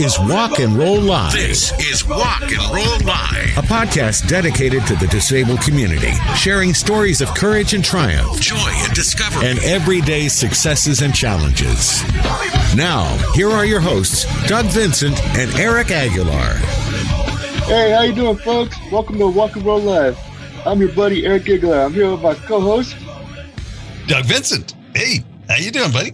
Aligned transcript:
is 0.00 0.18
Walk 0.18 0.58
and 0.58 0.76
Roll 0.76 1.00
Live, 1.00 1.32
This 1.32 1.72
is 1.78 2.06
Walk 2.06 2.42
and 2.42 2.52
Roll 2.74 2.98
Live. 3.06 3.56
a 3.58 3.62
podcast 3.62 4.26
dedicated 4.28 4.86
to 4.86 4.94
the 4.96 5.06
disabled 5.08 5.60
community, 5.60 6.12
sharing 6.36 6.72
stories 6.74 7.20
of 7.20 7.28
courage 7.34 7.74
and 7.74 7.84
triumph 7.84 8.40
Joy 8.40 8.56
and 8.56 8.92
discovery. 8.94 9.46
and 9.48 9.58
everyday 9.60 10.28
successes 10.28 11.02
and 11.02 11.14
challenges. 11.14 12.02
Now, 12.74 13.04
here 13.34 13.50
are 13.50 13.64
your 13.64 13.80
hosts, 13.80 14.24
Doug 14.48 14.66
Vincent 14.66 15.22
and 15.36 15.52
Eric 15.58 15.90
Aguilar. 15.90 16.54
Hey, 17.66 17.90
how 17.92 18.02
you 18.02 18.14
doing, 18.14 18.36
folks? 18.36 18.76
Welcome 18.90 19.18
to 19.18 19.28
Walk 19.28 19.56
and 19.56 19.64
Roll 19.64 19.80
Live. 19.80 20.18
I'm 20.66 20.80
your 20.80 20.92
buddy 20.92 21.26
Eric 21.26 21.48
Aguilar. 21.48 21.82
I'm 21.84 21.92
here 21.92 22.10
with 22.10 22.22
my 22.22 22.34
co-host. 22.34 22.96
Doug 24.06 24.24
Vincent. 24.24 24.74
Hey, 24.94 25.22
how 25.48 25.56
you 25.56 25.70
doing, 25.70 25.92
buddy? 25.92 26.12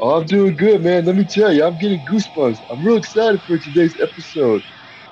Oh, 0.00 0.20
I'm 0.20 0.26
doing 0.26 0.56
good, 0.56 0.82
man. 0.82 1.04
Let 1.06 1.16
me 1.16 1.24
tell 1.24 1.52
you, 1.52 1.64
I'm 1.64 1.78
getting 1.78 2.00
goosebumps. 2.06 2.60
I'm 2.70 2.84
real 2.86 2.96
excited 2.96 3.42
for 3.42 3.58
today's 3.58 3.98
episode. 4.00 4.62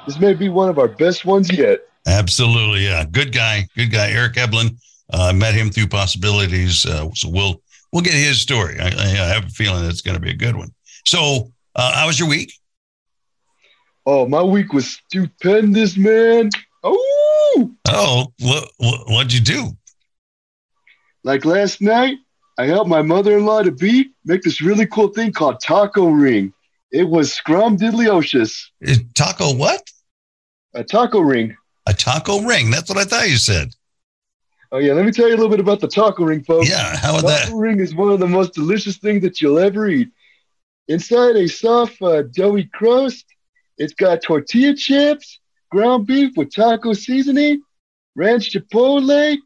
This 0.06 0.18
may 0.20 0.34
be 0.34 0.48
one 0.48 0.68
of 0.68 0.78
our 0.78 0.86
best 0.88 1.24
ones 1.24 1.50
yet. 1.52 1.80
Absolutely, 2.06 2.84
yeah. 2.84 3.04
Good 3.10 3.32
guy, 3.32 3.66
good 3.76 3.90
guy. 3.90 4.10
Eric 4.10 4.34
Eblen. 4.34 4.76
Uh, 5.12 5.32
met 5.32 5.54
him 5.54 5.70
through 5.70 5.86
PossAbilities, 5.86 6.84
uh, 6.84 7.08
so 7.14 7.28
we'll 7.28 7.62
we'll 7.92 8.02
get 8.02 8.12
his 8.12 8.40
story. 8.40 8.76
I, 8.80 8.86
I 8.88 9.06
have 9.06 9.44
a 9.44 9.48
feeling 9.50 9.84
it's 9.84 10.00
going 10.00 10.16
to 10.16 10.20
be 10.20 10.30
a 10.30 10.36
good 10.36 10.56
one. 10.56 10.74
So, 11.04 11.52
uh, 11.76 11.92
how 11.94 12.08
was 12.08 12.18
your 12.18 12.28
week? 12.28 12.52
Oh, 14.04 14.26
my 14.26 14.42
week 14.42 14.72
was 14.72 15.00
stupendous, 15.08 15.96
man. 15.96 16.50
Oh, 16.82 17.70
Oh, 17.86 18.32
what, 18.40 18.68
what 18.78 19.00
what'd 19.08 19.32
you 19.32 19.40
do? 19.40 19.76
like 21.22 21.44
last 21.44 21.80
night, 21.80 22.16
I 22.58 22.66
helped 22.66 22.88
my 22.88 23.02
mother-in-law 23.02 23.62
to 23.62 23.72
be 23.72 24.10
make 24.24 24.42
this 24.42 24.60
really 24.62 24.86
cool 24.86 25.08
thing 25.08 25.32
called 25.32 25.60
taco 25.60 26.08
ring. 26.08 26.52
It 26.90 27.08
was 27.08 27.32
scrum 27.32 27.76
diddlyocious. 27.76 28.66
Taco 29.14 29.54
what? 29.54 29.82
A 30.74 30.82
taco 30.84 31.20
ring. 31.20 31.56
A 31.86 31.92
taco 31.92 32.40
ring. 32.42 32.70
That's 32.70 32.88
what 32.88 32.98
I 32.98 33.04
thought 33.04 33.28
you 33.28 33.36
said. 33.36 33.74
Oh 34.72 34.78
yeah, 34.78 34.94
let 34.94 35.04
me 35.04 35.12
tell 35.12 35.28
you 35.28 35.34
a 35.34 35.36
little 35.36 35.50
bit 35.50 35.60
about 35.60 35.80
the 35.80 35.88
taco 35.88 36.24
ring, 36.24 36.42
folks. 36.42 36.68
Yeah, 36.68 36.96
how 36.96 37.18
about 37.18 37.28
Taco 37.28 37.50
that? 37.50 37.56
ring 37.56 37.80
is 37.80 37.94
one 37.94 38.10
of 38.10 38.18
the 38.18 38.26
most 38.26 38.54
delicious 38.54 38.96
things 38.96 39.22
that 39.22 39.40
you'll 39.40 39.58
ever 39.58 39.88
eat. 39.88 40.08
Inside 40.88 41.36
a 41.36 41.48
soft, 41.48 42.00
uh, 42.02 42.22
doughy 42.22 42.64
crust, 42.72 43.26
it's 43.78 43.94
got 43.94 44.22
tortilla 44.22 44.74
chips, 44.74 45.40
ground 45.70 46.06
beef 46.06 46.36
with 46.36 46.52
taco 46.52 46.92
seasoning, 46.94 47.62
ranch 48.14 48.52
chipotle, 48.52 49.36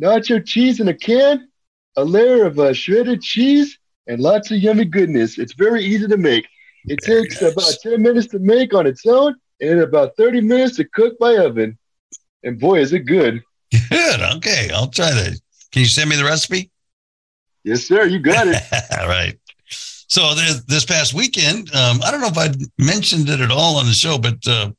nacho 0.00 0.44
cheese 0.44 0.80
in 0.80 0.88
a 0.88 0.94
can, 0.94 1.45
a 1.96 2.04
layer 2.04 2.44
of 2.44 2.58
uh, 2.58 2.72
shredded 2.72 3.22
cheese, 3.22 3.78
and 4.06 4.20
lots 4.20 4.50
of 4.50 4.58
yummy 4.58 4.84
goodness. 4.84 5.38
It's 5.38 5.54
very 5.54 5.84
easy 5.84 6.06
to 6.06 6.16
make. 6.16 6.46
It 6.86 7.04
Very 7.04 7.22
takes 7.22 7.42
nice. 7.42 7.52
about 7.52 7.74
10 7.82 8.02
minutes 8.02 8.28
to 8.28 8.38
make 8.38 8.72
on 8.72 8.86
its 8.86 9.04
own 9.06 9.34
and 9.60 9.80
about 9.80 10.16
30 10.16 10.40
minutes 10.40 10.76
to 10.76 10.84
cook 10.84 11.18
by 11.18 11.36
oven. 11.36 11.76
And 12.44 12.60
boy, 12.60 12.80
is 12.80 12.92
it 12.92 13.00
good. 13.00 13.42
Good. 13.90 14.20
Okay, 14.36 14.70
I'll 14.72 14.88
try 14.88 15.10
that. 15.10 15.40
Can 15.72 15.80
you 15.80 15.86
send 15.86 16.08
me 16.08 16.16
the 16.16 16.24
recipe? 16.24 16.70
Yes, 17.64 17.82
sir. 17.82 18.04
You 18.04 18.20
got 18.20 18.46
it. 18.46 18.62
all 19.00 19.08
right. 19.08 19.36
So 19.68 20.34
this, 20.36 20.62
this 20.64 20.84
past 20.84 21.14
weekend, 21.14 21.74
um, 21.74 22.00
I 22.04 22.12
don't 22.12 22.20
know 22.20 22.28
if 22.28 22.38
I 22.38 22.54
mentioned 22.78 23.28
it 23.28 23.40
at 23.40 23.50
all 23.50 23.76
on 23.78 23.86
the 23.86 23.92
show, 23.92 24.18
but 24.18 24.46
uh, 24.46 24.70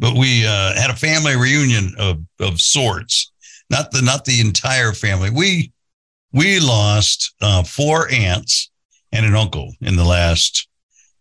but 0.00 0.16
we 0.16 0.44
uh, 0.44 0.74
had 0.74 0.90
a 0.90 0.96
family 0.96 1.36
reunion 1.36 1.94
of 1.96 2.18
of 2.40 2.60
sorts. 2.60 3.30
Not 3.70 3.92
the 3.92 4.02
not 4.02 4.24
the 4.24 4.40
entire 4.40 4.92
family. 4.92 5.30
We 5.30 5.72
we 6.34 6.58
lost 6.58 7.32
uh, 7.40 7.62
four 7.62 8.10
aunts 8.12 8.70
and 9.12 9.24
an 9.24 9.36
uncle 9.36 9.72
in 9.80 9.94
the 9.96 10.04
last 10.04 10.68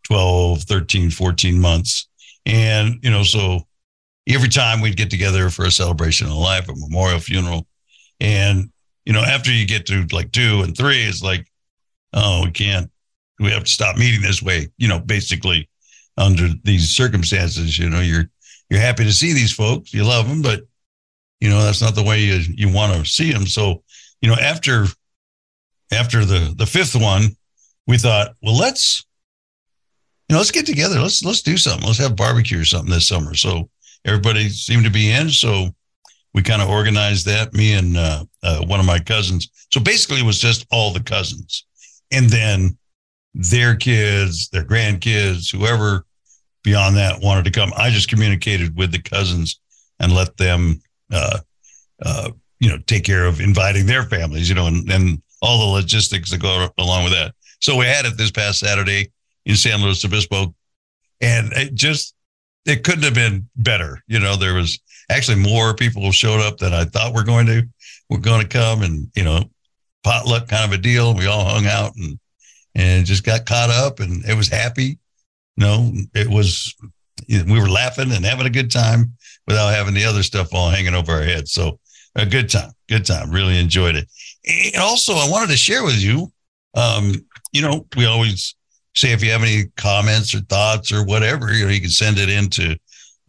12, 0.07 0.63
13, 0.63 1.11
14 1.11 1.59
months. 1.59 2.07
And, 2.47 2.95
you 3.03 3.11
know, 3.11 3.21
so 3.21 3.61
every 4.27 4.49
time 4.49 4.81
we'd 4.81 4.97
get 4.97 5.11
together 5.11 5.49
for 5.51 5.65
a 5.65 5.71
celebration 5.71 6.27
of 6.27 6.33
life, 6.33 6.67
a 6.67 6.73
memorial 6.75 7.19
funeral. 7.19 7.67
And, 8.19 8.71
you 9.05 9.13
know, 9.13 9.21
after 9.21 9.51
you 9.51 9.67
get 9.67 9.85
to 9.85 10.07
like 10.11 10.31
two 10.31 10.61
and 10.63 10.75
three, 10.75 11.03
it's 11.03 11.21
like, 11.21 11.47
oh, 12.13 12.45
we 12.45 12.51
can't, 12.51 12.89
we 13.39 13.51
have 13.51 13.65
to 13.65 13.71
stop 13.71 13.97
meeting 13.97 14.21
this 14.21 14.41
way, 14.41 14.69
you 14.77 14.87
know, 14.87 14.99
basically 14.99 15.69
under 16.17 16.49
these 16.63 16.89
circumstances, 16.89 17.77
you 17.77 17.89
know, 17.89 18.01
you're, 18.01 18.25
you're 18.69 18.79
happy 18.79 19.03
to 19.03 19.13
see 19.13 19.33
these 19.33 19.53
folks, 19.53 19.93
you 19.93 20.03
love 20.03 20.27
them, 20.27 20.41
but, 20.41 20.61
you 21.39 21.49
know, 21.49 21.61
that's 21.63 21.81
not 21.81 21.93
the 21.93 22.03
way 22.03 22.21
you, 22.21 22.41
you 22.49 22.73
want 22.73 22.93
to 22.93 23.09
see 23.09 23.31
them. 23.31 23.45
So, 23.45 23.83
you 24.21 24.29
know, 24.29 24.35
after, 24.35 24.85
after 25.91 26.25
the, 26.25 26.53
the 26.57 26.65
fifth 26.65 26.95
one, 26.95 27.35
we 27.87 27.97
thought, 27.97 28.35
well, 28.41 28.57
let's, 28.57 29.05
you 30.29 30.33
know, 30.33 30.39
let's 30.39 30.51
get 30.51 30.65
together. 30.65 30.99
Let's, 30.99 31.23
let's 31.23 31.41
do 31.41 31.57
something. 31.57 31.85
Let's 31.85 31.99
have 31.99 32.15
barbecue 32.15 32.61
or 32.61 32.65
something 32.65 32.91
this 32.91 33.07
summer. 33.07 33.35
So 33.35 33.69
everybody 34.05 34.49
seemed 34.49 34.85
to 34.85 34.91
be 34.91 35.11
in. 35.11 35.29
So 35.29 35.69
we 36.33 36.41
kind 36.41 36.61
of 36.61 36.69
organized 36.69 37.25
that, 37.27 37.53
me 37.53 37.73
and 37.73 37.97
uh, 37.97 38.25
uh, 38.41 38.65
one 38.65 38.79
of 38.79 38.85
my 38.85 38.99
cousins. 38.99 39.49
So 39.71 39.79
basically, 39.79 40.19
it 40.19 40.25
was 40.25 40.39
just 40.39 40.65
all 40.71 40.91
the 40.91 41.03
cousins, 41.03 41.65
and 42.11 42.29
then 42.29 42.77
their 43.33 43.75
kids, 43.75 44.49
their 44.49 44.63
grandkids, 44.63 45.51
whoever 45.51 46.05
beyond 46.63 46.95
that 46.97 47.21
wanted 47.21 47.45
to 47.45 47.51
come. 47.51 47.73
I 47.75 47.89
just 47.89 48.09
communicated 48.09 48.75
with 48.75 48.91
the 48.91 49.01
cousins 49.01 49.59
and 49.99 50.13
let 50.13 50.37
them, 50.37 50.81
uh, 51.11 51.39
uh, 52.03 52.31
you 52.59 52.69
know, 52.69 52.77
take 52.87 53.03
care 53.03 53.25
of 53.25 53.41
inviting 53.41 53.85
their 53.85 54.03
families, 54.03 54.47
you 54.49 54.55
know, 54.55 54.67
and, 54.67 54.89
and 54.91 55.21
all 55.43 55.59
the 55.59 55.73
logistics 55.73 56.31
that 56.31 56.41
go 56.41 56.69
along 56.77 57.03
with 57.03 57.13
that. 57.13 57.35
So 57.59 57.75
we 57.75 57.85
had 57.85 58.05
it 58.05 58.17
this 58.17 58.31
past 58.31 58.59
Saturday 58.59 59.11
in 59.45 59.55
San 59.55 59.81
Luis 59.81 60.03
Obispo, 60.03 60.55
and 61.21 61.51
it 61.53 61.75
just 61.75 62.15
it 62.65 62.83
couldn't 62.83 63.03
have 63.03 63.13
been 63.13 63.47
better. 63.57 64.01
You 64.07 64.19
know, 64.19 64.37
there 64.37 64.53
was 64.53 64.79
actually 65.11 65.37
more 65.37 65.75
people 65.75 66.09
showed 66.11 66.39
up 66.39 66.57
than 66.57 66.73
I 66.73 66.85
thought 66.85 67.13
were 67.13 67.23
going 67.23 67.45
to 67.47 67.63
were 68.09 68.19
going 68.19 68.41
to 68.41 68.47
come, 68.47 68.81
and 68.81 69.09
you 69.15 69.23
know, 69.23 69.43
potluck 70.03 70.47
kind 70.47 70.65
of 70.65 70.77
a 70.77 70.81
deal. 70.81 71.13
We 71.13 71.27
all 71.27 71.43
hung 71.45 71.67
out 71.67 71.93
and 71.97 72.17
and 72.73 73.05
just 73.05 73.25
got 73.25 73.45
caught 73.45 73.69
up, 73.69 73.99
and 73.99 74.23
it 74.25 74.35
was 74.35 74.47
happy. 74.47 74.97
No, 75.57 75.91
it 76.15 76.27
was 76.29 76.73
we 77.27 77.59
were 77.59 77.69
laughing 77.69 78.11
and 78.11 78.25
having 78.25 78.47
a 78.47 78.49
good 78.49 78.71
time 78.71 79.13
without 79.45 79.73
having 79.73 79.93
the 79.93 80.05
other 80.05 80.23
stuff 80.23 80.53
all 80.53 80.69
hanging 80.69 80.95
over 80.95 81.11
our 81.11 81.23
heads. 81.23 81.51
So 81.51 81.79
a 82.15 82.25
good 82.25 82.49
time, 82.49 82.71
good 82.87 83.05
time. 83.05 83.29
Really 83.29 83.59
enjoyed 83.59 83.95
it. 83.95 84.07
And 84.45 84.81
also, 84.81 85.13
I 85.13 85.29
wanted 85.29 85.49
to 85.51 85.57
share 85.57 85.83
with 85.83 86.01
you. 86.01 86.31
Um, 86.75 87.13
you 87.51 87.61
know, 87.61 87.85
we 87.95 88.05
always 88.05 88.55
say 88.95 89.11
if 89.11 89.23
you 89.23 89.31
have 89.31 89.43
any 89.43 89.65
comments 89.77 90.35
or 90.35 90.39
thoughts 90.41 90.91
or 90.91 91.03
whatever, 91.05 91.53
you 91.53 91.65
know, 91.65 91.71
you 91.71 91.81
can 91.81 91.89
send 91.89 92.17
it 92.17 92.29
into 92.29 92.75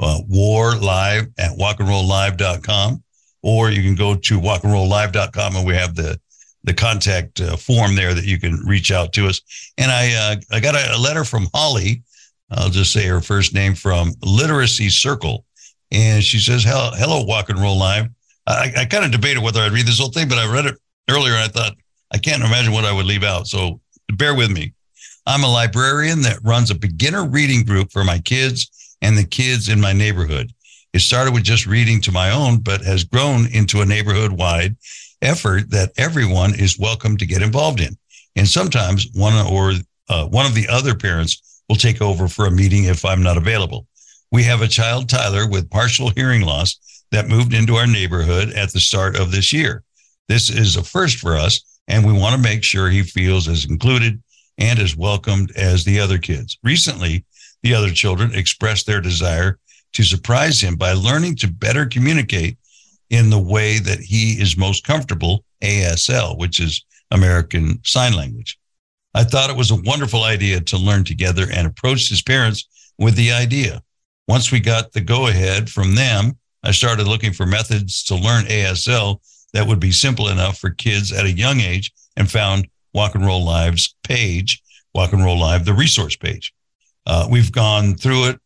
uh, 0.01 0.21
war 0.29 0.77
live 0.77 1.29
at 1.39 1.53
walkandrolllive.com 1.53 3.03
or 3.43 3.71
you 3.71 3.83
can 3.83 3.95
go 3.95 4.15
to 4.15 4.41
walkandrolllive.com 4.41 5.57
and 5.57 5.67
we 5.67 5.75
have 5.75 5.95
the 5.95 6.19
the 6.65 6.73
contact 6.73 7.43
uh, 7.43 7.57
form 7.59 7.95
there 7.95 8.15
that 8.15 8.25
you 8.25 8.41
can 8.41 8.59
reach 8.67 8.91
out 8.91 9.13
to 9.13 9.27
us. 9.27 9.43
And 9.77 9.91
I 9.91 10.15
uh, 10.15 10.37
I 10.51 10.61
got 10.61 10.75
a, 10.75 10.97
a 10.97 10.99
letter 10.99 11.25
from 11.25 11.49
Holly. 11.55 12.03
I'll 12.51 12.71
just 12.71 12.93
say 12.93 13.07
her 13.07 13.21
first 13.21 13.55
name 13.55 13.75
from 13.75 14.13
Literacy 14.23 14.89
Circle, 14.89 15.45
and 15.93 16.23
she 16.23 16.39
says, 16.39 16.65
"Hello, 16.65 16.91
hello, 16.95 17.25
Walk 17.25 17.51
and 17.51 17.61
Roll 17.61 17.79
Live." 17.79 18.09
I, 18.47 18.73
I 18.79 18.85
kind 18.85 19.05
of 19.05 19.11
debated 19.11 19.43
whether 19.43 19.61
I'd 19.61 19.73
read 19.73 19.87
this 19.87 19.99
whole 19.99 20.11
thing, 20.11 20.29
but 20.29 20.39
I 20.39 20.51
read 20.51 20.67
it 20.67 20.79
earlier 21.09 21.35
I 21.35 21.49
thought 21.49 21.77
I 22.13 22.19
can't 22.19 22.43
imagine 22.43 22.73
what 22.73 22.85
I 22.85 22.93
would 22.93 23.07
leave 23.07 23.25
out. 23.25 23.47
So 23.47 23.81
bear 24.13 24.35
with 24.35 24.51
me. 24.51 24.73
I'm 25.27 25.45
a 25.45 25.49
librarian 25.49 26.23
that 26.23 26.39
runs 26.43 26.71
a 26.71 26.75
beginner 26.75 27.27
reading 27.27 27.65
group 27.65 27.91
for 27.91 28.05
my 28.05 28.19
kids 28.19 28.97
and 29.01 29.17
the 29.17 29.25
kids 29.25 29.69
in 29.69 29.81
my 29.81 29.93
neighborhood. 29.93 30.53
It 30.93 31.01
started 31.01 31.35
with 31.35 31.43
just 31.43 31.67
reading 31.67 32.01
to 32.03 32.13
my 32.13 32.31
own, 32.31 32.61
but 32.61 32.83
has 32.83 33.05
grown 33.05 33.47
into 33.49 33.81
a 33.81 33.87
neighborhood 33.87 34.33
wide 34.33 34.77
effort 35.23 35.71
that 35.71 35.93
everyone 35.97 36.55
is 36.55 36.79
welcome 36.79 37.17
to 37.17 37.27
get 37.27 37.43
involved 37.43 37.81
in. 37.81 37.97
And 38.37 38.47
sometimes 38.47 39.09
one 39.15 39.35
or 39.47 39.73
uh, 40.09 40.27
one 40.27 40.47
of 40.47 40.55
the 40.55 40.69
other 40.69 40.95
parents 40.95 41.63
will 41.69 41.77
take 41.77 42.03
over 42.03 42.29
for 42.29 42.47
a 42.47 42.51
meeting 42.51 42.85
if 42.85 43.05
I'm 43.05 43.23
not 43.23 43.37
available. 43.37 43.87
We 44.31 44.43
have 44.45 44.63
a 44.63 44.69
child, 44.69 45.09
Tyler, 45.09 45.49
with 45.49 45.71
partial 45.71 46.11
hearing 46.11 46.43
loss 46.43 47.05
that 47.11 47.29
moved 47.29 47.55
into 47.55 47.77
our 47.77 47.87
neighborhood 47.87 48.51
at 48.51 48.73
the 48.73 48.81
start 48.81 49.19
of 49.19 49.31
this 49.31 49.53
year. 49.53 49.83
This 50.29 50.51
is 50.51 50.77
a 50.77 50.83
first 50.83 51.19
for 51.19 51.37
us, 51.37 51.61
and 51.87 52.05
we 52.05 52.13
want 52.13 52.35
to 52.35 52.41
make 52.41 52.65
sure 52.65 52.89
he 52.89 53.03
feels 53.03 53.49
as 53.49 53.65
included 53.67 54.23
and 54.59 54.79
as 54.79 54.97
welcomed 54.97 55.53
as 55.57 55.85
the 55.85 56.01
other 56.01 56.19
kids. 56.19 56.59
Recently, 56.63 57.25
the 57.63 57.75
other 57.75 57.91
children 57.91 58.35
expressed 58.35 58.87
their 58.87 59.01
desire 59.01 59.59
to 59.93 60.03
surprise 60.03 60.61
him 60.61 60.77
by 60.77 60.93
learning 60.93 61.37
to 61.37 61.49
better 61.49 61.87
communicate 61.87 62.59
in 63.11 63.31
the 63.31 63.39
way 63.39 63.79
that 63.79 64.01
he 64.01 64.33
is 64.41 64.57
most 64.57 64.85
comfortable, 64.85 65.45
ASL, 65.63 66.39
which 66.39 66.61
is 66.61 66.85
American 67.11 67.81
Sign 67.85 68.15
Language. 68.15 68.59
I 69.15 69.25
thought 69.25 69.51
it 69.51 69.57
was 69.57 69.71
a 69.71 69.81
wonderful 69.83 70.25
idea 70.25 70.61
to 70.61 70.77
learn 70.77 71.05
together 71.05 71.47
and 71.53 71.67
approached 71.67 72.09
his 72.09 72.23
parents 72.23 72.67
with 72.99 73.15
the 73.15 73.33
idea. 73.33 73.83
Once 74.27 74.51
we 74.51 74.59
got 74.59 74.93
the 74.93 75.01
go 75.01 75.29
ahead 75.29 75.71
from 75.71 75.95
them, 75.95 76.37
I 76.63 76.73
started 76.73 77.07
looking 77.07 77.33
for 77.33 77.47
methods 77.47 78.03
to 78.05 78.15
learn 78.15 78.47
ASL 78.47 79.21
that 79.55 79.67
would 79.67 79.81
be 79.81 79.93
simple 79.93 80.29
enough 80.29 80.59
for 80.59 80.71
kids 80.71 81.13
at 81.13 81.25
a 81.25 81.33
young 81.33 81.61
age 81.61 81.93
and 82.17 82.31
found 82.31 82.69
Walk 82.93 83.15
and 83.15 83.25
Roll 83.25 83.45
Live's 83.45 83.95
page, 84.03 84.63
Walk 84.95 85.13
and 85.13 85.25
Roll 85.25 85.39
Live, 85.39 85.65
the 85.65 85.73
resource 85.73 86.17
page. 86.17 86.53
Uh, 87.07 87.27
we've 87.31 87.53
gone 87.53 87.95
through 87.95 88.29
it 88.29 88.41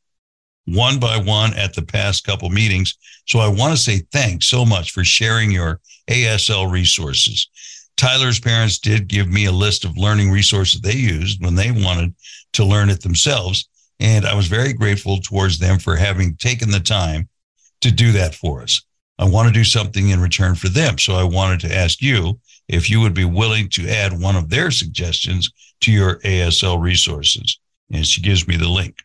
one 0.66 1.00
by 1.00 1.16
one 1.16 1.54
at 1.54 1.74
the 1.74 1.82
past 1.82 2.24
couple 2.24 2.50
meetings. 2.50 2.96
So 3.26 3.38
I 3.38 3.48
want 3.48 3.72
to 3.72 3.82
say 3.82 4.02
thanks 4.12 4.46
so 4.46 4.64
much 4.64 4.92
for 4.92 5.02
sharing 5.02 5.50
your 5.50 5.80
ASL 6.10 6.70
resources. 6.70 7.48
Tyler's 7.96 8.38
parents 8.38 8.78
did 8.78 9.08
give 9.08 9.28
me 9.28 9.46
a 9.46 9.52
list 9.52 9.84
of 9.84 9.96
learning 9.96 10.30
resources 10.30 10.80
they 10.80 10.94
used 10.94 11.42
when 11.42 11.54
they 11.54 11.70
wanted 11.70 12.14
to 12.52 12.64
learn 12.64 12.90
it 12.90 13.02
themselves. 13.02 13.68
And 13.98 14.26
I 14.26 14.34
was 14.34 14.46
very 14.46 14.72
grateful 14.72 15.18
towards 15.18 15.58
them 15.58 15.78
for 15.78 15.96
having 15.96 16.36
taken 16.36 16.70
the 16.70 16.80
time 16.80 17.28
to 17.80 17.90
do 17.90 18.12
that 18.12 18.34
for 18.34 18.62
us. 18.62 18.82
I 19.18 19.24
want 19.24 19.48
to 19.48 19.54
do 19.54 19.64
something 19.64 20.10
in 20.10 20.20
return 20.20 20.54
for 20.54 20.68
them. 20.68 20.98
So 20.98 21.14
I 21.14 21.24
wanted 21.24 21.60
to 21.60 21.74
ask 21.74 22.00
you 22.00 22.38
if 22.68 22.88
you 22.88 23.00
would 23.00 23.14
be 23.14 23.24
willing 23.24 23.68
to 23.70 23.88
add 23.88 24.18
one 24.18 24.36
of 24.36 24.48
their 24.48 24.70
suggestions 24.70 25.50
to 25.80 25.92
your 25.92 26.18
ASL 26.20 26.80
resources. 26.80 27.58
And 27.90 28.06
she 28.06 28.20
gives 28.20 28.46
me 28.46 28.56
the 28.56 28.68
link. 28.68 28.96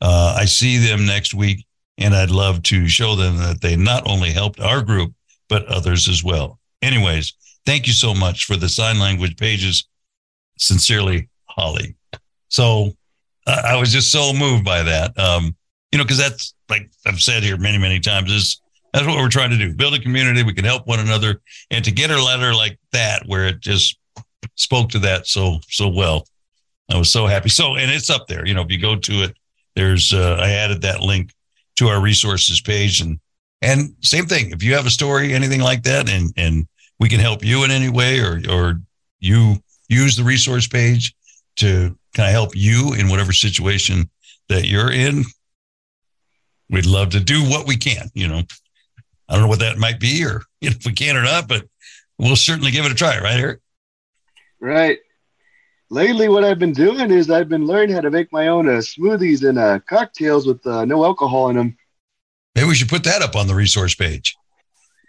Uh, 0.00 0.36
I 0.38 0.44
see 0.44 0.78
them 0.78 1.06
next 1.06 1.34
week, 1.34 1.64
and 1.98 2.14
I'd 2.14 2.30
love 2.30 2.62
to 2.64 2.88
show 2.88 3.14
them 3.14 3.36
that 3.38 3.60
they 3.60 3.76
not 3.76 4.08
only 4.08 4.30
helped 4.30 4.60
our 4.60 4.82
group, 4.82 5.12
but 5.48 5.66
others 5.66 6.08
as 6.08 6.24
well. 6.24 6.58
Anyways, 6.82 7.34
thank 7.64 7.86
you 7.86 7.92
so 7.92 8.14
much 8.14 8.44
for 8.44 8.56
the 8.56 8.68
sign 8.68 8.98
language 8.98 9.36
pages. 9.36 9.86
Sincerely, 10.58 11.28
Holly. 11.46 11.94
So 12.48 12.92
I 13.46 13.76
was 13.76 13.92
just 13.92 14.10
so 14.10 14.32
moved 14.32 14.64
by 14.64 14.82
that. 14.82 15.18
Um, 15.18 15.54
you 15.92 15.98
know, 15.98 16.04
because 16.04 16.18
that's 16.18 16.54
like 16.68 16.90
I've 17.06 17.20
said 17.20 17.42
here 17.42 17.56
many, 17.56 17.78
many 17.78 18.00
times 18.00 18.32
is 18.32 18.60
that's 18.94 19.06
what 19.08 19.16
we're 19.18 19.28
trying 19.28 19.50
to 19.50 19.58
do. 19.58 19.74
Build 19.74 19.94
a 19.94 19.98
community. 19.98 20.44
We 20.44 20.54
can 20.54 20.64
help 20.64 20.86
one 20.86 21.00
another. 21.00 21.40
And 21.72 21.84
to 21.84 21.90
get 21.90 22.12
a 22.12 22.22
letter 22.22 22.54
like 22.54 22.78
that, 22.92 23.24
where 23.26 23.48
it 23.48 23.60
just 23.60 23.98
spoke 24.54 24.88
to 24.90 25.00
that 25.00 25.26
so, 25.26 25.58
so 25.68 25.88
well, 25.88 26.28
I 26.88 26.96
was 26.96 27.10
so 27.10 27.26
happy. 27.26 27.48
So, 27.48 27.74
and 27.74 27.90
it's 27.90 28.08
up 28.08 28.28
there, 28.28 28.46
you 28.46 28.54
know, 28.54 28.62
if 28.62 28.70
you 28.70 28.78
go 28.78 28.94
to 28.94 29.12
it, 29.24 29.36
there's, 29.74 30.14
uh, 30.14 30.38
I 30.40 30.50
added 30.50 30.82
that 30.82 31.00
link 31.00 31.32
to 31.76 31.88
our 31.88 32.00
resources 32.00 32.60
page 32.60 33.00
and, 33.00 33.18
and 33.62 33.96
same 34.00 34.26
thing. 34.26 34.52
If 34.52 34.62
you 34.62 34.74
have 34.74 34.86
a 34.86 34.90
story, 34.90 35.34
anything 35.34 35.60
like 35.60 35.82
that, 35.82 36.08
and, 36.08 36.32
and 36.36 36.68
we 37.00 37.08
can 37.08 37.18
help 37.18 37.44
you 37.44 37.64
in 37.64 37.72
any 37.72 37.88
way, 37.88 38.20
or, 38.20 38.40
or 38.48 38.80
you 39.18 39.56
use 39.88 40.14
the 40.16 40.22
resource 40.22 40.68
page 40.68 41.12
to 41.56 41.98
kind 42.14 42.28
of 42.28 42.32
help 42.32 42.54
you 42.54 42.94
in 42.94 43.08
whatever 43.08 43.32
situation 43.32 44.08
that 44.48 44.68
you're 44.68 44.92
in, 44.92 45.24
we'd 46.70 46.86
love 46.86 47.10
to 47.10 47.20
do 47.20 47.42
what 47.42 47.66
we 47.66 47.76
can, 47.76 48.08
you 48.14 48.28
know. 48.28 48.42
I 49.28 49.34
don't 49.34 49.42
know 49.42 49.48
what 49.48 49.60
that 49.60 49.78
might 49.78 50.00
be 50.00 50.24
or 50.24 50.42
you 50.60 50.70
know, 50.70 50.76
if 50.78 50.86
we 50.86 50.92
can 50.92 51.16
or 51.16 51.22
not, 51.22 51.48
but 51.48 51.66
we'll 52.18 52.36
certainly 52.36 52.70
give 52.70 52.84
it 52.84 52.92
a 52.92 52.94
try, 52.94 53.18
right, 53.20 53.38
Eric? 53.40 53.60
Right. 54.60 54.98
Lately, 55.90 56.28
what 56.28 56.44
I've 56.44 56.58
been 56.58 56.72
doing 56.72 57.10
is 57.10 57.30
I've 57.30 57.48
been 57.48 57.66
learning 57.66 57.94
how 57.94 58.00
to 58.00 58.10
make 58.10 58.32
my 58.32 58.48
own 58.48 58.68
uh, 58.68 58.78
smoothies 58.78 59.46
and 59.48 59.58
uh, 59.58 59.78
cocktails 59.88 60.46
with 60.46 60.66
uh, 60.66 60.84
no 60.84 61.04
alcohol 61.04 61.50
in 61.50 61.56
them. 61.56 61.76
Maybe 62.54 62.68
we 62.68 62.74
should 62.74 62.88
put 62.88 63.04
that 63.04 63.22
up 63.22 63.36
on 63.36 63.46
the 63.46 63.54
resource 63.54 63.94
page. 63.94 64.34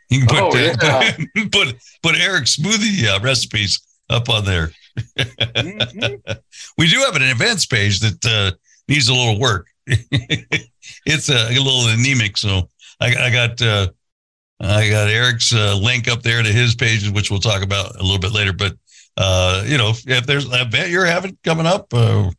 You 0.10 0.20
can 0.20 0.28
put 0.28 0.40
Oh, 0.40 0.50
uh, 0.50 0.74
yeah. 0.84 1.44
put 1.52 1.76
put 2.04 2.16
Eric's 2.16 2.58
smoothie 2.58 3.06
uh, 3.08 3.20
recipes 3.22 3.80
up 4.10 4.30
on 4.30 4.46
there. 4.46 4.72
Mhm. 5.18 6.22
we 6.78 6.88
do 6.88 7.00
have 7.00 7.16
an 7.16 7.24
events 7.24 7.66
page 7.66 8.00
that 8.02 8.26
uh, 8.26 8.52
needs 8.88 9.08
a 9.08 9.14
little 9.14 9.40
work. 9.40 9.68
it's 9.88 11.30
a, 11.30 11.48
a 11.50 11.58
little 11.60 11.88
anemic, 11.88 12.38
so 12.38 12.70
I, 13.00 13.16
I 13.16 13.30
got 13.32 13.62
uh, 13.62 13.88
I 14.60 14.90
got 14.90 15.10
Eric's 15.10 15.54
uh, 15.54 15.78
link 15.82 16.08
up 16.08 16.22
there 16.22 16.42
to 16.42 16.50
his 16.50 16.76
pages, 16.76 17.12
which 17.12 17.30
we'll 17.30 17.40
talk 17.40 17.62
about 17.62 17.96
a 17.96 18.04
little 18.04 18.20
bit 18.20 18.32
later. 18.32 18.54
But 18.54 18.76
uh, 19.18 19.64
you 19.66 19.78
know, 19.78 19.90
if, 19.90 20.08
if 20.08 20.26
there's 20.26 20.46
an 20.46 20.54
event 20.54 20.90
you're 20.90 21.06
having 21.06 21.38
coming 21.44 21.66
up, 21.66 21.94
uh, 21.94 22.30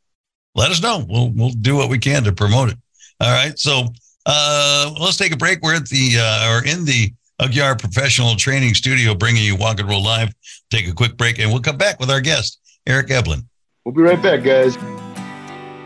let 0.54 0.70
us 0.70 0.82
know. 0.82 1.04
We'll 1.08 1.30
we'll 1.30 1.50
do 1.50 1.76
what 1.76 1.90
we 1.90 1.98
can 1.98 2.24
to 2.24 2.32
promote 2.32 2.70
it. 2.70 2.78
All 3.20 3.30
right, 3.30 3.58
so 3.58 3.86
uh, 4.24 4.94
let's 5.00 5.16
take 5.16 5.32
a 5.32 5.36
break. 5.36 5.60
We're 5.62 5.76
at 5.76 5.88
the 5.88 6.16
uh, 6.18 6.52
or 6.52 6.64
in 6.64 6.84
the 6.84 7.12
Aguiar 7.40 7.78
Professional 7.78 8.34
Training 8.36 8.74
Studio, 8.74 9.14
bringing 9.14 9.44
you 9.44 9.56
Walk 9.56 9.80
and 9.80 9.88
Roll 9.88 10.02
Live. 10.02 10.32
Take 10.70 10.88
a 10.88 10.92
quick 10.92 11.16
break, 11.16 11.38
and 11.38 11.50
we'll 11.50 11.62
come 11.62 11.76
back 11.76 12.00
with 12.00 12.10
our 12.10 12.20
guest, 12.20 12.60
Eric 12.86 13.08
Eblen. 13.08 13.44
We'll 13.84 13.94
be 13.94 14.02
right 14.02 14.20
back, 14.20 14.42
guys. 14.42 14.76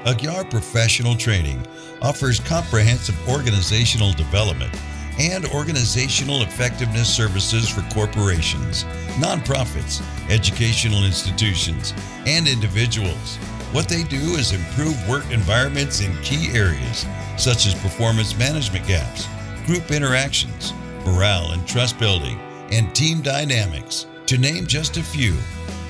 Aguiar 0.07 0.49
Professional 0.49 1.15
Training 1.15 1.67
offers 2.01 2.41
comprehensive 2.41 3.17
organizational 3.29 4.13
development 4.13 4.75
and 5.21 5.45
organizational 5.49 6.41
effectiveness 6.41 7.15
services 7.15 7.69
for 7.69 7.83
corporations, 7.93 8.85
nonprofits, 9.21 10.01
educational 10.31 11.05
institutions, 11.05 11.93
and 12.25 12.49
individuals. 12.49 13.37
What 13.73 13.87
they 13.87 14.03
do 14.05 14.17
is 14.17 14.53
improve 14.53 14.97
work 15.07 15.31
environments 15.31 16.01
in 16.01 16.17
key 16.23 16.57
areas 16.57 17.05
such 17.37 17.67
as 17.67 17.75
performance 17.75 18.37
management 18.39 18.87
gaps, 18.87 19.29
group 19.67 19.91
interactions, 19.91 20.73
morale 21.05 21.53
and 21.53 21.69
trust 21.69 21.99
building, 21.99 22.41
and 22.73 22.95
team 22.95 23.21
dynamics, 23.21 24.07
to 24.25 24.39
name 24.39 24.67
just 24.67 24.97
a 24.97 25.03
few. 25.03 25.37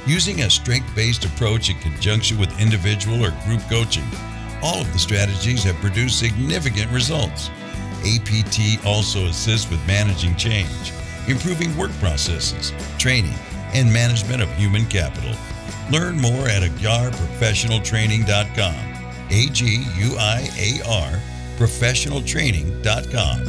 Using 0.07 0.41
a 0.41 0.51
strength 0.51 0.93
based 0.97 1.25
approach 1.25 1.71
in 1.71 1.79
conjunction 1.79 2.37
with 2.37 2.61
individual 2.61 3.25
or 3.25 3.31
group 3.47 3.63
coaching, 3.71 4.07
all 4.61 4.81
of 4.81 4.93
the 4.93 4.99
strategies 4.99 5.63
have 5.63 5.77
produced 5.77 6.19
significant 6.19 6.91
results. 6.91 7.49
APT 8.01 8.83
also 8.87 9.27
assists 9.27 9.71
with 9.71 9.87
managing 9.87 10.35
change, 10.37 10.93
improving 11.29 11.77
work 11.77 11.93
processes, 12.01 12.73
training, 12.99 13.37
and 13.75 13.93
management 13.93 14.41
of 14.43 14.51
human 14.55 14.87
capital. 14.87 15.35
Learn 15.91 16.19
more 16.21 16.49
at 16.49 16.63
aguiarprofessionaltraining.com. 16.63 18.87
A 19.33 19.47
G 19.47 19.85
U 19.97 20.17
I 20.19 20.49
A 20.59 20.83
R 20.89 21.21
professionaltraining.com. 21.61 23.45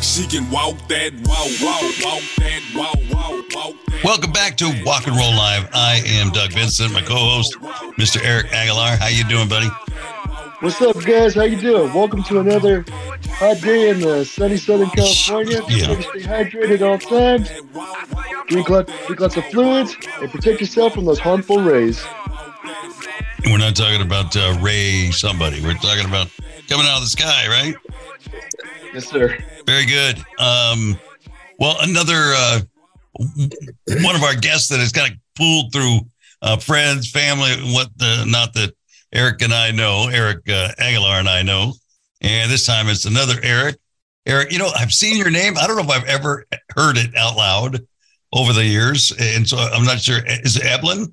She 0.00 0.26
can 0.26 0.50
walk 0.50 0.88
that, 0.88 1.12
walk, 1.22 1.52
walk, 1.62 1.82
walk 2.02 2.22
that, 2.38 2.62
walk, 2.74 2.96
walk, 3.12 3.44
walk 3.54 3.76
that. 3.86 4.02
Welcome 4.02 4.32
back 4.32 4.56
to 4.56 4.72
Walk 4.84 5.06
and 5.06 5.14
Roll 5.14 5.36
Live. 5.36 5.68
I 5.74 6.02
am 6.06 6.30
Doug 6.30 6.52
Vincent, 6.52 6.94
my 6.94 7.02
co-host, 7.02 7.56
Mr. 8.00 8.24
Eric 8.24 8.50
Aguilar. 8.52 8.96
How 8.96 9.08
you 9.08 9.24
doing, 9.24 9.48
buddy? 9.48 9.68
What's 10.62 10.80
up, 10.80 11.04
guys? 11.04 11.34
How 11.34 11.42
you 11.42 11.60
doing? 11.60 11.92
Welcome 11.92 12.22
to 12.22 12.38
another 12.38 12.84
hot 13.30 13.60
day 13.62 13.90
in 13.90 14.06
uh, 14.06 14.22
sunny 14.22 14.56
Southern 14.56 14.90
California. 14.90 15.60
Yeah. 15.68 16.00
Stay 16.00 16.20
hydrated 16.20 16.74
at 16.74 16.82
all 16.82 16.98
times. 16.98 17.50
Drink, 18.46 18.68
lot, 18.68 18.86
drink 19.06 19.18
lots 19.18 19.36
of 19.36 19.44
fluids 19.46 19.96
and 20.20 20.30
protect 20.30 20.60
yourself 20.60 20.94
from 20.94 21.04
those 21.04 21.18
harmful 21.18 21.58
rays. 21.58 22.00
We're 23.44 23.58
not 23.58 23.74
talking 23.74 24.02
about 24.02 24.36
uh, 24.36 24.56
Ray 24.60 25.10
somebody. 25.10 25.60
We're 25.60 25.74
talking 25.74 26.06
about 26.06 26.28
coming 26.68 26.86
out 26.86 26.98
of 26.98 27.02
the 27.02 27.10
sky, 27.10 27.48
right? 27.48 27.74
Yes, 28.94 29.08
sir. 29.08 29.36
Very 29.66 29.84
good. 29.84 30.18
Um, 30.38 30.96
well, 31.58 31.74
another 31.80 32.14
uh, 32.14 32.60
one 34.04 34.14
of 34.14 34.22
our 34.22 34.36
guests 34.36 34.68
that 34.68 34.78
has 34.78 34.92
kind 34.92 35.10
of 35.10 35.18
pulled 35.34 35.72
through 35.72 36.02
uh, 36.40 36.56
friends, 36.56 37.10
family, 37.10 37.50
what 37.72 37.88
the 37.96 38.24
not 38.28 38.54
that 38.54 38.74
Eric 39.12 39.42
and 39.42 39.52
I 39.52 39.70
know, 39.70 40.08
Eric 40.12 40.48
uh, 40.48 40.68
Aguilar 40.78 41.20
and 41.20 41.28
I 41.28 41.42
know, 41.42 41.74
and 42.20 42.50
this 42.50 42.66
time 42.66 42.88
it's 42.88 43.04
another 43.04 43.34
Eric. 43.42 43.76
Eric, 44.24 44.52
you 44.52 44.58
know, 44.58 44.70
I've 44.76 44.92
seen 44.92 45.16
your 45.16 45.30
name. 45.30 45.58
I 45.58 45.66
don't 45.66 45.76
know 45.76 45.82
if 45.82 45.90
I've 45.90 46.08
ever 46.08 46.46
heard 46.76 46.96
it 46.96 47.14
out 47.16 47.36
loud 47.36 47.80
over 48.32 48.52
the 48.52 48.64
years, 48.64 49.12
and 49.18 49.46
so 49.46 49.58
I'm 49.58 49.84
not 49.84 50.00
sure. 50.00 50.20
Is 50.26 50.56
it 50.56 50.62
Eblen? 50.62 51.12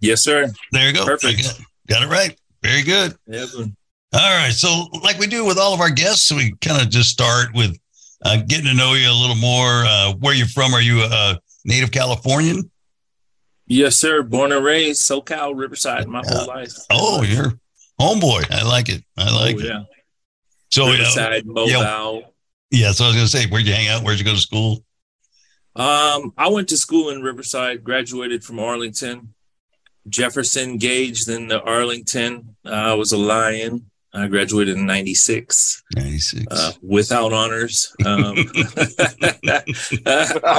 Yes, 0.00 0.22
sir. 0.22 0.50
There 0.72 0.86
you 0.86 0.92
go. 0.92 1.04
Perfect. 1.04 1.42
Got, 1.42 1.60
got 1.88 2.02
it 2.02 2.08
right. 2.08 2.38
Very 2.62 2.82
good. 2.82 3.16
Evan. 3.32 3.76
All 4.12 4.36
right. 4.36 4.52
So, 4.52 4.86
like 5.02 5.18
we 5.18 5.26
do 5.26 5.44
with 5.44 5.58
all 5.58 5.74
of 5.74 5.80
our 5.80 5.90
guests, 5.90 6.32
we 6.32 6.54
kind 6.60 6.80
of 6.82 6.90
just 6.90 7.10
start 7.10 7.48
with 7.54 7.78
uh, 8.24 8.38
getting 8.46 8.66
to 8.66 8.74
know 8.74 8.94
you 8.94 9.10
a 9.10 9.12
little 9.12 9.36
more. 9.36 9.84
Uh, 9.86 10.14
where 10.14 10.34
you're 10.34 10.46
from? 10.48 10.74
Are 10.74 10.82
you 10.82 11.02
a 11.02 11.38
native 11.64 11.90
Californian? 11.90 12.70
Yes, 13.68 13.96
sir. 13.96 14.22
Born 14.22 14.52
and 14.52 14.64
raised 14.64 15.02
SoCal, 15.02 15.56
Riverside, 15.56 16.08
my 16.08 16.22
whole 16.26 16.46
life. 16.46 16.72
Oh, 16.90 17.22
you're 17.22 17.52
homeboy. 18.00 18.50
I 18.50 18.66
like 18.66 18.88
it. 18.88 19.04
I 19.16 19.34
like 19.34 19.56
oh, 19.56 19.58
it. 19.58 19.64
yeah. 19.66 19.82
So, 20.70 20.86
uh, 20.86 20.92
Riverside, 20.92 21.46
Mobile. 21.46 22.34
yeah. 22.70 22.92
So 22.92 23.04
I 23.04 23.08
was 23.08 23.16
gonna 23.16 23.28
say, 23.28 23.46
where'd 23.46 23.66
you 23.66 23.74
hang 23.74 23.88
out? 23.88 24.02
Where'd 24.02 24.18
you 24.18 24.24
go 24.24 24.34
to 24.34 24.40
school? 24.40 24.84
Um, 25.76 26.32
I 26.36 26.48
went 26.48 26.68
to 26.70 26.76
school 26.76 27.10
in 27.10 27.22
Riverside, 27.22 27.84
graduated 27.84 28.42
from 28.42 28.58
Arlington, 28.58 29.34
Jefferson, 30.08 30.76
Gage, 30.78 31.24
then 31.24 31.48
the 31.48 31.62
Arlington. 31.62 32.56
Uh, 32.64 32.70
I 32.70 32.94
was 32.94 33.12
a 33.12 33.18
Lion. 33.18 33.90
I 34.12 34.26
graduated 34.26 34.76
in 34.76 34.86
96 34.86 35.82
Ninety 35.94 36.18
six. 36.18 36.46
uh, 36.50 36.72
without 36.82 37.32
honors. 37.32 37.94
Um, 38.04 38.34
I 38.36 38.46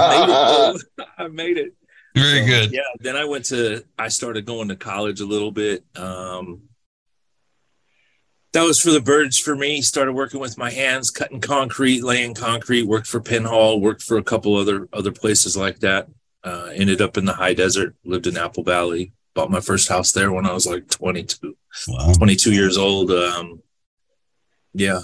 made 0.07 0.77
it. 0.77 0.83
I 1.17 1.27
made 1.27 1.57
it. 1.57 1.73
Very 2.15 2.41
So, 2.41 2.45
good. 2.47 2.71
Yeah. 2.71 2.81
Then 2.99 3.15
I 3.15 3.25
went 3.25 3.45
to, 3.45 3.83
I 3.97 4.07
started 4.09 4.45
going 4.45 4.67
to 4.69 4.75
college 4.75 5.21
a 5.21 5.25
little 5.25 5.51
bit. 5.51 5.83
Um, 5.95 6.63
that 8.53 8.63
was 8.63 8.81
for 8.81 8.89
the 8.91 9.01
birds 9.01 9.37
for 9.37 9.55
me. 9.55 9.81
Started 9.81 10.13
working 10.13 10.39
with 10.39 10.57
my 10.57 10.71
hands, 10.71 11.11
cutting 11.11 11.39
concrete, 11.39 12.03
laying 12.03 12.33
concrete. 12.33 12.83
Worked 12.83 13.05
for 13.07 13.19
Penhall. 13.21 13.79
Worked 13.79 14.01
for 14.01 14.17
a 14.17 14.23
couple 14.23 14.55
other 14.55 14.89
other 14.91 15.11
places 15.11 15.55
like 15.55 15.79
that. 15.81 16.07
Uh, 16.43 16.69
ended 16.73 16.99
up 17.01 17.15
in 17.17 17.25
the 17.25 17.33
high 17.33 17.53
desert. 17.53 17.95
Lived 18.03 18.25
in 18.25 18.37
Apple 18.37 18.63
Valley. 18.63 19.11
Bought 19.35 19.51
my 19.51 19.59
first 19.59 19.87
house 19.87 20.11
there 20.13 20.31
when 20.31 20.47
I 20.47 20.53
was 20.53 20.65
like 20.65 20.89
22, 20.89 21.55
Wow. 21.89 22.11
22 22.17 22.51
years 22.51 22.75
old. 22.77 23.11
Um, 23.11 23.61
yeah. 24.73 25.01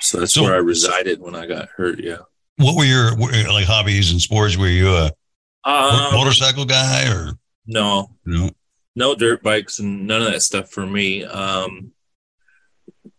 So 0.00 0.20
that's 0.20 0.34
So- 0.34 0.44
where 0.44 0.54
I 0.54 0.58
resided 0.58 1.20
when 1.20 1.34
I 1.34 1.46
got 1.46 1.68
hurt. 1.76 1.98
Yeah. 1.98 2.18
What 2.56 2.76
were 2.76 2.84
your 2.84 3.16
like 3.16 3.66
hobbies 3.66 4.12
and 4.12 4.20
sports? 4.20 4.56
Were 4.56 4.68
you 4.68 4.90
a 4.94 5.10
Um, 5.64 6.14
motorcycle 6.14 6.64
guy 6.64 7.10
or 7.10 7.32
no, 7.66 8.10
no? 8.24 8.50
no 8.94 9.14
dirt 9.14 9.42
bikes 9.42 9.78
and 9.78 10.06
none 10.06 10.22
of 10.22 10.32
that 10.32 10.42
stuff 10.42 10.70
for 10.70 10.86
me. 10.86 11.24
Um, 11.24 11.92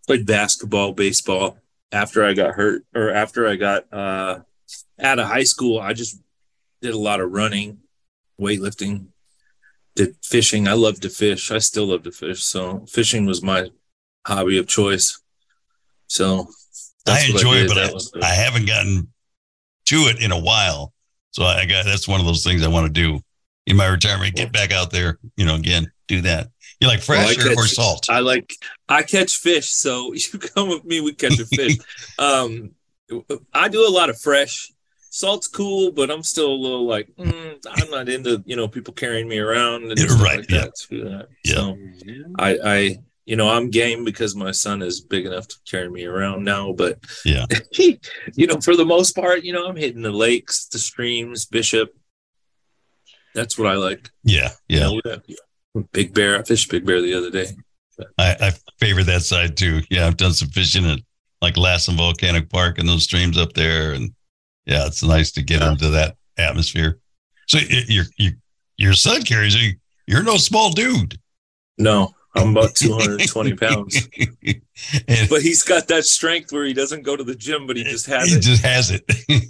played 0.07 0.25
basketball, 0.25 0.93
baseball 0.93 1.57
after 1.91 2.25
I 2.25 2.33
got 2.33 2.55
hurt 2.55 2.85
or 2.95 3.11
after 3.11 3.47
I 3.47 3.55
got 3.55 3.91
uh, 3.93 4.39
out 4.99 5.19
of 5.19 5.27
high 5.27 5.43
school. 5.43 5.79
I 5.79 5.93
just 5.93 6.19
did 6.81 6.93
a 6.93 6.97
lot 6.97 7.19
of 7.19 7.31
running, 7.31 7.79
weightlifting, 8.39 9.07
did 9.95 10.15
fishing. 10.23 10.67
I 10.67 10.73
love 10.73 10.99
to 11.01 11.09
fish. 11.09 11.51
I 11.51 11.59
still 11.59 11.87
love 11.87 12.03
to 12.03 12.11
fish. 12.11 12.43
So 12.43 12.85
fishing 12.87 13.25
was 13.25 13.41
my 13.41 13.69
hobby 14.25 14.57
of 14.57 14.67
choice. 14.67 15.21
So 16.07 16.47
I 17.07 17.25
enjoy 17.29 17.55
did. 17.55 17.71
it, 17.71 17.93
but 18.13 18.23
I, 18.23 18.29
I 18.29 18.33
haven't 18.33 18.65
gotten 18.65 19.09
to 19.85 19.95
it 20.07 20.21
in 20.21 20.31
a 20.31 20.39
while. 20.39 20.93
So 21.31 21.43
I 21.43 21.65
got 21.65 21.85
that's 21.85 22.07
one 22.07 22.19
of 22.19 22.25
those 22.25 22.43
things 22.43 22.63
I 22.63 22.67
want 22.67 22.87
to 22.87 22.91
do 22.93 23.19
in 23.65 23.77
my 23.77 23.85
retirement. 23.87 24.35
Get 24.35 24.51
back 24.51 24.71
out 24.71 24.91
there, 24.91 25.19
you 25.37 25.45
know, 25.45 25.55
again, 25.55 25.91
do 26.07 26.21
that. 26.21 26.49
You 26.79 26.87
like 26.87 26.99
Well, 27.07 27.25
fresh 27.27 27.37
or, 27.45 27.51
or 27.51 27.55
catch- 27.55 27.69
salt? 27.71 28.05
I 28.09 28.19
like 28.19 28.53
I 28.87 29.03
catch 29.03 29.37
fish, 29.37 29.69
so 29.69 30.13
you 30.13 30.39
come 30.39 30.69
with 30.69 30.85
me, 30.85 31.01
we 31.01 31.13
catch 31.13 31.39
a 31.39 31.45
fish. 31.45 31.77
um, 32.19 32.71
I 33.53 33.67
do 33.69 33.87
a 33.87 33.91
lot 33.91 34.09
of 34.09 34.19
fresh. 34.19 34.71
Salt's 35.11 35.47
cool, 35.47 35.91
but 35.91 36.11
I'm 36.11 36.21
still 36.21 36.51
a 36.51 36.53
little 36.53 36.85
like 36.85 37.09
mm, 37.17 37.57
I'm 37.69 37.89
not 37.89 38.09
into 38.09 38.43
you 38.45 38.55
know 38.55 38.67
people 38.67 38.93
carrying 38.93 39.27
me 39.27 39.39
around 39.39 39.89
and 39.91 39.99
Yeah, 39.99 40.05
right, 40.23 40.37
like 40.39 40.49
yeah. 40.51 40.65
that. 40.89 41.27
Yeah. 41.43 41.53
So 41.55 41.77
I 42.37 42.57
I 42.63 42.97
you 43.29 43.35
know 43.35 43.47
I'm 43.47 43.69
game 43.69 44.03
because 44.03 44.35
my 44.35 44.51
son 44.51 44.81
is 44.81 45.01
big 45.01 45.25
enough 45.25 45.47
to 45.47 45.55
carry 45.69 45.89
me 45.89 46.03
around 46.05 46.43
now, 46.43 46.73
but 46.73 46.97
Yeah. 47.23 47.45
you 47.77 48.47
know 48.47 48.59
for 48.61 48.75
the 48.75 48.85
most 48.85 49.15
part, 49.15 49.43
you 49.43 49.53
know 49.53 49.67
I'm 49.67 49.75
hitting 49.75 50.01
the 50.01 50.11
lakes, 50.11 50.65
the 50.67 50.79
streams, 50.79 51.45
Bishop. 51.45 51.89
That's 53.35 53.57
what 53.57 53.67
I 53.71 53.75
like. 53.75 54.09
yeah, 54.23 54.49
You 54.67 54.79
yeah. 54.79 55.15
know, 55.75 55.83
Big 55.93 56.13
Bear. 56.13 56.39
I 56.39 56.43
fished 56.43 56.71
Big 56.71 56.85
Bear 56.85 57.01
the 57.01 57.13
other 57.13 57.29
day. 57.29 57.47
I, 58.17 58.35
I 58.41 58.51
favor 58.79 59.03
that 59.03 59.21
side 59.21 59.55
too. 59.55 59.81
Yeah, 59.91 60.07
I've 60.07 60.17
done 60.17 60.33
some 60.33 60.49
fishing 60.49 60.85
at 60.85 60.99
like 61.41 61.55
Lassen 61.57 61.95
Volcanic 61.95 62.49
Park 62.49 62.79
and 62.79 62.89
those 62.89 63.03
streams 63.03 63.37
up 63.37 63.53
there, 63.53 63.93
and 63.93 64.11
yeah, 64.65 64.87
it's 64.87 65.03
nice 65.03 65.31
to 65.33 65.43
get 65.43 65.61
Yeah. 65.61 65.71
into 65.73 65.89
that 65.89 66.15
atmosphere. 66.37 66.99
So 67.47 67.59
your 67.59 68.05
your 68.17 68.31
your 68.77 68.93
son 68.93 69.21
carries 69.23 69.55
you. 69.55 69.73
You're 70.07 70.23
no 70.23 70.37
small 70.37 70.71
dude. 70.71 71.19
No, 71.77 72.13
I'm 72.41 72.55
about 72.57 72.75
220 72.75 73.55
pounds. 73.55 74.09
and 75.07 75.29
But 75.29 75.41
he's 75.41 75.63
got 75.63 75.87
that 75.89 76.05
strength 76.05 76.51
where 76.51 76.65
he 76.65 76.73
doesn't 76.73 77.03
go 77.03 77.15
to 77.15 77.23
the 77.23 77.35
gym, 77.35 77.67
but 77.67 77.75
he 77.77 77.83
just 77.83 78.05
has 78.07 78.29
he 78.29 78.35
it. 78.37 78.41
just 78.41 78.63
has 78.63 78.91
it. 78.91 79.03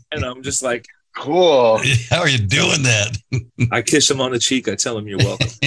And 0.12 0.24
I'm 0.24 0.42
just 0.44 0.64
like, 0.64 0.86
Cool. 1.16 1.80
How 2.10 2.20
are 2.20 2.30
you 2.30 2.38
doing 2.38 2.84
that? 2.84 3.18
I 3.72 3.82
kiss 3.82 4.10
him 4.10 4.22
on 4.22 4.32
the 4.32 4.40
cheek. 4.40 4.68
I 4.70 4.76
tell 4.76 4.98
him 4.98 5.08
you're 5.08 5.18
welcome. 5.18 5.48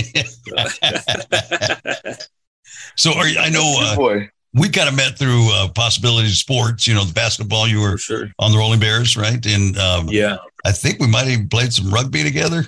so 2.96 3.12
are 3.14 3.26
you, 3.26 3.38
I 3.38 3.48
know 3.50 3.74
Good 3.78 3.86
uh, 3.92 3.96
boy. 3.96 4.28
we 4.54 4.68
kind 4.68 4.88
of 4.88 4.96
met 4.96 5.18
through 5.18 5.48
uh, 5.52 5.68
possibility 5.74 6.28
of 6.28 6.34
sports. 6.34 6.86
You 6.86 6.94
know, 6.94 7.04
the 7.04 7.12
basketball. 7.12 7.66
You 7.68 7.80
were 7.80 7.98
sure. 7.98 8.30
on 8.38 8.52
the 8.52 8.58
Rolling 8.58 8.80
Bears, 8.80 9.16
right? 9.16 9.44
And 9.44 9.76
um, 9.78 10.08
Yeah, 10.08 10.38
I 10.64 10.72
think 10.72 11.00
we 11.00 11.06
might 11.08 11.24
have 11.24 11.28
even 11.32 11.48
played 11.48 11.72
some 11.72 11.90
rugby 11.92 12.22
together. 12.22 12.64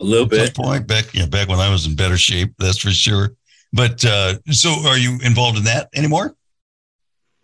a 0.00 0.04
little 0.04 0.26
at 0.26 0.30
some 0.32 0.38
bit. 0.46 0.54
point 0.56 0.86
back 0.86 1.12
yeah 1.12 1.26
back 1.26 1.48
when 1.48 1.58
i 1.58 1.68
was 1.68 1.84
in 1.86 1.96
better 1.96 2.16
shape 2.16 2.52
that's 2.60 2.78
for 2.78 2.90
sure 2.90 3.30
but 3.72 4.04
uh 4.04 4.34
so 4.50 4.70
are 4.86 4.98
you 4.98 5.18
involved 5.22 5.58
in 5.58 5.64
that 5.64 5.88
anymore 5.94 6.34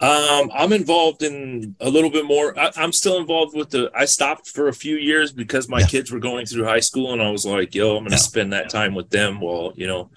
Um, 0.00 0.50
I'm 0.52 0.72
involved 0.72 1.22
in 1.22 1.76
a 1.80 1.88
little 1.88 2.10
bit 2.10 2.26
more. 2.26 2.58
I, 2.58 2.70
I'm 2.76 2.92
still 2.92 3.16
involved 3.18 3.56
with 3.56 3.70
the. 3.70 3.90
I 3.94 4.04
stopped 4.04 4.48
for 4.48 4.68
a 4.68 4.72
few 4.72 4.96
years 4.96 5.32
because 5.32 5.68
my 5.68 5.80
Yeah. 5.80 5.86
kids 5.86 6.10
were 6.10 6.18
going 6.18 6.46
through 6.46 6.64
high 6.64 6.80
school, 6.80 7.12
and 7.12 7.22
I 7.22 7.30
was 7.30 7.46
like, 7.46 7.74
"Yo, 7.74 7.96
I'm 7.96 8.02
going 8.02 8.10
to 8.10 8.12
Yeah. 8.12 8.16
spend 8.18 8.52
that 8.52 8.68
time 8.68 8.94
with 8.94 9.08
them." 9.10 9.40
While 9.40 9.72
you 9.76 9.86
know, 9.86 10.10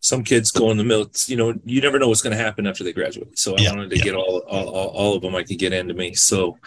some 0.00 0.24
kids 0.24 0.50
go 0.50 0.70
in 0.70 0.76
the 0.76 0.84
middle. 0.84 1.10
You 1.26 1.36
know, 1.36 1.54
you 1.64 1.80
never 1.80 1.98
know 1.98 2.08
what's 2.08 2.20
going 2.20 2.36
to 2.36 2.42
happen 2.42 2.66
after 2.66 2.82
they 2.84 2.92
graduate. 2.92 3.38
So 3.38 3.56
I 3.56 3.60
Yeah, 3.62 3.70
wanted 3.70 3.90
to 3.90 3.98
get 4.00 4.14
all, 4.16 4.40
all 4.48 4.68
all 4.68 4.88
all 4.88 5.14
of 5.14 5.22
them 5.22 5.36
I 5.36 5.44
could 5.44 5.58
get 5.58 5.72
into 5.72 5.94
me. 5.94 6.14
So 6.14 6.58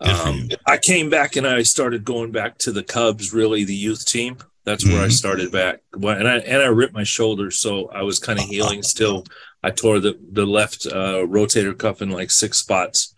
um. 0.00 0.48
I 0.66 0.76
came 0.76 1.10
back 1.10 1.36
and 1.36 1.46
I 1.46 1.62
started 1.62 2.04
going 2.04 2.30
back 2.30 2.58
to 2.58 2.72
the 2.72 2.82
Cubs, 2.84 3.32
really 3.32 3.64
the 3.64 3.74
youth 3.74 4.04
team. 4.04 4.36
That's 4.68 4.84
where 4.84 5.00
I 5.02 5.06
Mhm. 5.06 5.12
started 5.12 5.50
back. 5.50 5.80
And 5.94 6.28
I 6.28 6.36
and 6.40 6.62
I 6.62 6.66
ripped 6.66 6.92
my 6.92 7.02
shoulder, 7.04 7.50
so 7.50 7.88
I 7.88 8.02
was 8.02 8.18
kind 8.18 8.38
of 8.38 8.44
healing 8.44 8.82
still. 8.82 9.24
I 9.62 9.70
tore 9.70 9.98
the 9.98 10.18
the 10.32 10.44
left 10.44 10.84
uh, 10.86 11.24
rotator 11.26 11.76
cuff 11.76 12.02
in 12.02 12.10
like 12.10 12.30
six 12.30 12.58
spots. 12.58 13.14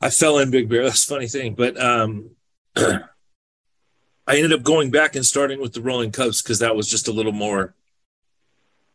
I 0.00 0.08
fell 0.08 0.38
in 0.38 0.50
Big 0.50 0.70
Bear. 0.70 0.82
That's 0.84 1.04
a 1.04 1.06
funny 1.06 1.28
thing, 1.28 1.54
but 1.54 1.78
um, 1.78 2.30
I 2.76 3.02
ended 4.28 4.54
up 4.54 4.62
going 4.62 4.90
back 4.90 5.16
and 5.16 5.26
starting 5.26 5.60
with 5.60 5.74
the 5.74 5.82
Rolling 5.82 6.12
Cubs 6.12 6.40
because 6.40 6.60
that 6.60 6.74
was 6.74 6.88
just 6.88 7.08
a 7.08 7.12
little 7.12 7.32
more. 7.32 7.74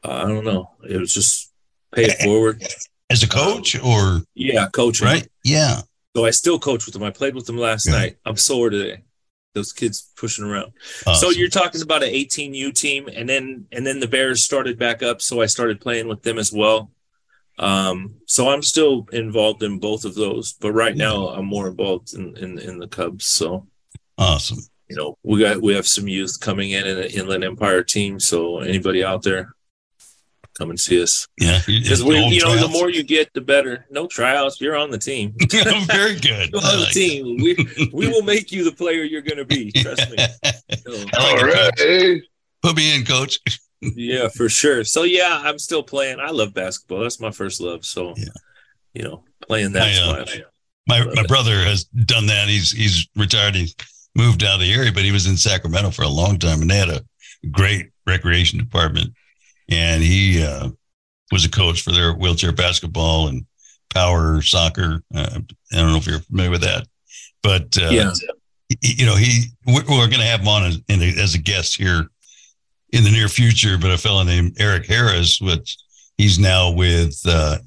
Uh, 0.03 0.23
I 0.23 0.27
don't 0.27 0.43
know. 0.45 0.71
It 0.89 0.97
was 0.97 1.13
just 1.13 1.51
pay 1.93 2.05
it 2.05 2.19
forward. 2.23 2.63
as 3.11 3.21
a 3.21 3.27
coach 3.27 3.75
or 3.79 4.23
Yeah, 4.33 4.69
coach, 4.73 5.01
right 5.01 5.27
yeah 5.43 5.81
So 6.15 6.25
I 6.25 6.31
still 6.31 6.57
coach 6.57 6.85
with 6.88 6.93
them. 6.93 7.03
I 7.03 7.11
played 7.11 7.35
with 7.35 7.45
them 7.45 7.57
last 7.57 7.85
Yeah. 7.85 7.91
night. 7.99 8.17
I'm 8.25 8.38
sore 8.38 8.71
today. 8.71 9.03
Those 9.53 9.74
kids 9.74 10.12
pushing 10.15 10.46
around. 10.46 10.74
So 11.15 11.32
you're 11.32 11.50
talking 11.50 11.82
about 11.82 12.03
an 12.03 12.10
18U 12.10 12.74
team, 12.74 13.10
and 13.12 13.27
then 13.27 13.65
and 13.72 13.86
then 13.86 14.00
the 14.00 14.08
Bears 14.08 14.44
started 14.44 14.77
back 14.77 15.01
up. 15.01 15.22
So 15.22 15.41
I 15.41 15.48
started 15.48 15.82
playing 15.82 16.08
with 16.08 16.22
them 16.24 16.38
as 16.38 16.53
well. 16.53 16.91
Um, 17.58 18.15
so 18.25 18.50
I'm 18.50 18.62
still 18.62 19.08
involved 19.12 19.63
in 19.63 19.79
both 19.79 20.06
of 20.06 20.15
those, 20.15 20.53
but 20.53 20.72
right 20.72 20.96
now 20.96 21.29
I'm 21.29 21.46
more 21.46 21.68
involved 21.68 22.13
in 22.13 22.38
in, 22.38 22.60
in 22.60 22.77
the 22.79 22.88
Cubs. 22.88 23.25
So 23.25 23.68
awesome 24.18 24.60
you 24.89 24.96
know 24.96 25.18
we 25.24 25.39
got 25.39 25.62
we 25.62 25.75
have 25.75 25.88
some 25.88 26.08
youth 26.08 26.39
coming 26.39 26.72
in 26.72 26.86
in 26.86 26.96
the 26.98 27.12
Inland 27.13 27.44
Empire 27.44 27.84
team. 27.84 28.20
So 28.20 28.60
anybody 28.60 29.03
out 29.03 29.22
there, 29.22 29.56
come 30.59 30.69
and 30.69 30.79
see 30.79 31.01
us 31.01 31.27
yeah 31.39 31.61
because 31.67 32.03
we 32.03 32.17
you 32.25 32.41
know 32.41 32.55
the 32.57 32.67
more 32.67 32.89
you 32.89 33.03
get, 33.03 33.33
the 33.33 33.41
better. 33.41 33.85
No 33.89 34.05
tryouts, 34.07 34.59
you're 34.59 34.75
on 34.75 34.91
the 34.91 34.97
team. 34.97 35.33
very 35.87 36.15
good 36.15 36.49
You're 36.53 36.61
on 36.61 36.79
the 36.79 36.83
like 36.83 36.93
team. 36.93 37.37
We 37.37 37.89
we 37.93 38.07
will 38.07 38.23
make 38.23 38.51
you 38.51 38.63
the 38.63 38.71
player 38.71 39.03
you're 39.03 39.21
going 39.21 39.37
to 39.37 39.45
be. 39.45 39.71
Trust 39.71 40.09
me. 40.09 40.17
that. 40.17 40.61
So, 40.85 40.91
I 40.91 40.97
like 40.97 41.19
All 41.19 41.37
it, 41.37 41.53
right. 41.53 41.77
Coach. 41.77 42.23
Put 42.61 42.75
me 42.75 42.95
in 42.95 43.05
coach 43.05 43.39
yeah, 43.81 44.27
for 44.27 44.49
sure. 44.49 44.83
So 44.83 45.03
yeah, 45.03 45.41
I'm 45.43 45.57
still 45.57 45.83
playing. 45.83 46.19
I 46.19 46.31
love 46.31 46.53
basketball. 46.53 46.99
That's 47.01 47.19
my 47.19 47.31
first 47.31 47.61
love. 47.61 47.85
So 47.85 48.13
Yeah. 48.17 48.25
you 48.93 49.03
know, 49.03 49.23
playing 49.47 49.71
that. 49.73 49.83
I, 49.83 50.21
uh, 50.21 50.25
my 50.87 51.05
my 51.05 51.13
my 51.13 51.23
brother 51.23 51.63
has 51.63 51.85
done 51.85 52.25
that 52.27 52.49
he's 52.49 52.71
he's 52.71 53.07
retired 53.15 53.55
he 53.55 53.73
moved 54.15 54.43
out 54.43 54.55
of 54.55 54.61
the 54.61 54.73
area 54.73 54.91
but 54.91 55.03
he 55.03 55.11
was 55.11 55.27
in 55.27 55.37
sacramento 55.37 55.91
for 55.91 56.01
a 56.01 56.09
long 56.09 56.37
time 56.39 56.61
and 56.61 56.69
they 56.69 56.77
had 56.77 56.89
a 56.89 57.01
great 57.51 57.91
recreation 58.07 58.57
department 58.57 59.13
and 59.69 60.03
he 60.03 60.43
uh 60.43 60.69
was 61.31 61.45
a 61.45 61.49
coach 61.49 61.81
for 61.81 61.91
their 61.91 62.13
wheelchair 62.13 62.51
basketball 62.51 63.27
and 63.27 63.45
power 63.93 64.41
soccer 64.41 65.03
uh, 65.15 65.39
i 65.71 65.75
don't 65.75 65.91
know 65.91 65.97
if 65.97 66.07
you're 66.07 66.19
familiar 66.19 66.51
with 66.51 66.61
that 66.61 66.88
but 67.41 67.77
uh, 67.81 67.89
yeah. 67.89 68.11
you 68.81 69.05
know, 69.05 69.15
he 69.15 69.45
we're, 69.65 69.83
we're 69.88 70.07
going 70.07 70.19
to 70.19 70.25
have 70.25 70.41
him 70.41 70.47
on 70.47 70.63
as, 70.63 70.81
a, 70.89 71.21
as 71.21 71.35
a 71.35 71.39
guest 71.39 71.75
here 71.75 72.07
in 72.91 73.03
the 73.03 73.11
near 73.11 73.27
future. 73.27 73.77
But 73.77 73.91
a 73.91 73.97
fellow 73.97 74.23
named 74.23 74.57
Eric 74.59 74.85
Harris, 74.85 75.39
which 75.41 75.77
he's 76.17 76.39
now 76.39 76.71
with 76.71 77.19
uh, 77.25 77.57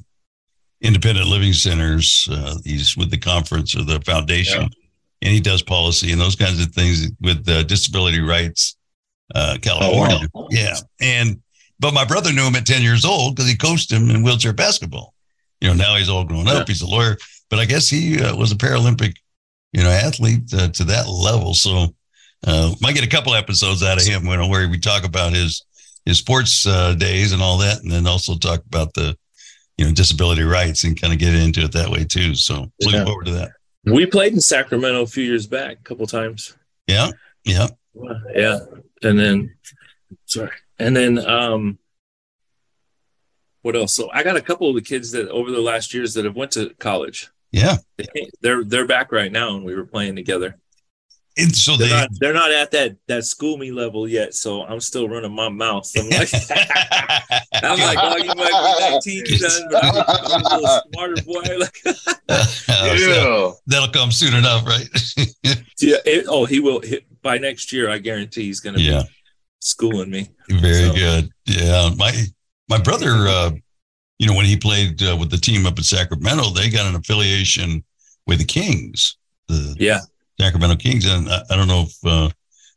Independent 0.81 1.27
Living 1.27 1.53
Centers. 1.53 2.29
Uh, 2.31 2.57
he's 2.65 2.97
with 2.97 3.11
the 3.11 3.19
conference 3.19 3.77
or 3.77 3.85
the 3.85 4.01
foundation, 4.01 4.63
and 5.23 5.33
he 5.33 5.41
does 5.41 5.63
policy 5.63 6.13
and 6.13 6.21
those 6.21 6.37
kinds 6.37 6.61
of 6.61 6.73
things 6.73 7.11
with 7.21 7.49
uh, 7.49 7.63
disability 7.63 8.21
rights, 8.21 8.77
uh, 9.35 9.57
California. 9.63 10.29
Oh, 10.35 10.43
wow. 10.43 10.49
Yeah, 10.51 10.75
and 11.01 11.41
but 11.83 11.93
my 11.93 12.07
brother 12.07 12.33
knew 12.33 12.47
him 12.47 12.57
at 12.57 12.65
ten 12.65 12.81
years 12.81 13.05
old 13.05 13.37
because 13.37 13.51
he 13.51 13.57
coached 13.57 13.93
him 13.93 14.09
in 14.09 14.23
wheelchair 14.23 14.55
basketball. 14.55 15.13
You 15.61 15.69
know, 15.69 15.75
now 15.75 15.97
he's 15.97 16.09
all 16.09 16.25
grown 16.25 16.49
up. 16.49 16.67
He's 16.67 16.81
a 16.81 16.89
lawyer, 16.89 17.19
but 17.51 17.59
I 17.59 17.67
guess 17.67 17.89
he 17.89 18.23
uh, 18.23 18.35
was 18.35 18.51
a 18.51 18.57
Paralympic 18.57 19.15
you 19.73 19.83
know, 19.83 19.91
athlete 19.91 20.53
uh, 20.55 20.69
to 20.69 20.85
that 20.85 21.09
level. 21.09 21.55
So 21.55 21.95
uh, 22.47 22.75
might 22.81 22.95
get 22.95 23.05
a 23.05 23.09
couple 23.09 23.35
episodes 23.35 23.83
out 23.83 24.01
of 24.01 24.07
him 24.07 24.27
when 24.27 24.49
where 24.49 24.69
we 24.69 24.79
talk 24.79 25.05
about 25.05 25.33
his 25.33 25.65
his 26.05 26.19
sports 26.19 26.67
uh, 26.67 26.95
days 26.95 27.33
and 27.33 27.43
all 27.43 27.59
that, 27.59 27.83
and 27.83 27.91
then 27.91 28.07
also 28.07 28.37
talk 28.37 28.61
about 28.67 28.93
the 28.95 29.17
you 29.79 29.85
know 29.85 29.93
disability 29.93 30.43
rights 30.43 30.85
and 30.85 31.01
kind 31.01 31.13
of 31.13 31.19
get 31.19 31.35
into 31.35 31.63
it 31.63 31.73
that 31.73 31.89
way 31.89 32.05
too. 32.05 32.35
So 32.35 32.71
looking 32.81 33.05
forward 33.05 33.27
to 33.27 33.33
that. 33.33 33.53
We 33.85 34.07
played 34.07 34.33
in 34.33 34.41
Sacramento 34.41 35.03
a 35.03 35.07
few 35.07 35.25
years 35.25 35.47
back, 35.47 35.79
a 35.81 35.83
couple 35.83 36.07
times. 36.07 36.55
Yeah, 36.87 37.11
yeah, 37.45 37.69
Yeah. 38.35 38.59
And 39.03 39.19
then 39.19 39.55
sorry. 40.27 40.51
And 40.83 40.97
then 40.97 41.19
um 41.19 41.79
what 43.63 43.77
else? 43.77 43.95
So 43.95 44.11
I 44.13 44.23
got 44.25 44.37
a 44.37 44.41
couple 44.41 44.69
of 44.69 44.75
the 44.75 44.83
kids 44.83 45.13
that 45.13 45.29
over 45.29 45.51
the 45.51 45.61
last 45.61 45.95
years 45.95 46.15
that 46.15 46.25
have 46.25 46.35
went 46.37 46.51
to 46.53 46.75
college. 46.81 47.31
Yeah. 47.53 47.77
They- 47.97 48.31
They're 48.41 48.65
they're 48.65 48.87
back 48.87 49.13
right 49.13 49.31
now, 49.31 49.55
and 49.57 49.65
we 49.65 49.75
were 49.75 49.85
playing 49.87 50.17
together. 50.17 50.59
And 51.39 51.55
so 51.57 51.77
They're 51.79 51.89
they. 51.89 51.95
not 51.95 52.09
they're 52.21 52.35
not 52.35 52.51
at 52.51 52.73
that 52.73 52.97
that 53.09 53.25
school 53.25 53.57
me 53.57 53.71
level 53.73 54.07
yet, 54.07 54.35
so 54.35 54.65
I'm 54.65 54.81
still 54.81 55.09
running 55.09 55.33
my 55.35 55.49
mouth. 55.49 55.91
I'm 55.97 56.11
like, 56.11 56.29
I'm 57.63 57.79
like, 57.79 57.99
oh, 58.03 58.17
you 58.19 58.35
might 58.35 59.03
be 59.05 59.23
19, 59.25 59.39
son, 59.39 59.69
but 59.71 59.83
I'm, 59.83 59.95
I'm 59.97 60.45
a 60.45 60.57
little 60.61 60.81
smarter 60.93 61.23
boy. 61.23 61.43
Like, 61.59 61.79
Yeah. 62.69 63.51
That'll 63.67 63.89
come 63.93 64.11
soon 64.13 64.35
enough, 64.35 64.67
right? 64.67 64.87
yeah, 65.81 65.97
it, 66.05 66.27
oh, 66.29 66.45
he 66.45 66.61
will. 66.61 66.81
He, 66.81 67.01
by 67.23 67.39
next 67.39 67.73
year, 67.73 67.89
I 67.89 67.97
guarantee 67.99 68.43
he's 68.45 68.61
going 68.61 68.77
to 68.77 68.83
yeah. 68.83 69.03
be 69.03 69.09
schooling 69.63 70.11
me. 70.11 70.29
Very 70.51 70.89
So- 70.89 70.95
good. 70.95 71.31
Yeah, 71.47 71.91
my 71.97 72.13
my 72.69 72.79
brother, 72.79 73.11
uh, 73.29 73.51
you 74.19 74.27
know, 74.27 74.35
when 74.35 74.47
he 74.47 74.57
played 74.57 75.03
uh, 75.03 75.17
with 75.19 75.31
the 75.31 75.37
team 75.39 75.67
up 75.67 75.79
in 75.79 75.85
Sacramento, 75.85 76.51
they 76.51 76.69
got 76.71 76.87
an 76.87 76.95
affiliation 76.95 77.85
with 78.27 78.39
the 78.39 78.45
Kings, 78.45 79.17
the 79.49 79.77
Yeah, 79.79 80.01
Sacramento 80.41 80.77
Kings, 80.77 81.05
and 81.07 81.29
I, 81.29 81.43
I 81.51 81.57
don't 81.57 81.69
know 81.69 81.83
if 81.89 81.95
uh, 82.05 82.31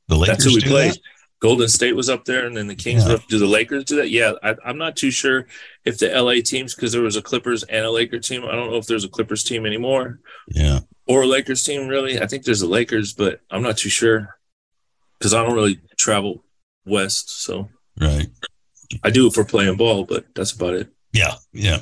the 0.08 0.16
Lakers 0.16 0.38
that's 0.38 0.46
who 0.46 0.56
we 0.56 0.62
played. 0.62 0.92
that. 0.94 1.00
Golden 1.42 1.68
State 1.68 1.96
was 1.96 2.10
up 2.10 2.26
there, 2.26 2.46
and 2.48 2.56
then 2.58 2.66
the 2.68 2.76
Kings 2.76 3.06
Yeah. 3.08 3.18
Do 3.30 3.38
the 3.38 3.46
Lakers 3.46 3.84
do 3.84 3.98
that? 3.98 4.10
Yeah, 4.10 4.32
I, 4.42 4.56
I'm 4.66 4.78
not 4.78 4.96
too 4.96 5.12
sure 5.12 5.46
if 5.84 5.98
the 6.00 6.08
LA 6.10 6.42
teams, 6.44 6.74
because 6.74 6.92
there 6.92 7.02
was 7.04 7.18
a 7.18 7.22
Clippers 7.22 7.62
and 7.64 7.86
a 7.86 7.92
Laker 7.92 8.20
team. 8.20 8.46
I 8.46 8.54
don't 8.54 8.72
know 8.72 8.78
if 8.78 8.88
there's 8.88 9.04
a 9.04 9.10
Clippers 9.10 9.44
team 9.44 9.66
anymore 9.66 10.20
Yeah, 10.48 10.80
or 11.08 11.24
a 11.24 11.28
Lakers 11.28 11.64
team. 11.64 11.88
Really, 11.88 12.20
I 12.20 12.26
think 12.26 12.46
there's 12.46 12.62
a 12.64 12.68
Lakers, 12.68 13.14
but 13.14 13.42
I'm 13.52 13.62
not 13.62 13.78
too 13.78 13.90
sure 13.90 14.36
because 15.20 15.34
I 15.34 15.44
don't 15.44 15.54
really 15.54 15.80
travel 15.98 16.44
west, 16.86 17.42
so 17.44 17.70
right. 18.00 18.28
I 19.04 19.10
do 19.10 19.28
it 19.28 19.34
for 19.34 19.44
playing 19.46 19.78
ball, 19.78 20.04
but 20.06 20.26
that's 20.36 20.52
about 20.52 20.74
it. 20.76 20.90
Yeah, 21.14 21.34
yeah. 21.54 21.80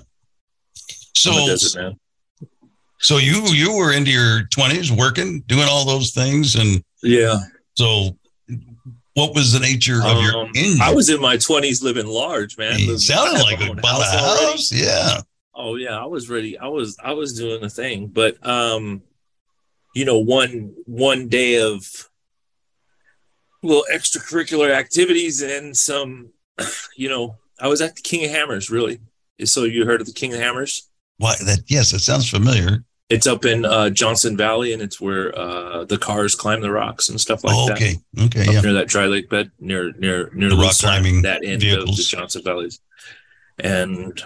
So, 1.16 1.32
I'm 1.32 1.44
a 1.44 1.46
desert 1.48 1.82
man. 1.82 2.00
so 3.00 3.18
you 3.18 3.44
you 3.48 3.76
were 3.76 3.94
into 3.94 4.12
your 4.12 4.44
twenties, 4.52 4.92
working, 4.92 5.42
doing 5.48 5.68
all 5.70 5.86
those 5.86 6.12
things, 6.12 6.56
and 6.56 6.84
Yeah, 7.02 7.38
so 7.76 8.18
what 9.16 9.36
was 9.36 9.54
the 9.54 9.60
nature 9.60 10.02
of 10.04 10.22
your 10.24 10.38
Um, 10.46 10.52
injury? 10.56 10.80
I 10.82 10.92
was 10.94 11.10
in 11.10 11.22
my 11.22 11.38
20s 11.38 11.84
living 11.84 12.08
large, 12.08 12.58
man. 12.58 12.80
Living- 12.80 12.98
sounded 12.98 13.44
like 13.44 13.60
a 13.60 13.66
a 13.66 13.68
already. 13.68 14.46
house. 14.52 14.72
Yeah, 14.72 15.22
Oh 15.56 15.76
yeah, 15.76 16.02
I 16.02 16.06
was 16.06 16.30
ready. 16.30 16.58
I 16.58 16.68
was 16.68 16.98
I 17.04 17.14
was 17.14 17.34
doing 17.38 17.62
the 17.62 17.70
thing, 17.70 18.08
but 18.08 18.44
um, 18.48 19.04
you 19.94 20.06
know, 20.06 20.18
one 20.20 20.74
one 20.86 21.28
day 21.28 21.62
of 21.62 21.86
little 23.64 23.86
extracurricular 23.92 24.72
activities 24.72 25.42
and 25.42 25.76
some, 25.76 26.30
you 26.96 27.10
know, 27.10 27.38
I 27.60 27.68
was 27.68 27.82
at 27.82 27.96
the 27.96 28.02
King 28.02 28.26
of 28.26 28.32
Hammers. 28.32 28.70
Really, 28.70 29.00
so 29.46 29.64
you 29.64 29.86
heard 29.86 30.02
of 30.02 30.08
the 30.08 30.14
King 30.14 30.34
of 30.34 30.40
Hammers? 30.40 30.90
why 31.18 31.36
that? 31.46 31.64
Yes, 31.68 31.94
it 31.94 32.00
sounds 32.00 32.30
familiar. 32.30 32.84
It's 33.10 33.28
up 33.28 33.46
in 33.46 33.66
uh, 33.66 33.90
Johnson 33.90 34.36
Valley, 34.36 34.74
and 34.74 34.82
it's 34.82 35.00
where 35.00 35.38
uh, 35.38 35.86
the 35.86 35.98
cars 35.98 36.36
climb 36.36 36.62
the 36.62 36.72
rocks 36.72 37.10
and 37.10 37.20
stuff 37.20 37.44
like 37.44 37.56
oh, 37.56 37.68
that. 37.68 37.78
okay, 37.78 37.96
okay, 38.20 38.46
yeah. 38.52 38.62
near 38.62 38.74
that 38.74 38.88
dry 38.88 39.06
lake 39.06 39.30
bed 39.30 39.52
near 39.60 39.92
near 39.94 40.32
near 40.34 40.50
The 40.50 40.56
rock 40.56 40.74
climbing 40.78 41.22
that 41.24 41.44
end 41.44 41.64
of 41.64 41.86
the. 41.86 42.06
Johnson 42.08 42.42
Valleys. 42.44 42.80
And 43.60 44.22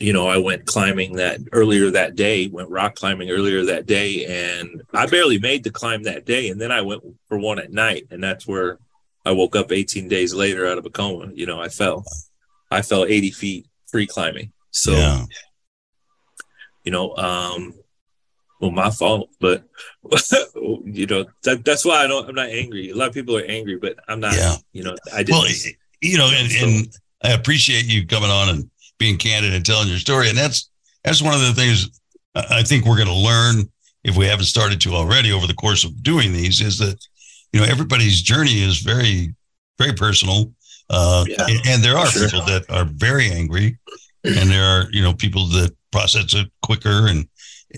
you 0.00 0.14
know, 0.14 0.26
I 0.26 0.38
went 0.38 0.64
climbing 0.64 1.16
that 1.16 1.40
earlier 1.52 1.90
that 1.90 2.16
day, 2.16 2.48
went 2.48 2.70
rock 2.70 2.94
climbing 2.94 3.30
earlier 3.30 3.66
that 3.66 3.84
day, 3.84 4.24
and 4.58 4.82
I 4.94 5.04
barely 5.04 5.38
made 5.38 5.62
the 5.62 5.70
climb 5.70 6.04
that 6.04 6.24
day. 6.24 6.48
And 6.48 6.58
then 6.58 6.72
I 6.72 6.80
went 6.80 7.02
for 7.28 7.38
one 7.38 7.58
at 7.58 7.70
night, 7.70 8.06
and 8.10 8.24
that's 8.24 8.46
where 8.46 8.78
I 9.26 9.32
woke 9.32 9.56
up 9.56 9.70
18 9.70 10.08
days 10.08 10.32
later 10.32 10.66
out 10.66 10.78
of 10.78 10.86
a 10.86 10.90
coma. 10.90 11.30
You 11.34 11.44
know, 11.44 11.60
I 11.60 11.68
fell, 11.68 12.04
I 12.70 12.80
fell 12.80 13.04
80 13.04 13.30
feet 13.32 13.66
free 13.88 14.06
climbing. 14.06 14.52
So 14.70 14.92
yeah. 14.92 15.24
you 16.82 16.92
know, 16.92 17.14
um, 17.16 17.74
well, 18.58 18.70
my 18.70 18.90
fault, 18.90 19.28
but 19.38 19.64
you 20.54 21.06
know, 21.06 21.26
that, 21.42 21.62
that's 21.62 21.84
why 21.84 22.04
I 22.04 22.06
don't, 22.06 22.26
I'm 22.26 22.34
not 22.34 22.48
angry. 22.48 22.88
A 22.88 22.94
lot 22.94 23.08
of 23.08 23.14
people 23.14 23.36
are 23.36 23.44
angry, 23.44 23.76
but 23.76 23.96
I'm 24.08 24.20
not, 24.20 24.34
Yeah. 24.34 24.56
you 24.72 24.82
know, 24.82 24.96
I 25.12 25.22
didn't. 25.22 25.40
Well, 25.40 25.48
you 26.00 26.16
know, 26.16 26.30
and, 26.32 26.52
and 26.52 26.96
I 27.22 27.32
appreciate 27.32 27.84
you 27.84 28.06
coming 28.06 28.30
on 28.30 28.48
and 28.48 28.69
being 29.00 29.16
candid 29.16 29.52
and 29.52 29.66
telling 29.66 29.88
your 29.88 29.98
story. 29.98 30.28
And 30.28 30.38
that's 30.38 30.70
that's 31.02 31.20
one 31.22 31.34
of 31.34 31.40
the 31.40 31.54
things 31.54 31.90
I 32.36 32.62
think 32.62 32.84
we're 32.84 32.96
going 32.96 33.08
to 33.08 33.14
learn 33.14 33.68
if 34.04 34.16
we 34.16 34.26
haven't 34.26 34.44
started 34.44 34.80
to 34.82 34.94
already 34.94 35.32
over 35.32 35.48
the 35.48 35.54
course 35.54 35.82
of 35.82 36.00
doing 36.02 36.32
these 36.32 36.60
is 36.60 36.78
that 36.78 37.04
you 37.52 37.60
know 37.60 37.66
everybody's 37.66 38.22
journey 38.22 38.62
is 38.62 38.78
very 38.78 39.34
very 39.78 39.94
personal, 39.94 40.52
uh, 40.90 41.24
Yeah, 41.26 41.46
and, 41.48 41.60
and 41.66 41.82
there 41.82 41.96
are 41.96 42.06
sure. 42.06 42.28
people 42.28 42.44
that 42.46 42.66
are 42.68 42.84
very 42.84 43.30
angry, 43.30 43.78
and 44.24 44.50
there 44.50 44.64
are 44.64 44.86
you 44.92 45.02
know 45.02 45.14
people 45.14 45.46
that 45.46 45.74
process 45.90 46.34
it 46.34 46.48
quicker 46.62 47.08
and. 47.08 47.26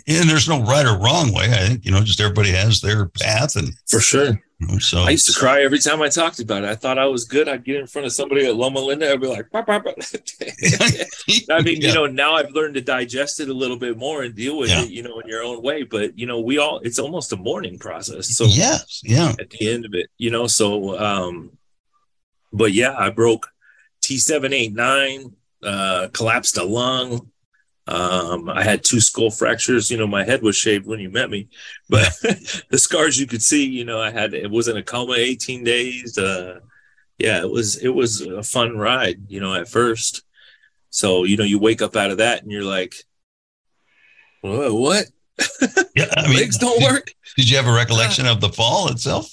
And 0.09 0.27
there's 0.27 0.49
no 0.49 0.63
right 0.63 0.87
or 0.87 0.97
wrong 0.99 1.35
way. 1.35 1.45
I 1.53 1.69
think 1.69 1.85
you 1.85 1.91
know, 1.93 2.01
just 2.01 2.19
everybody 2.19 2.49
has 2.49 2.81
their 2.81 3.09
path, 3.09 3.57
and 3.57 3.75
for 3.89 4.01
sure. 4.01 4.41
So 4.81 4.99
I 5.01 5.11
used 5.11 5.27
to 5.33 5.39
cry 5.39 5.63
every 5.63 5.79
time 5.79 6.03
I 6.03 6.09
talked 6.09 6.39
about 6.41 6.65
it. 6.65 6.69
I 6.71 6.75
thought 6.75 6.99
I 6.99 7.07
was 7.07 7.25
good. 7.25 7.49
I'd 7.49 7.65
get 7.65 7.77
in 7.77 7.87
front 7.87 8.07
of 8.07 8.13
somebody 8.13 8.47
at 8.47 8.55
Loma 8.57 8.81
Linda. 8.81 9.11
I'd 9.13 9.21
be 9.21 9.27
like, 9.27 9.51
"Pop, 9.51 9.67
pop, 9.67 9.85
pop." 9.85 9.95
I 11.51 11.63
mean, 11.63 11.81
Yeah. 11.81 11.89
you 11.89 11.95
know, 11.95 12.07
now 12.07 12.35
I've 12.35 12.51
learned 12.51 12.75
to 12.75 12.81
digest 12.81 13.41
it 13.41 13.49
a 13.49 13.53
little 13.55 13.77
bit 13.79 13.97
more 13.97 14.23
and 14.23 14.35
deal 14.35 14.59
with 14.59 14.71
Yeah. 14.71 14.83
it, 14.85 14.91
you 14.91 15.03
know, 15.03 15.19
in 15.21 15.29
your 15.29 15.43
own 15.43 15.63
way. 15.63 15.83
But, 15.83 16.19
you 16.19 16.27
know, 16.27 16.41
we 16.41 16.59
all, 16.59 16.79
it's 16.81 16.99
almost 16.99 17.33
a 17.33 17.37
mourning 17.37 17.79
process. 17.79 18.29
So, 18.37 18.45
yes, 18.45 19.01
yeah, 19.05 19.33
at 19.41 19.51
the 19.51 19.69
end 19.71 19.85
of 19.85 19.95
it, 19.95 20.11
you 20.19 20.31
know. 20.31 20.47
So, 20.47 20.99
um, 20.99 21.57
but 22.53 22.73
yeah, 22.73 22.95
I 22.97 23.11
broke 23.11 23.49
T789, 24.03 25.33
uh, 25.65 26.09
collapsed 26.13 26.57
a 26.59 26.65
lung. 26.65 27.31
Um, 27.89 28.49
I 28.49 28.63
had 28.63 28.85
two 28.85 29.01
skull 29.01 29.31
fractures. 29.31 29.91
You 29.91 29.99
know, 29.99 30.07
my 30.07 30.25
head 30.25 30.43
was 30.43 30.55
shaved 30.57 30.87
when 30.87 31.01
you 31.01 31.11
met 31.11 31.31
me, 31.31 31.49
but 31.89 32.13
the 32.71 32.79
scars 32.79 33.19
you 33.19 33.27
could 33.27 33.43
see, 33.43 33.65
you 33.67 33.85
know, 33.85 34.01
I 34.01 34.11
had 34.11 34.35
it 34.35 34.51
was 34.51 34.69
in 34.69 34.77
a 34.77 34.83
coma 34.83 35.15
18 35.15 35.65
days. 35.65 36.17
Uh, 36.17 36.61
yeah, 37.19 37.41
it 37.43 37.51
was 37.51 37.77
it 37.79 37.89
was 37.89 38.21
a 38.21 38.43
fun 38.43 38.77
ride, 38.79 39.23
you 39.29 39.41
know, 39.41 39.55
at 39.55 39.69
first. 39.69 40.23
So, 40.91 41.25
you 41.25 41.37
know, 41.37 41.45
you 41.45 41.59
wake 41.59 41.83
up 41.83 41.97
out 41.97 42.11
of 42.11 42.19
that 42.19 42.43
and 42.43 42.53
you're 42.53 42.65
like, 42.65 42.95
Whoa, 44.43 44.75
what? 44.75 45.07
yeah. 45.97 46.07
I 46.17 46.29
mean, 46.29 46.37
Legs 46.37 46.59
don't 46.59 46.79
did- 46.79 46.91
work? 46.91 47.13
Did 47.37 47.49
you 47.51 47.57
have 47.57 47.67
a 47.67 47.73
recollection 47.73 48.27
of 48.27 48.41
the 48.41 48.51
fall 48.51 48.89
itself? 48.91 49.29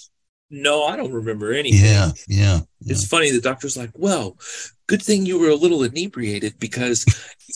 No, 0.50 0.86
I 0.86 0.96
don't 0.96 1.12
remember 1.14 1.54
anything. 1.54 1.84
Yeah, 1.84 2.12
yeah. 2.28 2.60
It's 2.82 3.06
funny. 3.06 3.30
The 3.30 3.42
doctor's 3.42 3.78
like, 3.78 3.92
well, 3.94 4.38
good 4.90 5.02
thing 5.04 5.24
you 5.24 5.38
were 5.38 5.50
a 5.50 5.56
little 5.56 5.84
inebriated 5.84 6.60
because 6.60 7.06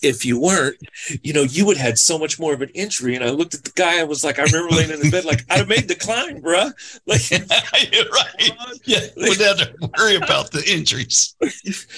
if 0.04 0.24
you 0.24 0.39
weren't, 0.39 0.78
you 1.24 1.34
know, 1.34 1.41
you 1.41 1.65
would 1.65 1.78
have 1.78 1.88
had 1.88 1.98
so 1.98 2.19
much 2.19 2.39
more 2.39 2.54
of 2.54 2.62
an 2.62 2.69
injury. 2.76 3.15
And 3.15 3.24
I 3.24 3.32
looked 3.32 3.56
at 3.56 3.63
the 3.63 3.72
guy. 3.72 4.00
I 4.00 4.04
was 4.04 4.24
like, 4.24 4.38
I 4.38 4.43
remember 4.43 4.76
laying 4.76 4.91
in 4.91 5.00
the 5.00 5.10
bed, 5.10 5.26
like, 5.26 5.43
I'd 5.50 5.58
have 5.58 5.67
made 5.67 5.88
the 5.88 5.96
climb, 5.96 6.41
bruh. 6.41 6.72
Like, 7.08 7.32
right. 7.32 8.52
Yeah, 8.86 9.00
wouldn't 9.17 9.41
have 9.41 9.58
to 9.58 9.89
worry 9.98 10.15
about 10.15 10.52
the 10.52 10.63
injuries. 10.72 11.36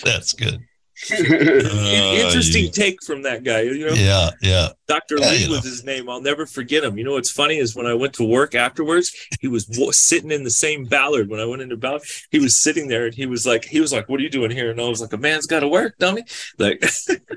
That's 0.03 0.31
good. 0.31 0.63
Interesting 1.09 2.67
Uh, 2.67 2.71
take 2.71 3.03
from 3.03 3.21
that 3.23 3.43
guy. 3.43 3.61
You 3.61 3.87
know, 3.87 3.93
Yeah, 3.93 4.29
yeah. 4.41 4.69
Dr. 4.87 5.19
Yeah, 5.19 5.29
Lee 5.29 5.37
you 5.43 5.47
know. 5.47 5.55
was 5.55 5.63
his 5.63 5.83
name. 5.83 6.09
I'll 6.09 6.21
never 6.21 6.45
forget 6.45 6.83
him. 6.83 6.97
You 6.97 7.03
know 7.03 7.13
what's 7.13 7.31
funny 7.31 7.57
is 7.57 7.75
when 7.75 7.85
I 7.85 7.93
went 7.93 8.13
to 8.15 8.23
work 8.23 8.55
afterwards, 8.55 9.11
he 9.41 9.47
was 9.47 9.67
wa- 9.77 9.91
sitting 9.91 10.31
in 10.31 10.43
the 10.43 10.49
same 10.51 10.85
Ballard. 10.85 11.29
When 11.29 11.39
I 11.39 11.45
went 11.45 11.61
into 11.61 11.77
Ballard, 11.77 12.03
he 12.31 12.39
was 12.39 12.57
sitting 12.57 12.87
there 12.87 13.05
and 13.05 13.13
he 13.13 13.25
was 13.25 13.45
like, 13.45 13.65
he 13.65 13.79
was 13.81 13.91
like, 13.91 14.07
"What 14.09 14.19
are 14.19 14.23
you 14.23 14.29
doing 14.29 14.51
here?" 14.51 14.71
And 14.71 14.79
I 14.79 14.87
was 14.87 15.01
like, 15.01 15.13
"A 15.13 15.17
man's 15.17 15.47
got 15.47 15.61
to 15.61 15.67
work, 15.67 15.97
dummy." 15.99 16.23
Like, 16.57 16.83
so 16.85 17.13
kind 17.13 17.27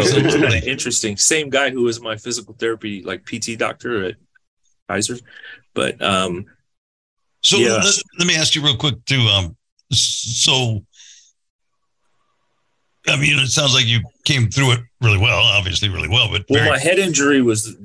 of 0.00 0.14
Absolutely. 0.16 0.58
interesting. 0.70 1.16
Same 1.16 1.50
guy 1.50 1.70
who 1.70 1.82
was 1.82 2.00
my 2.00 2.16
physical 2.16 2.54
therapy, 2.54 3.02
like 3.02 3.24
PT 3.24 3.56
doctor 3.58 4.04
at 4.04 4.14
Kaiser, 4.88 5.18
but 5.74 6.00
um, 6.02 6.46
So 7.44 7.58
Yeah. 7.58 7.74
let, 7.76 7.94
let 8.18 8.26
me 8.26 8.36
ask 8.36 8.54
you 8.54 8.62
real 8.62 8.76
quick 8.76 9.04
too. 9.04 9.20
Um, 9.20 9.56
so 9.92 10.84
I 13.08 13.16
mean, 13.16 13.38
it 13.38 13.48
sounds 13.48 13.74
like 13.74 13.86
you 13.86 14.00
came 14.24 14.48
through 14.50 14.72
it 14.72 14.80
really 15.00 15.18
well. 15.18 15.38
Obviously, 15.40 15.88
really 15.88 16.08
well, 16.08 16.28
but 16.30 16.44
well, 16.48 16.60
very, 16.60 16.70
my 16.70 16.78
head 16.78 16.98
injury 16.98 17.42
was 17.42 17.76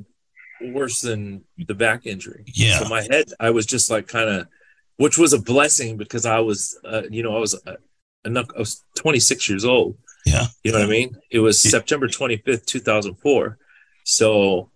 worse 0.60 1.00
than 1.00 1.44
the 1.56 1.74
back 1.74 2.06
injury. 2.06 2.44
yeah, 2.54 2.78
So 2.78 2.88
my 2.88 3.02
head, 3.02 3.26
I 3.40 3.50
was 3.50 3.66
just 3.66 3.90
like 3.90 4.06
kind 4.08 4.28
of, 4.28 4.48
which 4.96 5.18
was 5.18 5.32
a 5.32 5.40
blessing 5.40 5.96
because 5.96 6.24
I 6.26 6.38
was, 6.40 6.78
uh, 6.84 7.02
you 7.10 7.22
know, 7.22 7.36
I 7.36 7.40
was, 7.40 7.54
uh, 7.66 7.76
enough, 8.24 8.46
I 8.56 8.58
was 8.60 8.84
26 8.96 9.48
years 9.48 9.64
old. 9.64 9.96
Yeah. 10.26 10.46
You 10.64 10.72
know 10.72 10.78
what 10.78 10.86
I 10.86 10.90
mean? 10.90 11.16
It 11.30 11.38
was 11.40 11.64
Yeah. 11.64 11.70
September 11.72 12.08
25th, 12.08 12.66
2004. 12.66 13.58
So, 14.04 14.70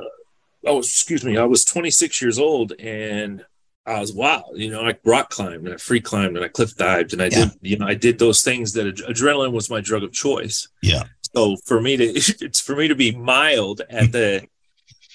uh, 0.00 0.04
oh, 0.66 0.78
excuse 0.78 1.24
me, 1.24 1.36
I 1.36 1.44
was 1.44 1.64
26 1.64 2.20
years 2.22 2.38
old 2.38 2.72
and 2.78 3.44
I 3.86 4.00
was 4.00 4.12
wild. 4.14 4.58
You 4.58 4.70
know, 4.70 4.80
I 4.82 4.96
rock 5.04 5.30
climbed 5.30 5.66
and 5.66 5.74
I 5.74 5.76
free 5.76 6.00
climbed 6.00 6.36
and 6.36 6.44
I 6.44 6.48
cliff 6.48 6.74
dived 6.76 7.12
and 7.12 7.20
I 7.22 7.26
Yeah. 7.26 7.44
did, 7.46 7.50
you 7.60 7.76
know, 7.78 7.86
I 7.86 7.94
did 7.94 8.18
those 8.18 8.42
things 8.42 8.72
that 8.74 8.86
ad- 8.86 8.96
adrenaline 9.14 9.52
was 9.52 9.68
my 9.68 9.80
drug 9.80 10.02
of 10.02 10.12
choice. 10.12 10.68
Yeah. 10.82 11.02
So 11.34 11.56
for 11.66 11.80
me 11.80 11.96
to, 11.98 12.04
it's 12.14 12.60
for 12.60 12.74
me 12.76 12.88
to 12.88 12.94
be 12.94 13.14
mild 13.14 13.82
at 13.90 14.12
the, 14.12 14.46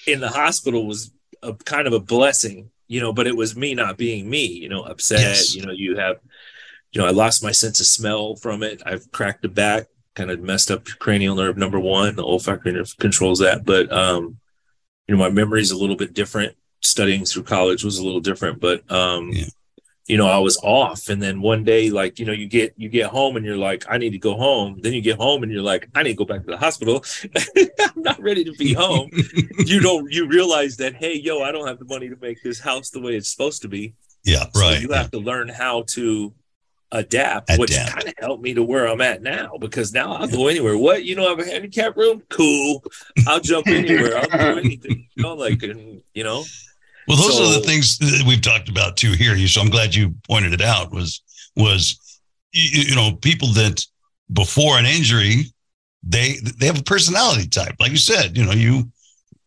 in 0.06 0.20
the 0.20 0.28
hospital 0.28 0.86
was 0.86 1.10
a 1.42 1.52
kind 1.54 1.86
of 1.86 1.92
a 1.92 2.00
blessing, 2.00 2.70
you 2.86 3.00
know, 3.00 3.12
but 3.12 3.26
it 3.26 3.36
was 3.36 3.56
me 3.56 3.74
not 3.74 3.96
being 3.96 4.30
me, 4.30 4.46
you 4.46 4.68
know, 4.68 4.82
upset. 4.82 5.20
Yes. 5.20 5.54
You 5.54 5.66
know, 5.66 5.72
you 5.72 5.96
have, 5.96 6.16
you 6.92 7.00
know, 7.00 7.06
I 7.06 7.10
lost 7.10 7.42
my 7.42 7.52
sense 7.52 7.80
of 7.80 7.86
smell 7.86 8.36
from 8.36 8.62
it. 8.62 8.82
I've 8.86 9.10
cracked 9.10 9.44
a 9.44 9.48
back, 9.48 9.86
kind 10.14 10.30
of 10.30 10.40
messed 10.40 10.70
up 10.70 10.84
cranial 10.98 11.34
nerve 11.34 11.56
number 11.56 11.78
one. 11.80 12.14
The 12.16 12.24
olfactory 12.24 12.72
nerve 12.72 12.96
controls 12.98 13.38
that, 13.40 13.64
but 13.64 13.92
um, 13.92 14.38
you 15.08 15.14
know, 15.16 15.18
my 15.20 15.30
memory 15.30 15.60
is 15.60 15.70
a 15.70 15.76
little 15.78 15.96
bit 15.96 16.14
different. 16.14 16.56
Studying 16.82 17.24
through 17.24 17.42
college 17.44 17.84
was 17.84 17.98
a 17.98 18.04
little 18.04 18.20
different, 18.20 18.58
but 18.60 18.90
um, 18.90 19.30
Yeah. 19.32 19.44
you 20.06 20.16
know, 20.16 20.26
I 20.26 20.38
was 20.38 20.58
off, 20.62 21.08
and 21.10 21.22
then 21.22 21.40
one 21.42 21.62
day, 21.62 21.90
like 21.90 22.18
you 22.18 22.24
know, 22.24 22.32
you 22.32 22.46
get 22.46 22.72
you 22.78 22.88
get 22.88 23.06
home 23.10 23.36
and 23.36 23.44
you're 23.44 23.56
like, 23.58 23.84
I 23.88 23.98
need 23.98 24.10
to 24.10 24.18
go 24.18 24.34
home. 24.36 24.80
Then 24.80 24.92
you 24.94 25.00
get 25.02 25.16
home 25.18 25.42
and 25.42 25.52
you're 25.52 25.62
like, 25.62 25.88
I 25.94 26.02
need 26.02 26.12
to 26.12 26.16
go 26.16 26.24
back 26.24 26.40
to 26.44 26.50
the 26.50 26.56
hospital. 26.56 27.04
I'm 27.56 28.02
not 28.02 28.20
ready 28.20 28.44
to 28.44 28.52
be 28.52 28.72
home. 28.72 29.10
you 29.58 29.80
don't 29.80 30.10
you 30.10 30.26
realize 30.26 30.78
that 30.78 30.94
hey, 30.94 31.14
yo, 31.14 31.42
I 31.42 31.52
don't 31.52 31.66
have 31.68 31.78
the 31.78 31.84
money 31.84 32.08
to 32.08 32.16
make 32.20 32.42
this 32.42 32.58
house 32.60 32.90
the 32.90 33.00
way 33.00 33.14
it's 33.14 33.28
supposed 33.30 33.60
to 33.62 33.68
be. 33.68 33.94
Yeah, 34.24 34.46
So 34.54 34.60
right. 34.62 34.80
you 34.80 34.88
yeah. 34.90 34.96
have 35.02 35.10
to 35.12 35.18
learn 35.18 35.48
how 35.48 35.82
to 35.88 36.32
adapt, 36.92 37.50
which 37.58 37.76
kind 37.76 38.08
of 38.08 38.14
helped 38.18 38.42
me 38.42 38.52
to 38.54 38.62
where 38.64 38.86
I'm 38.88 39.00
at 39.00 39.22
now 39.22 39.52
because 39.60 39.92
now 39.92 40.14
I'll 40.14 40.26
go 40.28 40.48
anywhere. 40.48 40.76
What 40.76 41.04
you 41.04 41.14
know, 41.14 41.26
I 41.26 41.30
have 41.30 41.38
a 41.38 41.44
handicap 41.44 41.96
room? 41.96 42.22
Cool. 42.30 42.82
I'll 43.26 43.40
jump 43.40 43.66
anywhere. 43.80 44.16
I'll 44.18 44.28
do 44.54 44.58
anything. 44.60 45.06
You 45.14 45.22
know, 45.22 45.34
like 45.34 45.62
and 45.62 46.02
you 46.14 46.24
know, 46.24 46.44
Well, 47.10 47.18
those 47.18 47.40
are 47.40 47.58
the 47.58 47.66
things 47.66 47.98
that 47.98 48.22
we've 48.24 48.40
talked 48.40 48.68
about 48.68 48.96
too 48.96 49.10
here. 49.14 49.36
So 49.48 49.60
I'm 49.60 49.68
glad 49.68 49.96
you 49.96 50.14
pointed 50.28 50.52
it 50.52 50.60
out. 50.60 50.92
Was 50.92 51.20
was 51.56 52.20
you, 52.52 52.84
you 52.84 52.94
know 52.94 53.16
people 53.16 53.48
that 53.48 53.84
before 54.32 54.78
an 54.78 54.86
injury, 54.86 55.46
they 56.04 56.36
they 56.58 56.66
have 56.66 56.78
a 56.78 56.84
personality 56.84 57.48
type, 57.48 57.74
like 57.80 57.90
you 57.90 57.96
said. 57.96 58.38
You 58.38 58.44
know, 58.44 58.52
you 58.52 58.88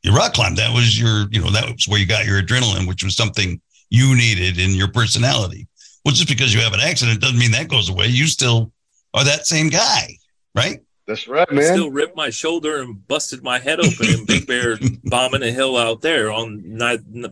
you 0.03 0.13
rock 0.13 0.33
climb. 0.33 0.55
That 0.55 0.73
was 0.75 0.99
your 0.99 1.29
you 1.31 1.39
know 1.39 1.51
that 1.51 1.71
was 1.71 1.87
where 1.87 2.01
you 2.01 2.05
got 2.05 2.25
your 2.25 2.41
adrenaline, 2.41 2.85
which 2.85 3.01
was 3.01 3.15
something 3.15 3.61
you 3.89 4.13
needed 4.13 4.59
in 4.59 4.71
your 4.71 4.89
personality. 4.89 5.65
Well, 6.03 6.13
just 6.13 6.27
because 6.27 6.53
you 6.53 6.59
have 6.59 6.73
an 6.73 6.81
accident 6.81 7.21
doesn't 7.21 7.39
mean 7.39 7.51
that 7.51 7.69
goes 7.69 7.87
away. 7.87 8.07
You 8.07 8.27
still 8.27 8.73
are 9.13 9.23
that 9.23 9.47
same 9.47 9.69
guy, 9.69 10.17
right? 10.53 10.82
That's 11.05 11.27
right, 11.27 11.47
I 11.49 11.53
man. 11.53 11.65
still 11.65 11.91
ripped 11.91 12.15
my 12.15 12.29
shoulder 12.29 12.81
and 12.81 13.05
busted 13.07 13.43
my 13.43 13.59
head 13.59 13.79
open 13.79 14.07
in 14.07 14.25
Big 14.25 14.47
Bear 14.47 14.77
bombing 15.03 15.43
a 15.43 15.51
hill 15.51 15.75
out 15.75 16.01
there 16.01 16.31
on 16.31 16.77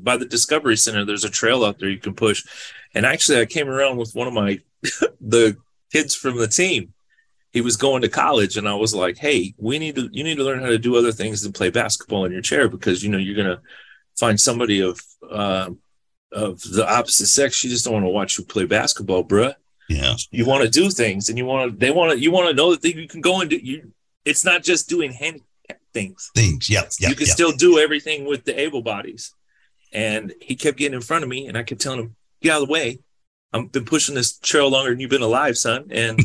by 0.01 0.17
the 0.17 0.25
Discovery 0.25 0.75
Center. 0.75 1.05
There's 1.05 1.23
a 1.23 1.29
trail 1.29 1.63
out 1.63 1.79
there 1.79 1.89
you 1.89 1.97
can 1.97 2.13
push. 2.13 2.45
And 2.93 3.05
actually, 3.05 3.39
I 3.39 3.45
came 3.45 3.69
around 3.69 3.97
with 3.97 4.13
one 4.13 4.27
of 4.27 4.33
my 4.33 4.59
the 5.21 5.55
kids 5.91 6.15
from 6.15 6.37
the 6.37 6.47
team. 6.47 6.93
He 7.53 7.61
was 7.61 7.77
going 7.77 8.01
to 8.01 8.09
college, 8.09 8.57
and 8.57 8.67
I 8.67 8.73
was 8.75 8.93
like, 8.93 9.17
"Hey, 9.17 9.53
we 9.57 9.79
need 9.79 9.95
to 9.95 10.09
you 10.11 10.23
need 10.23 10.35
to 10.37 10.43
learn 10.43 10.59
how 10.59 10.67
to 10.67 10.77
do 10.77 10.97
other 10.97 11.11
things 11.13 11.41
than 11.41 11.53
play 11.53 11.69
basketball 11.69 12.25
in 12.25 12.31
your 12.33 12.41
chair 12.41 12.67
because 12.67 13.03
you 13.03 13.09
know 13.09 13.17
you're 13.17 13.35
gonna 13.35 13.61
find 14.17 14.39
somebody 14.39 14.81
of 14.81 14.99
uh, 15.29 15.69
of 16.33 16.61
the 16.61 16.85
opposite 16.89 17.27
sex. 17.27 17.63
You 17.63 17.69
just 17.69 17.85
don't 17.85 17.93
want 17.93 18.05
to 18.05 18.09
watch 18.09 18.37
you 18.37 18.43
play 18.43 18.65
basketball, 18.65 19.23
bruh." 19.23 19.55
Yeah. 19.91 20.15
you 20.31 20.45
want 20.45 20.63
to 20.63 20.69
do 20.69 20.89
things 20.89 21.29
and 21.29 21.37
you 21.37 21.45
want 21.45 21.71
to 21.71 21.77
they 21.77 21.91
want 21.91 22.13
to 22.13 22.19
you 22.19 22.31
want 22.31 22.47
to 22.49 22.53
know 22.53 22.75
that 22.75 22.95
you 22.95 23.07
can 23.07 23.21
go 23.21 23.41
and 23.41 23.49
do 23.49 23.57
you 23.57 23.91
it's 24.25 24.45
not 24.45 24.63
just 24.63 24.89
doing 24.89 25.11
handicap 25.11 25.79
things 25.93 26.31
Things. 26.35 26.69
Yep. 26.69 26.91
Yep. 26.99 27.09
you 27.09 27.15
can 27.15 27.27
yep. 27.27 27.33
still 27.33 27.51
do 27.51 27.79
everything 27.79 28.25
with 28.25 28.45
the 28.45 28.59
able 28.59 28.81
bodies 28.81 29.33
and 29.91 30.33
he 30.41 30.55
kept 30.55 30.77
getting 30.77 30.95
in 30.95 31.01
front 31.01 31.23
of 31.23 31.29
me 31.29 31.47
and 31.47 31.57
i 31.57 31.63
kept 31.63 31.81
telling 31.81 31.99
him 31.99 32.15
get 32.41 32.53
out 32.53 32.61
of 32.61 32.67
the 32.67 32.73
way 32.73 32.99
i've 33.53 33.71
been 33.71 33.85
pushing 33.85 34.15
this 34.15 34.37
trail 34.39 34.69
longer 34.69 34.91
than 34.91 34.99
you've 34.99 35.09
been 35.09 35.21
alive 35.21 35.57
son 35.57 35.87
and 35.91 36.19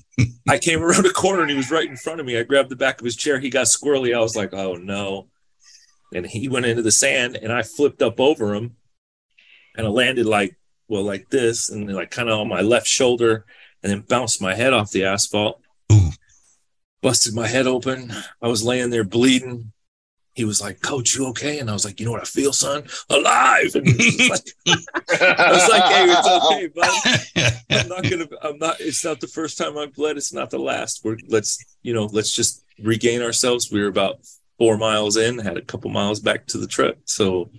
i 0.48 0.58
came 0.58 0.82
around 0.82 1.06
a 1.06 1.10
corner 1.10 1.42
and 1.42 1.50
he 1.50 1.56
was 1.56 1.70
right 1.70 1.88
in 1.88 1.96
front 1.96 2.20
of 2.20 2.26
me 2.26 2.38
i 2.38 2.42
grabbed 2.42 2.70
the 2.70 2.76
back 2.76 3.00
of 3.00 3.04
his 3.04 3.16
chair 3.16 3.38
he 3.38 3.50
got 3.50 3.66
squirrely 3.66 4.14
i 4.14 4.20
was 4.20 4.36
like 4.36 4.52
oh 4.52 4.74
no 4.74 5.28
and 6.14 6.26
he 6.26 6.48
went 6.48 6.66
into 6.66 6.82
the 6.82 6.90
sand 6.90 7.36
and 7.36 7.52
i 7.52 7.62
flipped 7.62 8.02
up 8.02 8.18
over 8.18 8.54
him 8.54 8.76
and 9.76 9.86
i 9.86 9.90
landed 9.90 10.26
like 10.26 10.56
well 10.88 11.02
like 11.02 11.30
this 11.30 11.70
and 11.70 11.92
like 11.92 12.10
kind 12.10 12.28
of 12.28 12.38
on 12.38 12.48
my 12.48 12.60
left 12.60 12.86
shoulder 12.86 13.44
and 13.82 13.92
then 13.92 14.00
bounced 14.00 14.40
my 14.40 14.54
head 14.54 14.72
off 14.72 14.90
the 14.90 15.04
asphalt. 15.04 15.60
Ooh. 15.92 16.10
busted 17.02 17.34
my 17.34 17.46
head 17.46 17.66
open. 17.66 18.12
I 18.40 18.48
was 18.48 18.64
laying 18.64 18.90
there 18.90 19.04
bleeding. 19.04 19.72
He 20.34 20.44
was 20.44 20.60
like 20.60 20.80
coach 20.80 21.14
you 21.14 21.26
okay? 21.28 21.60
And 21.60 21.70
i 21.70 21.72
was 21.72 21.84
like 21.84 22.00
you 22.00 22.06
know 22.06 22.12
what 22.12 22.22
i 22.22 22.24
feel 22.24 22.52
son? 22.52 22.84
Alive! 23.08 23.74
And 23.74 23.86
like, 24.28 24.42
i 24.66 25.52
was 25.52 25.68
like 25.68 25.84
hey 25.84 26.06
it's 26.08 26.28
okay 26.28 26.66
bud. 26.74 27.60
I'm 27.70 27.88
not 27.88 28.02
gonna 28.02 28.26
i'm 28.42 28.58
not 28.58 28.80
it's 28.80 29.04
not 29.04 29.20
the 29.20 29.28
first 29.28 29.58
time 29.58 29.78
i've 29.78 29.94
bled. 29.94 30.16
It's 30.16 30.32
not 30.32 30.50
the 30.50 30.58
last. 30.58 31.04
We're 31.04 31.18
let's 31.28 31.64
you 31.82 31.94
know 31.94 32.06
let's 32.06 32.32
just 32.32 32.64
regain 32.82 33.22
ourselves. 33.22 33.70
We 33.70 33.80
were 33.80 33.88
about 33.88 34.16
four 34.58 34.76
miles 34.76 35.16
in 35.16 35.38
had 35.38 35.56
a 35.56 35.62
couple 35.62 35.90
miles 35.90 36.20
back 36.20 36.46
to 36.46 36.58
the 36.58 36.66
truck. 36.66 36.96
So 37.04 37.50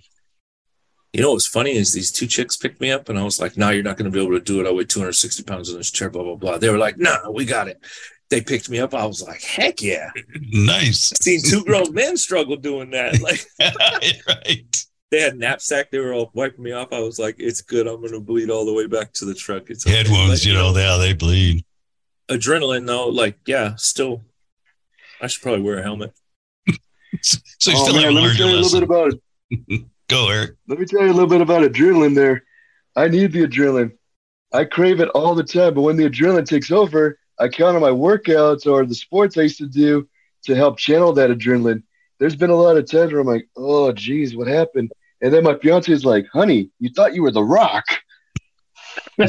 you 1.16 1.22
know 1.22 1.32
what's 1.32 1.46
funny 1.46 1.72
is 1.76 1.92
these 1.92 2.12
two 2.12 2.26
chicks 2.26 2.56
picked 2.56 2.80
me 2.80 2.90
up 2.90 3.08
and 3.08 3.18
I 3.18 3.22
was 3.22 3.40
like, 3.40 3.56
no, 3.56 3.70
you're 3.70 3.82
not 3.82 3.96
going 3.96 4.10
to 4.10 4.14
be 4.14 4.22
able 4.22 4.38
to 4.38 4.44
do 4.44 4.60
it. 4.60 4.66
I 4.66 4.70
weigh 4.70 4.84
260 4.84 5.42
pounds 5.44 5.70
in 5.70 5.76
this 5.78 5.90
chair, 5.90 6.10
blah, 6.10 6.22
blah, 6.22 6.34
blah. 6.36 6.58
They 6.58 6.68
were 6.68 6.76
like, 6.78 6.98
no, 6.98 7.16
we 7.32 7.44
got 7.46 7.68
it. 7.68 7.80
They 8.28 8.40
picked 8.42 8.68
me 8.68 8.80
up. 8.80 8.92
I 8.92 9.06
was 9.06 9.22
like, 9.22 9.40
heck 9.42 9.80
yeah. 9.80 10.10
nice. 10.52 11.12
Seen 11.22 11.40
two 11.42 11.64
grown 11.64 11.94
men 11.94 12.16
struggle 12.16 12.56
doing 12.56 12.90
that. 12.90 13.18
Like 13.22 13.46
right. 14.28 14.84
they 15.10 15.20
had 15.20 15.38
knapsack. 15.38 15.90
They 15.90 16.00
were 16.00 16.12
all 16.12 16.30
wiping 16.34 16.62
me 16.64 16.72
off. 16.72 16.92
I 16.92 17.00
was 17.00 17.18
like, 17.18 17.36
it's 17.38 17.60
good. 17.62 17.86
I'm 17.86 18.00
going 18.00 18.12
to 18.12 18.20
bleed 18.20 18.50
all 18.50 18.66
the 18.66 18.74
way 18.74 18.86
back 18.86 19.12
to 19.14 19.24
the 19.24 19.34
truck. 19.34 19.70
It's 19.70 19.84
Head 19.84 20.06
okay. 20.06 20.12
wounds, 20.14 20.40
But, 20.42 20.46
you 20.46 20.54
know, 20.54 20.76
yeah, 20.76 20.98
they 20.98 21.14
bleed. 21.14 21.64
adrenaline 22.28 22.86
though, 22.86 23.08
like, 23.08 23.38
yeah, 23.46 23.74
still, 23.76 24.22
I 25.22 25.28
should 25.28 25.42
probably 25.42 25.62
wear 25.62 25.78
a 25.78 25.82
helmet. 25.82 26.12
So 27.22 27.70
you 27.70 27.76
Oh, 27.78 27.82
still 27.84 27.94
man, 27.94 28.02
haven't 28.02 28.14
let 28.16 28.20
me 28.22 28.26
learned 28.26 28.38
tell 28.38 28.48
your 28.48 28.56
you 28.56 28.60
a 28.60 28.64
little 28.64 28.80
bit 28.80 28.90
lesson. 28.90 29.20
about 29.80 29.90
Go, 30.08 30.28
Eric. 30.30 30.52
Let 30.68 30.78
me 30.78 30.86
tell 30.86 31.02
you 31.02 31.10
a 31.10 31.12
little 31.14 31.28
bit 31.28 31.40
about 31.40 31.62
adrenaline 31.62 32.14
there. 32.14 32.44
I 32.94 33.08
need 33.08 33.32
the 33.32 33.46
adrenaline. 33.46 33.92
I 34.52 34.64
crave 34.64 35.00
it 35.00 35.08
all 35.10 35.34
the 35.34 35.42
time, 35.42 35.74
but 35.74 35.82
when 35.82 35.96
the 35.96 36.08
adrenaline 36.08 36.46
takes 36.46 36.70
over, 36.70 37.18
I 37.38 37.48
count 37.48 37.76
on 37.76 37.82
my 37.82 37.90
workouts 37.90 38.66
or 38.66 38.86
the 38.86 38.94
sports 38.94 39.36
I 39.36 39.42
used 39.42 39.58
to 39.58 39.66
do 39.66 40.08
to 40.44 40.54
help 40.54 40.78
channel 40.78 41.12
that 41.14 41.30
adrenaline. 41.30 41.82
There's 42.18 42.36
been 42.36 42.50
a 42.50 42.56
lot 42.56 42.76
of 42.76 42.90
times 42.90 43.12
where 43.12 43.20
I'm 43.20 43.26
like, 43.26 43.48
oh, 43.56 43.92
geez, 43.92 44.34
what 44.36 44.46
happened? 44.46 44.92
And 45.20 45.32
then 45.34 45.42
my 45.44 45.58
fiance 45.58 45.92
is 45.92 46.04
like, 46.04 46.26
honey, 46.32 46.70
you 46.78 46.90
thought 46.90 47.14
you 47.14 47.22
were 47.22 47.32
the 47.32 47.42
rock. 47.42 47.84
Learn 49.18 49.28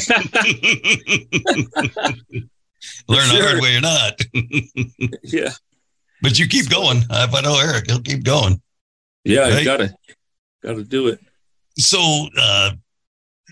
the 3.10 3.36
Sure. 3.36 3.44
hard 3.44 3.62
way 3.62 3.76
or 3.76 3.82
not. 3.82 4.22
yeah. 5.24 5.50
but 6.22 6.38
you 6.40 6.48
keep 6.48 6.70
going. 6.70 7.00
If 7.10 7.34
I 7.34 7.42
know 7.42 7.60
Eric, 7.60 7.88
he'll 7.90 8.00
keep 8.02 8.24
going. 8.24 8.62
Yeah. 9.24 9.50
Right. 9.50 9.66
You 9.66 9.88
gotta, 10.68 10.80
gotta 10.80 10.90
do 10.90 11.08
it. 11.08 11.20
So, 11.78 12.28
uh, 12.38 12.72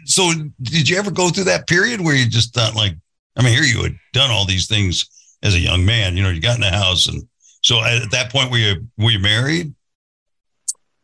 so 0.05 0.31
did 0.61 0.89
you 0.89 0.97
ever 0.97 1.11
go 1.11 1.29
through 1.29 1.45
that 1.45 1.67
period 1.67 2.01
where 2.01 2.15
you 2.15 2.27
just 2.27 2.53
thought, 2.53 2.75
like, 2.75 2.93
I 3.35 3.43
mean, 3.43 3.53
here 3.53 3.63
you 3.63 3.83
had 3.83 3.97
done 4.13 4.31
all 4.31 4.45
these 4.45 4.67
things 4.67 5.05
as 5.43 5.55
a 5.55 5.59
young 5.59 5.85
man. 5.85 6.15
You 6.15 6.23
know, 6.23 6.29
you 6.29 6.41
got 6.41 6.55
in 6.55 6.61
the 6.61 6.69
house, 6.69 7.07
and 7.07 7.27
so 7.61 7.81
at 7.83 8.11
that 8.11 8.31
point, 8.31 8.51
were 8.51 8.57
you 8.57 8.87
were 8.97 9.11
you 9.11 9.19
married? 9.19 9.73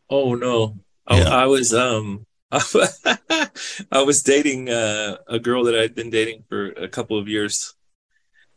Oh 0.10 0.36
no. 0.36 0.78
I, 1.08 1.22
I 1.22 1.46
was 1.48 1.74
um 1.74 2.26
I 2.52 4.04
was 4.04 4.24
dating 4.24 4.70
uh, 4.70 5.18
a 5.28 5.40
girl 5.40 5.64
that 5.66 5.76
I'd 5.76 5.96
been 5.96 6.10
dating 6.10 6.44
for 6.48 6.68
a 6.72 6.88
couple 6.88 7.18
of 7.18 7.28
years. 7.28 7.76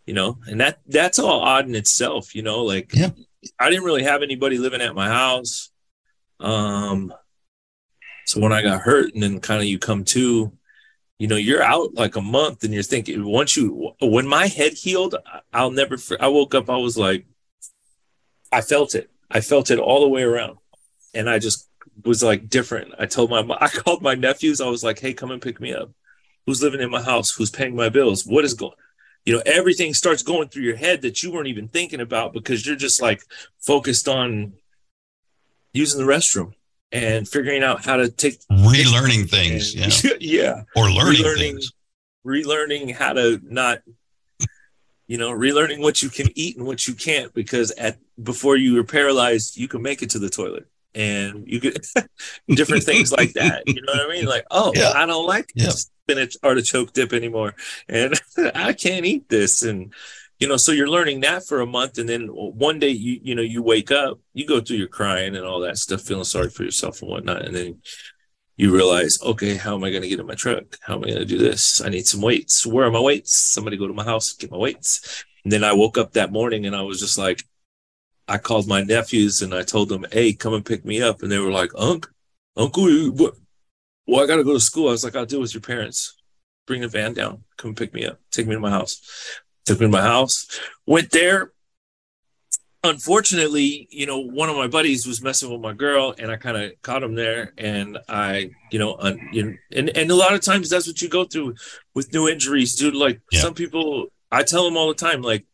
You 0.07 0.13
know, 0.15 0.39
and 0.47 0.61
that 0.61 0.81
that's 0.87 1.19
all 1.19 1.41
odd 1.41 1.67
in 1.67 1.75
itself, 1.75 2.35
you 2.35 2.43
know, 2.43 2.63
like 2.63 2.95
Yeah. 2.95 3.11
I 3.59 3.71
didn't 3.71 3.85
really 3.85 4.03
have 4.03 4.23
anybody 4.23 4.59
living 4.59 4.83
at 4.83 4.95
my 4.95 5.09
house. 5.09 5.71
Um 6.41 7.13
so 8.25 8.41
when 8.41 8.53
I 8.53 8.63
got 8.63 8.81
hurt 8.81 9.15
and 9.15 9.23
then 9.23 9.41
kind 9.41 9.61
of 9.61 9.67
you 9.67 9.79
come 9.79 10.05
to, 10.05 10.53
you 11.19 11.29
know, 11.29 11.37
you're 11.37 11.63
out 11.63 11.95
like 11.95 12.17
a 12.17 12.21
month 12.21 12.65
and 12.65 12.73
you're 12.73 12.83
thinking 12.83 13.25
once 13.25 13.57
you 13.57 13.93
when 14.01 14.27
my 14.27 14.47
head 14.47 14.73
healed, 14.73 15.15
I'll 15.53 15.71
never 15.71 15.97
I 16.19 16.29
woke 16.29 16.55
up 16.55 16.71
I 16.71 16.77
was 16.77 16.97
like 16.97 17.27
I 18.51 18.61
felt 18.61 18.95
it. 18.95 19.11
I 19.31 19.41
felt 19.41 19.71
it 19.71 19.79
all 19.79 20.01
the 20.01 20.09
way 20.09 20.23
around. 20.23 20.59
And 21.13 21.29
I 21.29 21.39
just 21.39 21.69
was 22.05 22.23
like 22.23 22.49
different. 22.49 22.95
I 22.99 23.07
told 23.07 23.31
my 23.31 23.45
I 23.61 23.69
called 23.69 24.03
my 24.03 24.15
nephews. 24.15 24.61
I 24.61 24.69
was 24.69 24.83
like, 24.83 24.99
"Hey, 24.99 25.13
come 25.13 25.31
and 25.31 25.43
pick 25.43 25.61
me 25.61 25.75
up. 25.75 25.91
Who's 26.47 26.63
living 26.63 26.81
in 26.81 26.91
my 26.91 27.03
house? 27.03 27.31
Who's 27.31 27.51
paying 27.51 27.77
my 27.77 27.89
bills? 27.89 28.25
What 28.27 28.45
is 28.45 28.55
going?" 28.55 28.73
You 29.25 29.37
know, 29.37 29.43
everything 29.47 29.95
starts 29.95 30.23
going 30.23 30.49
through 30.49 30.65
your 30.65 30.77
head 30.77 31.03
that 31.03 31.23
you 31.23 31.33
weren't 31.33 31.47
even 31.49 31.69
thinking 31.69 32.01
about 32.01 32.35
because 32.35 32.67
you're 32.67 32.77
just 32.77 33.01
like 33.01 33.23
focused 33.59 34.07
on 34.07 34.55
using 35.73 36.05
the 36.05 36.13
restroom 36.13 36.53
and 36.95 37.29
figuring 37.29 37.63
out 37.63 37.85
how 37.85 37.97
to 37.97 38.09
take 38.09 38.39
Relearning 38.51 39.29
things, 39.37 39.75
yeah, 39.75 40.13
yeah, 40.21 40.63
or 40.77 40.91
learning 40.91 41.23
relearning, 41.25 41.39
things. 41.39 41.73
relearning 42.27 42.95
how 42.95 43.13
to 43.13 43.41
not, 43.43 43.81
you 45.07 45.19
know, 45.19 45.31
relearning 45.31 45.81
what 45.81 46.03
you 46.03 46.09
can 46.09 46.29
eat 46.35 46.57
and 46.57 46.67
what 46.67 46.87
you 46.89 46.95
can't. 46.95 47.35
Because 47.35 47.71
at 47.73 47.99
before 48.23 48.57
you 48.57 48.75
were 48.75 48.85
paralyzed, 48.85 49.57
you 49.57 49.69
can 49.69 49.83
make 49.83 50.03
it 50.03 50.11
to 50.11 50.19
the 50.19 50.31
toilet, 50.31 50.67
and 50.95 51.47
you 51.47 51.61
could 51.61 51.85
different 52.49 52.85
things 52.85 53.13
like 53.13 53.33
that. 53.35 53.65
You 53.67 53.83
know 53.83 53.93
what 53.93 54.07
I 54.07 54.09
mean? 54.09 54.27
Like, 54.27 54.47
oh, 54.51 54.73
Yeah. 54.75 54.93
I 54.95 55.05
don't 55.07 55.27
like 55.27 55.51
Yeah. 55.55 55.71
spinach 55.71 56.37
artichoke 56.43 56.93
dip 56.93 57.13
anymore, 57.13 57.55
and 57.89 58.15
I 58.55 58.73
can't 58.73 59.05
eat 59.05 59.29
this, 59.29 59.63
and 59.65 59.93
you 60.39 60.49
know, 60.49 60.57
so 60.57 60.73
you're 60.73 60.89
learning 60.89 61.21
that 61.21 61.47
for 61.47 61.61
a 61.61 61.67
month, 61.67 61.99
and 61.99 62.09
then 62.09 62.27
one 62.27 62.79
day 62.79 62.91
you 62.91 63.21
you 63.23 63.35
know 63.35 63.43
you 63.43 63.63
wake 63.63 63.91
up, 63.91 64.19
you 64.33 64.47
go 64.47 64.61
through 64.61 64.79
your 64.79 64.89
crying 64.89 65.37
and 65.37 65.45
all 65.45 65.61
that 65.61 65.79
stuff, 65.79 66.03
feeling 66.03 66.25
sorry 66.25 66.51
for 66.51 66.65
yourself 66.65 67.03
and 67.03 67.11
whatnot, 67.11 67.43
and 67.43 67.55
then 67.55 67.81
you 68.57 68.73
realize, 68.73 69.19
okay, 69.23 69.57
how 69.57 69.75
am 69.75 69.85
I 69.85 69.91
going 69.91 70.03
to 70.03 70.09
get 70.09 70.21
in 70.21 70.27
my 70.27 70.35
truck? 70.35 70.79
How 70.83 70.95
am 70.95 71.05
I 71.05 71.09
going 71.09 71.19
to 71.19 71.25
do 71.25 71.39
this? 71.39 71.81
I 71.81 71.89
need 71.89 72.07
some 72.07 72.21
weights. 72.21 72.65
Where 72.65 72.87
are 72.87 72.91
my 72.91 73.01
weights? 73.01 73.37
Somebody 73.37 73.77
go 73.77 73.89
to 73.89 73.93
my 73.93 74.05
house, 74.05 74.33
get 74.33 74.53
my 74.53 74.57
weights. 74.57 75.25
And 75.43 75.53
then 75.53 75.65
I 75.65 75.73
woke 75.73 75.99
up 75.99 76.13
that 76.13 76.31
morning 76.31 76.65
and 76.65 76.77
I 76.77 76.83
was 76.83 77.01
just 77.01 77.19
like, 77.19 77.43
I 78.29 78.39
called 78.39 78.69
my 78.69 78.83
nephews 78.83 79.43
and 79.43 79.53
I 79.53 79.63
told 79.63 79.89
them, 79.89 80.07
hey, 80.13 80.33
come 80.33 80.55
and 80.55 80.65
pick 80.65 80.85
me 80.85 81.03
up. 81.03 81.23
And 81.23 81.31
they 81.31 81.39
were 81.39 81.51
like, 81.51 81.73
Unc, 81.77 82.09
Uncle, 82.57 82.87
what? 83.11 83.35
Well, 84.07 84.23
I 84.23 84.27
got 84.27 84.37
to 84.37 84.45
go 84.45 84.55
to 84.55 84.61
school. 84.61 84.89
I 84.89 84.93
was 84.93 85.05
like, 85.05 85.17
I'll 85.17 85.27
deal 85.27 85.41
with 85.41 85.55
your 85.55 85.61
parents. 85.61 86.17
Bring 86.67 86.83
the 86.83 86.89
van 86.89 87.13
down. 87.13 87.43
Come 87.57 87.75
pick 87.75 87.93
me 87.93 88.07
up. 88.07 88.21
Take 88.31 88.47
me 88.47 88.55
to 88.55 88.61
my 88.61 88.71
house. 88.71 89.01
Took 89.67 89.81
me 89.81 89.87
to 89.87 89.93
my 89.93 90.03
house. 90.03 90.61
Went 90.87 91.11
there. 91.11 91.53
Unfortunately, 92.83 93.89
you 93.91 94.05
know, 94.05 94.19
one 94.19 94.51
of 94.51 94.57
my 94.57 94.67
buddies 94.67 95.07
was 95.07 95.23
messing 95.23 95.51
with 95.51 95.61
my 95.63 95.73
girl, 95.73 96.15
and 96.19 96.31
I 96.31 96.37
kind 96.37 96.57
of 96.59 96.73
caught 96.83 97.03
him 97.03 97.15
there. 97.15 97.55
And 97.57 97.97
I, 98.11 98.51
you 98.71 98.79
know, 98.79 98.97
un, 98.99 99.27
you 99.33 99.43
know, 99.45 99.55
and 99.73 99.89
and 99.97 100.11
a 100.11 100.15
lot 100.15 100.35
of 100.35 100.43
times 100.43 100.69
that's 100.69 100.87
what 100.87 101.01
you 101.01 101.09
go 101.09 101.25
through 101.25 101.55
with 101.95 102.13
new 102.13 102.29
injuries, 102.29 102.77
dude. 102.77 102.95
Like 102.95 103.23
Yeah. 103.33 103.41
some 103.41 103.55
people, 103.55 104.09
I 104.31 104.43
tell 104.43 104.65
them 104.65 104.77
all 104.77 104.89
the 104.89 104.95
time, 104.95 105.23
like, 105.23 105.47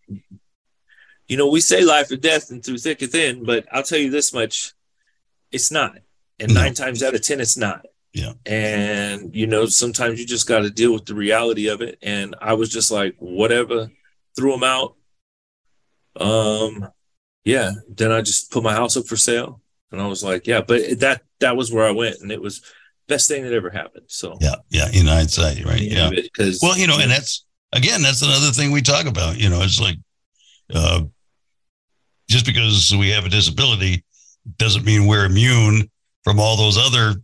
you 1.29 1.37
know, 1.37 1.47
we 1.49 1.61
say 1.61 1.85
life 1.85 2.11
or 2.11 2.17
death 2.17 2.51
and 2.51 2.65
through 2.65 2.79
thick 2.79 3.01
and 3.03 3.13
thin, 3.13 3.45
but 3.45 3.65
I'll 3.71 3.85
tell 3.85 3.99
you 4.01 4.11
this 4.11 4.33
much, 4.35 4.73
it's 5.53 5.71
not. 5.71 5.99
And 6.41 6.53
No. 6.53 6.63
nine 6.63 6.75
times 6.75 7.01
out 7.01 7.15
of 7.15 7.23
ten, 7.23 7.41
it's 7.41 7.57
not. 7.57 7.87
Yeah. 8.13 8.33
And 8.45 9.33
you 9.37 9.47
know, 9.47 9.67
sometimes 9.67 10.19
you 10.19 10.27
just 10.27 10.49
got 10.49 10.61
to 10.61 10.71
deal 10.71 10.93
with 10.93 11.05
the 11.07 11.15
reality 11.15 11.69
of 11.69 11.81
it. 11.81 11.97
And 12.03 12.35
I 12.41 12.55
was 12.55 12.71
just 12.71 12.91
like, 12.91 13.15
whatever, 13.21 13.89
threw 14.41 14.53
them 14.53 14.65
out. 14.65 14.97
Um, 16.17 16.89
yeah. 17.45 17.73
Then 17.89 18.11
I 18.11 18.23
just 18.23 18.51
put 18.51 18.63
my 18.63 18.73
house 18.73 18.97
up 18.97 19.07
for 19.07 19.17
sale, 19.17 19.61
and 19.93 20.01
I 20.01 20.07
was 20.07 20.25
like, 20.25 20.47
yeah. 20.47 20.63
But 20.63 21.01
that 21.01 21.23
that 21.41 21.57
was 21.57 21.73
where 21.73 21.87
I 21.87 21.91
went, 21.91 22.17
and 22.21 22.33
it 22.33 22.41
was 22.41 22.63
best 23.07 23.29
thing 23.29 23.45
that 23.45 23.53
ever 23.53 23.71
happened. 23.71 24.07
So 24.09 24.39
Yeah, 24.41 24.57
yeah. 24.71 24.89
In 24.93 25.07
hindsight, 25.07 25.65
right? 25.65 25.81
Yeah. 25.81 26.11
because 26.11 26.61
Well, 26.63 26.79
you 26.79 26.87
know, 26.87 26.99
and 26.99 27.11
that's 27.11 27.45
again, 27.73 28.01
that's 28.03 28.23
another 28.23 28.51
thing 28.51 28.73
we 28.73 28.83
talk 28.83 29.07
about. 29.07 29.39
You 29.39 29.51
know, 29.51 29.61
it's 29.61 29.81
like 29.81 29.97
uh, 30.73 31.03
just 32.29 32.47
because 32.47 32.95
we 32.97 33.11
have 33.11 33.27
a 33.27 33.29
disability 33.29 34.05
doesn't 34.57 34.87
mean 34.87 35.07
we're 35.07 35.27
immune 35.27 35.91
from 36.25 36.41
all 36.41 36.57
those 36.57 36.79
other 36.79 37.21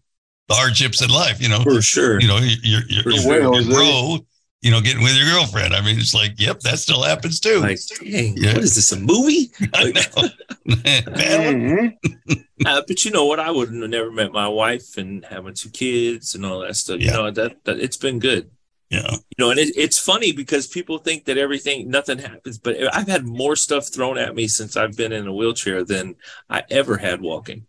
hardships 0.51 1.03
in 1.03 1.09
life. 1.09 1.41
You 1.41 1.49
know, 1.49 1.63
for 1.63 1.81
sure. 1.81 2.21
you 2.21 2.29
know, 2.29 2.39
you're 2.39 2.83
you're, 2.89 3.03
For 3.03 3.11
you're, 3.11 3.23
sure. 3.23 3.43
you're 3.43 3.55
Jose. 3.55 4.27
Bro, 4.63 4.69
you 4.69 4.71
know, 4.75 4.81
getting 4.81 5.03
with 5.03 5.17
your 5.17 5.27
girlfriend. 5.33 5.75
I 5.75 5.81
mean, 5.81 5.99
it's 5.99 6.15
like, 6.15 6.39
yep, 6.41 6.61
that 6.61 6.79
still 6.79 7.03
happens 7.03 7.41
too. 7.41 7.61
like, 7.61 7.79
dang, 8.01 8.37
Yeah. 8.37 8.55
what 8.55 8.65
is 8.65 8.75
this? 8.75 8.93
A 8.93 8.99
movie? 9.01 9.51
I 9.75 9.93
know. 9.93 10.29
Man, 10.67 11.97
Mhm. 12.27 12.43
Uh, 12.65 12.83
but 12.89 13.05
you 13.05 13.11
know 13.11 13.27
what? 13.27 13.39
I 13.39 13.51
wouldn't 13.51 13.83
have 13.83 13.91
never 13.91 14.11
met 14.11 14.33
my 14.33 14.49
wife 14.49 14.97
and 14.97 15.25
having 15.27 15.53
two 15.55 15.69
kids 15.69 16.35
and 16.35 16.45
all 16.45 16.61
that 16.61 16.75
stuff. 16.75 16.99
Yeah. 17.01 17.11
You 17.11 17.17
know 17.19 17.31
that, 17.31 17.65
that 17.65 17.79
it's 17.79 17.99
been 17.99 18.19
good. 18.19 18.51
yeah, 18.91 19.11
You 19.13 19.19
know, 19.39 19.51
and 19.51 19.59
it, 19.61 19.77
it's 19.77 19.99
funny 19.99 20.33
because 20.33 20.67
people 20.67 20.97
think 20.99 21.27
that 21.27 21.37
everything, 21.37 21.91
nothing 21.91 22.17
happens. 22.19 22.57
But 22.59 22.77
I've 22.95 23.09
had 23.09 23.27
more 23.27 23.57
stuff 23.57 23.93
thrown 23.93 24.17
at 24.17 24.35
me 24.35 24.49
since 24.49 24.75
I've 24.75 24.97
been 24.97 25.13
in 25.13 25.27
a 25.27 25.35
wheelchair 25.35 25.85
than 25.85 26.17
I 26.49 26.63
ever 26.71 26.97
had 26.97 27.21
walking. 27.21 27.67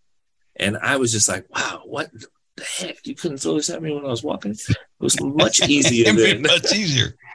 And 0.55 0.77
I 0.77 0.95
was 0.95 1.11
just 1.11 1.27
like, 1.27 1.45
wow, 1.53 1.81
what 1.85 2.09
the 2.57 2.63
heck? 2.63 2.97
You 3.05 3.15
couldn't 3.15 3.37
throw 3.37 3.55
this 3.55 3.69
at 3.69 3.81
me 3.81 3.93
when 3.93 4.05
I 4.05 4.09
was 4.09 4.23
walking. 4.23 4.51
It 4.51 4.75
was 4.99 5.19
much 5.21 5.61
easier 5.67 6.11
than 6.13 6.41
much 6.41 6.73
easier. 6.75 7.15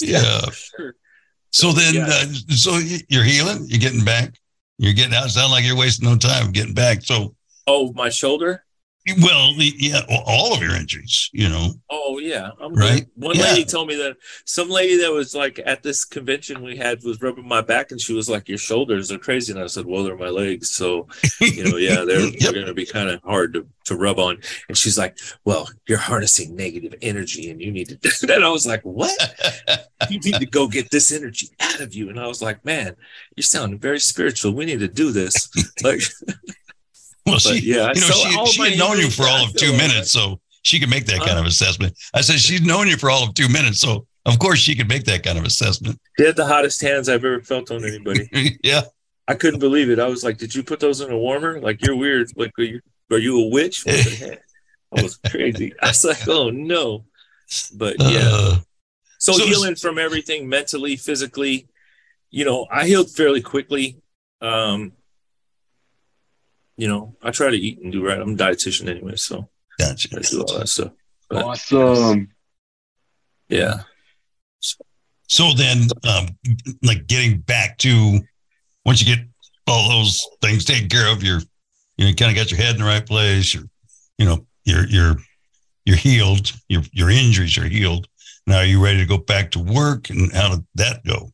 Yeah. 0.00 0.40
for 0.42 0.52
sure. 0.52 0.94
So 1.50 1.72
then, 1.72 1.94
Yeah. 1.94 2.06
uh, 2.08 2.24
so 2.54 2.78
you're 3.08 3.24
healing, 3.24 3.64
you're 3.68 3.80
getting 3.80 4.04
back, 4.04 4.34
you're 4.78 4.92
getting 4.92 5.14
out. 5.14 5.28
Sound 5.30 5.50
like 5.52 5.64
you're 5.64 5.76
wasting 5.76 6.08
no 6.08 6.16
time 6.16 6.52
getting 6.52 6.74
back. 6.74 7.02
So, 7.02 7.34
Oh, 7.66 7.92
my 7.94 8.08
shoulder. 8.08 8.64
Well, 9.20 9.52
yeah, 9.58 10.00
all 10.26 10.54
of 10.54 10.62
your 10.62 10.74
injuries, 10.76 11.28
you 11.32 11.48
know, 11.48 11.74
Oh 11.90 12.18
yeah, 12.18 12.50
I'm 12.60 12.72
Right? 12.74 13.00
good. 13.00 13.08
One 13.16 13.36
Yeah. 13.36 13.42
lady 13.42 13.64
told 13.64 13.88
me 13.88 13.96
that 13.96 14.16
some 14.46 14.68
lady 14.70 14.96
that 14.98 15.12
was 15.12 15.34
like 15.34 15.60
at 15.64 15.82
this 15.82 16.04
convention 16.04 16.62
we 16.62 16.76
had 16.76 17.02
was 17.02 17.20
rubbing 17.20 17.46
my 17.48 17.60
back, 17.60 17.90
and 17.90 18.00
she 18.00 18.12
was 18.14 18.28
like, 18.28 18.48
"Your 18.48 18.58
shoulders 18.58 19.10
are 19.10 19.18
crazy," 19.18 19.52
and 19.52 19.60
I 19.60 19.66
said, 19.66 19.86
"Well, 19.86 20.04
they're 20.04 20.16
my 20.16 20.28
legs, 20.28 20.70
so 20.70 21.08
you 21.40 21.64
know, 21.64 21.76
yeah, 21.76 22.04
they're, 22.04 22.20
Yep. 22.26 22.34
they're 22.40 22.52
going 22.52 22.66
to 22.66 22.74
be 22.74 22.86
kind 22.86 23.08
of 23.10 23.20
hard 23.22 23.54
to 23.54 23.66
to 23.86 23.96
rub 23.96 24.18
on." 24.18 24.38
And 24.68 24.76
she's 24.78 24.96
like, 24.98 25.18
"Well, 25.44 25.68
you're 25.88 25.98
harnessing 25.98 26.54
negative 26.54 26.94
energy, 27.02 27.50
and 27.50 27.60
you 27.60 27.72
need 27.72 27.88
to." 27.88 27.96
do 27.96 28.10
that." 28.26 28.36
And 28.36 28.44
I 28.44 28.50
was 28.50 28.66
like, 28.66 28.82
"What? 28.82 29.18
You 30.10 30.18
need 30.18 30.40
to 30.40 30.46
go 30.46 30.66
get 30.66 30.90
this 30.90 31.12
energy 31.12 31.50
out 31.60 31.80
of 31.80 31.94
you." 31.94 32.08
And 32.10 32.18
I 32.18 32.26
was 32.26 32.42
like, 32.42 32.64
"Man, 32.64 32.96
you're 33.36 33.44
sounding 33.44 33.78
very 33.78 34.00
spiritual. 34.00 34.52
We 34.52 34.64
need 34.64 34.80
to 34.80 34.88
do 34.88 35.12
this." 35.12 35.48
Like, 35.82 36.02
well, 37.26 37.36
but 37.36 37.40
she, 37.42 37.60
yeah, 37.60 37.92
you 37.94 38.00
know, 38.00 38.06
so 38.08 38.12
she, 38.12 38.46
she 38.46 38.70
had 38.70 38.78
known 38.78 38.98
you 38.98 39.10
for 39.10 39.24
all 39.24 39.44
of 39.44 39.54
two 39.54 39.70
right. 39.70 39.76
minutes, 39.78 40.10
so 40.10 40.40
she 40.62 40.78
could 40.80 40.90
make 40.90 41.06
that 41.06 41.18
kind 41.18 41.30
Uh-huh. 41.32 41.40
of 41.40 41.46
assessment. 41.46 41.96
I 42.14 42.20
said, 42.20 42.38
she's 42.38 42.62
known 42.62 42.88
you 42.88 42.96
for 42.96 43.10
all 43.10 43.24
of 43.24 43.34
two 43.34 43.48
minutes, 43.48 43.80
so 43.80 44.06
of 44.26 44.38
course 44.38 44.58
she 44.58 44.74
could 44.74 44.88
make 44.88 45.04
that 45.04 45.22
kind 45.22 45.38
of 45.38 45.44
assessment. 45.44 45.98
They 46.18 46.26
had 46.26 46.36
the 46.36 46.46
hottest 46.46 46.80
hands 46.80 47.08
I've 47.08 47.24
ever 47.24 47.40
felt 47.42 47.70
on 47.70 47.84
anybody. 47.84 48.28
yeah. 48.62 48.82
I 49.28 49.34
couldn't 49.34 49.60
believe 49.60 49.88
it. 49.90 49.98
I 50.00 50.06
was 50.08 50.24
like, 50.24 50.36
"Did 50.36 50.52
you 50.54 50.62
put 50.64 50.80
those 50.80 51.00
in 51.00 51.10
a 51.12 51.16
warmer? 51.18 51.60
Like 51.60 51.84
you're 51.86 51.96
weird. 51.96 52.30
Like 52.36 52.52
are 52.58 52.62
you, 52.64 52.80
are 53.10 53.18
you 53.18 53.40
a 53.40 53.48
witch?" 53.48 53.84
What 53.86 53.94
the 54.04 54.10
heck? 54.30 54.42
I 54.98 55.02
was 55.02 55.16
crazy. 55.30 55.72
I 55.80 55.88
was 55.88 56.04
like, 56.04 56.26
"Oh 56.28 56.50
no!" 56.50 57.04
But 57.74 57.96
yeah. 58.00 58.20
Uh, 58.32 58.56
so, 59.18 59.32
so- 59.32 59.46
healing 59.46 59.76
from 59.76 59.98
everything, 59.98 60.48
mentally, 60.48 60.96
physically. 60.96 61.68
You 62.30 62.44
know, 62.44 62.66
I 62.70 62.86
healed 62.86 63.10
fairly 63.10 63.42
quickly. 63.42 63.98
Um, 64.40 64.92
you 66.76 66.88
know, 66.88 67.16
I 67.22 67.30
try 67.30 67.50
to 67.50 67.56
eat 67.56 67.80
and 67.80 67.92
do 67.92 68.04
right. 68.04 68.18
I'm 68.18 68.34
a 68.34 68.36
dietitian 68.36 68.88
anyway, 68.88 69.16
so 69.16 69.48
gotcha. 69.78 70.08
I 70.16 70.20
do 70.20 70.42
all 70.42 70.58
that 70.58 70.68
stuff. 70.68 70.92
But, 71.28 71.44
Awesome. 71.44 72.28
yeah. 73.48 73.82
So 75.28 75.52
then, 75.54 75.86
um, 76.04 76.28
like 76.82 77.06
getting 77.06 77.38
back 77.38 77.78
to 77.78 78.20
once 78.84 79.00
you 79.00 79.16
get 79.16 79.24
all 79.66 79.88
those 79.88 80.26
things 80.42 80.64
taken 80.64 80.88
care 80.88 81.10
of, 81.10 81.22
you're 81.22 81.40
you 81.96 82.06
know, 82.06 82.14
kind 82.14 82.30
of 82.30 82.36
got 82.36 82.50
your 82.50 82.60
head 82.60 82.74
in 82.74 82.80
the 82.82 82.86
right 82.86 83.04
place. 83.06 83.54
You're, 83.54 83.64
you 84.18 84.26
know, 84.26 84.46
you're 84.64 84.86
you're 84.86 85.16
you're 85.84 85.96
healed. 85.96 86.52
Your 86.68 86.82
your 86.92 87.10
injuries 87.10 87.56
are 87.58 87.68
healed. 87.68 88.08
Now, 88.46 88.58
are 88.58 88.64
you 88.64 88.82
ready 88.82 88.98
to 88.98 89.06
go 89.06 89.18
back 89.18 89.52
to 89.52 89.58
work? 89.58 90.10
And 90.10 90.32
how 90.32 90.50
did 90.56 90.66
that 90.74 91.04
go? 91.06 91.32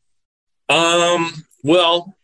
Um. 0.68 1.32
Well, 1.64 2.16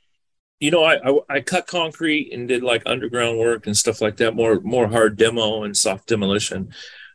you 0.64 0.70
know, 0.70 0.82
I, 0.82 0.94
I 1.06 1.18
I 1.36 1.40
cut 1.42 1.66
concrete 1.66 2.32
and 2.32 2.48
did 2.48 2.62
like 2.62 2.82
underground 2.86 3.38
work 3.38 3.66
and 3.66 3.76
stuff 3.76 4.00
like 4.00 4.16
that. 4.16 4.34
More 4.34 4.60
more 4.60 4.88
hard 4.88 5.18
demo 5.18 5.64
and 5.64 5.76
soft 5.76 6.08
demolition, 6.08 6.72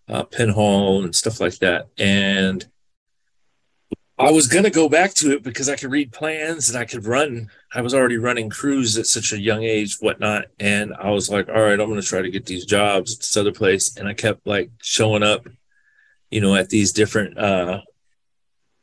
uh, 0.07 0.23
Penhall 0.25 1.03
and 1.03 1.15
stuff 1.15 1.39
like 1.39 1.57
that. 1.57 1.87
And 1.97 2.67
I 4.19 4.29
was 4.29 4.47
gonna 4.47 4.69
go 4.69 4.87
back 4.87 5.15
to 5.15 5.31
it 5.31 5.41
because 5.41 5.67
I 5.67 5.77
could 5.77 5.89
read 5.89 6.11
plans 6.11 6.69
and 6.69 6.77
I 6.77 6.85
could 6.85 7.07
run. 7.07 7.49
I 7.73 7.81
was 7.81 7.95
already 7.95 8.17
running 8.17 8.51
crews 8.51 8.95
at 8.99 9.07
such 9.07 9.33
a 9.33 9.41
young 9.41 9.63
age, 9.63 9.97
whatnot. 9.99 10.45
And 10.59 10.93
I 10.93 11.09
was 11.09 11.27
like, 11.27 11.47
all 11.49 11.63
right, 11.63 11.79
I'm 11.79 11.89
gonna 11.89 12.03
try 12.03 12.21
to 12.21 12.29
get 12.29 12.45
these 12.45 12.65
jobs 12.65 13.13
at 13.15 13.19
this 13.21 13.35
other 13.35 13.51
place. 13.51 13.97
And 13.97 14.07
I 14.07 14.13
kept 14.13 14.45
like 14.45 14.69
showing 14.79 15.23
up, 15.23 15.47
you 16.29 16.39
know, 16.39 16.53
at 16.55 16.69
these 16.69 16.91
different 16.91 17.35
uh 17.39 17.81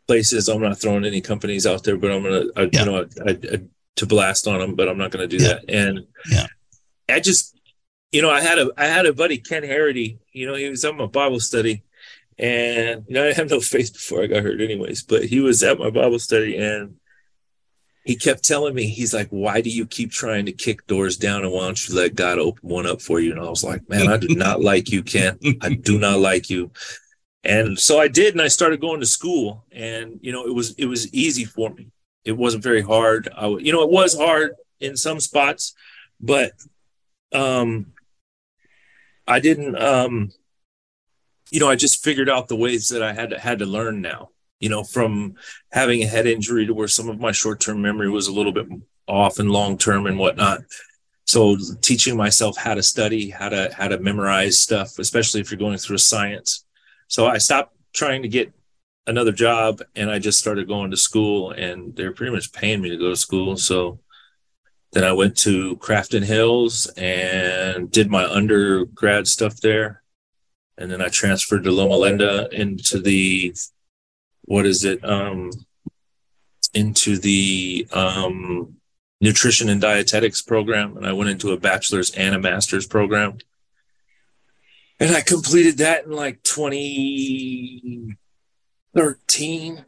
places. 0.09 0.49
I'm 0.49 0.61
not 0.61 0.81
throwing 0.81 1.05
any 1.05 1.21
companies 1.21 1.67
out 1.69 1.85
there, 1.85 1.97
but 1.97 2.11
I'm 2.11 2.25
gonna, 2.25 2.47
I, 2.57 2.63
Yeah. 2.73 2.81
you 2.81 2.85
know, 2.87 3.07
I, 3.27 3.31
I, 3.31 3.61
to 3.97 4.07
blast 4.07 4.47
on 4.47 4.61
them, 4.61 4.75
but 4.75 4.89
I'm 4.89 4.99
not 4.99 5.11
gonna 5.11 5.27
do 5.27 5.37
Yeah. 5.39 5.49
that. 5.49 5.65
And 5.69 6.07
Yeah. 6.31 6.47
I 7.09 7.21
just, 7.21 7.57
you 8.13 8.23
know, 8.23 8.31
I 8.31 8.41
had 8.41 8.59
a, 8.59 8.71
I 8.77 8.87
had 8.87 9.07
a 9.07 9.13
buddy 9.13 9.39
Ken 9.39 9.63
Harity. 9.63 10.19
You 10.33 10.47
know, 10.47 10.55
he 10.55 10.69
was 10.69 10.85
at 10.85 10.95
my 10.97 11.07
Bible 11.07 11.41
study, 11.41 11.83
and 12.39 13.05
you 13.09 13.15
know, 13.15 13.23
I 13.23 13.27
didn't 13.27 13.37
have 13.39 13.51
no 13.51 13.61
faith 13.75 13.93
before 13.93 14.23
I 14.23 14.27
got 14.27 14.43
hurt, 14.43 14.61
anyways. 14.61 15.03
But 15.03 15.25
he 15.25 15.41
was 15.41 15.63
at 15.63 15.79
my 15.79 15.91
Bible 15.91 16.19
study, 16.19 16.57
and 16.57 16.97
he 18.05 18.15
kept 18.17 18.45
telling 18.45 18.75
me, 18.75 18.87
he's 18.89 19.13
like, 19.15 19.29
"Why 19.31 19.61
do 19.61 19.71
you 19.71 19.87
keep 19.87 20.11
trying 20.13 20.47
to 20.47 20.53
kick 20.53 20.87
doors 20.87 21.17
down, 21.17 21.43
and 21.43 21.53
why 21.53 21.65
don't 21.65 21.89
you 21.89 21.95
let 21.95 22.15
God 22.15 22.39
open 22.39 22.69
one 22.69 22.87
up 22.87 23.01
for 23.03 23.19
you?" 23.21 23.33
And 23.33 23.41
I 23.41 23.49
was 23.49 23.65
like, 23.65 23.89
"Man, 23.89 24.09
I 24.09 24.17
do 24.17 24.29
not 24.35 24.61
like 24.63 24.91
you, 24.91 25.03
Ken. 25.03 25.39
I 25.63 25.71
do 25.75 25.99
not 25.99 26.19
like 26.21 26.49
you." 26.51 26.71
And 27.45 27.79
so 27.79 28.01
I 28.01 28.09
did, 28.09 28.35
and 28.35 28.43
I 28.43 28.49
started 28.49 28.81
going 28.81 29.01
to 29.01 29.07
school, 29.07 29.65
and 29.73 30.19
you 30.23 30.33
know, 30.33 30.45
it 30.47 30.55
was 30.55 30.75
it 30.79 30.87
was 30.87 31.13
easy 31.15 31.45
for 31.45 31.71
me. 31.71 31.89
It 32.27 32.37
wasn't 32.37 32.65
very 32.65 32.83
hard. 32.83 33.29
I, 33.35 33.47
you 33.47 33.73
know, 33.73 33.83
it 33.83 33.91
was 33.91 34.19
hard 34.19 34.57
in 34.81 34.97
some 34.97 35.21
spots, 35.21 35.75
but 36.21 36.53
um, 37.33 37.93
I 39.27 39.41
didn't. 39.41 39.81
Um, 39.81 40.33
you 41.51 41.61
know, 41.61 41.71
I 41.71 41.77
just 41.77 42.03
figured 42.03 42.29
out 42.29 42.49
the 42.49 42.57
ways 42.57 42.89
that 42.89 43.03
I 43.03 43.13
had 43.13 43.31
to 43.31 43.39
had 43.39 43.61
to 43.61 43.67
learn 43.67 44.03
now. 44.03 44.31
You 44.59 44.71
know, 44.71 44.83
from 44.83 45.35
having 45.71 46.03
a 46.03 46.07
head 46.07 46.27
injury 46.27 46.67
to 46.67 46.75
where 46.75 46.89
some 46.89 47.09
of 47.09 47.21
my 47.21 47.31
short 47.31 47.61
term 47.61 47.81
memory 47.81 48.11
was 48.11 48.27
a 48.27 48.33
little 48.33 48.53
bit 48.53 48.67
off 49.07 49.39
and 49.39 49.51
long 49.51 49.79
term 49.79 50.07
and 50.07 50.19
whatnot. 50.19 50.63
So 51.27 51.57
teaching 51.81 52.17
myself 52.17 52.57
how 52.57 52.75
to 52.75 52.83
study, 52.83 53.31
how 53.31 53.51
to 53.51 53.71
how 53.73 53.89
to 53.89 53.99
memorize 53.99 54.59
stuff, 54.59 54.99
especially 54.99 55.41
if 55.41 55.51
you're 55.51 55.59
going 55.59 55.79
through 55.79 55.97
a 55.97 56.01
science. 56.01 56.65
So 57.07 57.27
I 57.27 57.39
stopped 57.39 57.77
trying 57.93 58.23
to 58.23 58.29
get 58.29 58.53
another 59.07 59.33
job 59.33 59.83
and 59.95 60.11
I 60.11 60.19
just 60.19 60.39
started 60.39 60.69
going 60.69 60.91
to 60.91 60.97
school 60.97 61.53
and 61.53 61.95
they're 61.95 62.13
pretty 62.13 62.33
much 62.33 62.53
paying 62.53 62.81
me 62.81 62.91
to 62.91 62.97
go 62.97 63.11
to 63.11 63.17
school. 63.17 63.57
So 63.57 64.01
then 64.93 65.05
I 65.05 65.13
went 65.13 65.37
to 65.39 65.77
Crafton 65.77 66.25
Hills 66.25 66.87
and 66.97 67.91
did 67.91 68.11
my 68.11 68.25
undergrad 68.25 69.29
stuff 69.29 69.61
there. 69.61 70.03
and 70.79 70.91
then 70.91 71.01
I 71.01 71.09
transferred 71.09 71.65
to 71.65 71.71
Loma 71.71 71.97
Linda 71.97 72.49
into 72.53 73.01
the 73.01 73.55
what 74.43 74.67
is 74.67 74.85
it? 74.85 75.05
Um, 75.05 75.51
into 76.75 77.19
the 77.19 77.87
um, 77.93 78.77
nutrition 79.21 79.69
and 79.69 79.81
dietetics 79.81 80.43
program, 80.43 80.97
and 80.97 81.07
I 81.07 81.13
went 81.13 81.31
into 81.31 81.53
a 81.53 81.57
bachelor's 81.57 82.11
and 82.11 82.35
a 82.35 82.39
master's 82.39 82.87
program. 82.87 83.39
And 85.01 85.15
I 85.15 85.21
completed 85.21 85.79
that 85.79 86.05
in 86.05 86.13
like 86.13 86.43
2013. 88.97 89.85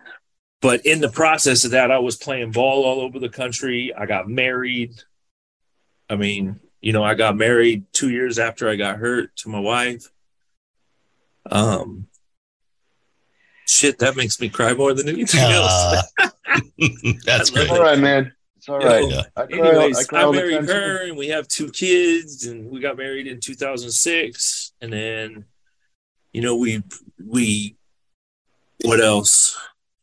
But 0.61 0.85
in 0.85 1.01
the 1.01 1.09
process 1.09 1.65
of 1.65 1.71
that, 1.71 1.91
I 1.91 1.99
was 1.99 2.17
playing 2.17 2.51
ball 2.53 2.85
all 2.85 3.01
over 3.01 3.19
the 3.19 3.29
country. 3.29 3.93
I 3.97 4.07
got 4.07 4.29
married. 4.29 4.95
I 6.11 6.17
mean, 6.17 6.59
you 6.81 6.93
know, 6.93 7.05
I 7.05 7.15
got 7.15 7.37
married 7.37 7.85
two 7.93 8.11
years 8.11 8.39
after 8.39 8.69
I 8.69 8.75
got 8.77 8.97
hurt 8.99 9.35
to 9.37 9.49
my 9.49 9.61
wife. 9.61 10.07
Um, 11.51 12.09
shit, 13.67 13.99
that 14.01 14.17
makes 14.17 14.41
me 14.41 14.49
cry 14.49 14.75
more 14.75 14.95
than 14.95 15.09
anything 15.09 15.41
Ah, 15.43 16.03
else. 16.19 16.33
That's 17.25 17.51
I 17.51 17.55
good. 17.55 17.69
love 17.69 17.79
All 17.79 17.85
right, 17.85 17.99
man. 17.99 18.33
It's 18.57 18.69
all 18.69 18.81
You 18.81 18.87
right. 18.87 19.03
know, 19.03 19.09
Yeah. 19.11 19.23
I 19.37 19.47
cry, 19.47 19.59
Anyways, 19.59 19.97
I 19.97 20.01
I, 20.01 20.05
cry 20.05 20.23
all 20.25 20.33
the 20.33 20.39
married 20.39 20.65
her 20.65 21.07
and 21.09 21.17
we 21.17 21.29
have 21.29 21.47
two 21.47 21.71
kids 21.71 22.47
and 22.47 22.69
we 22.69 22.81
got 22.81 22.97
married 22.97 23.29
in 23.29 23.39
2006 23.39 24.73
and 24.81 24.93
then 24.93 25.45
you 26.33 26.43
know 26.43 26.57
we 26.57 26.83
we 27.25 27.77
what 28.85 29.01
else 29.01 29.59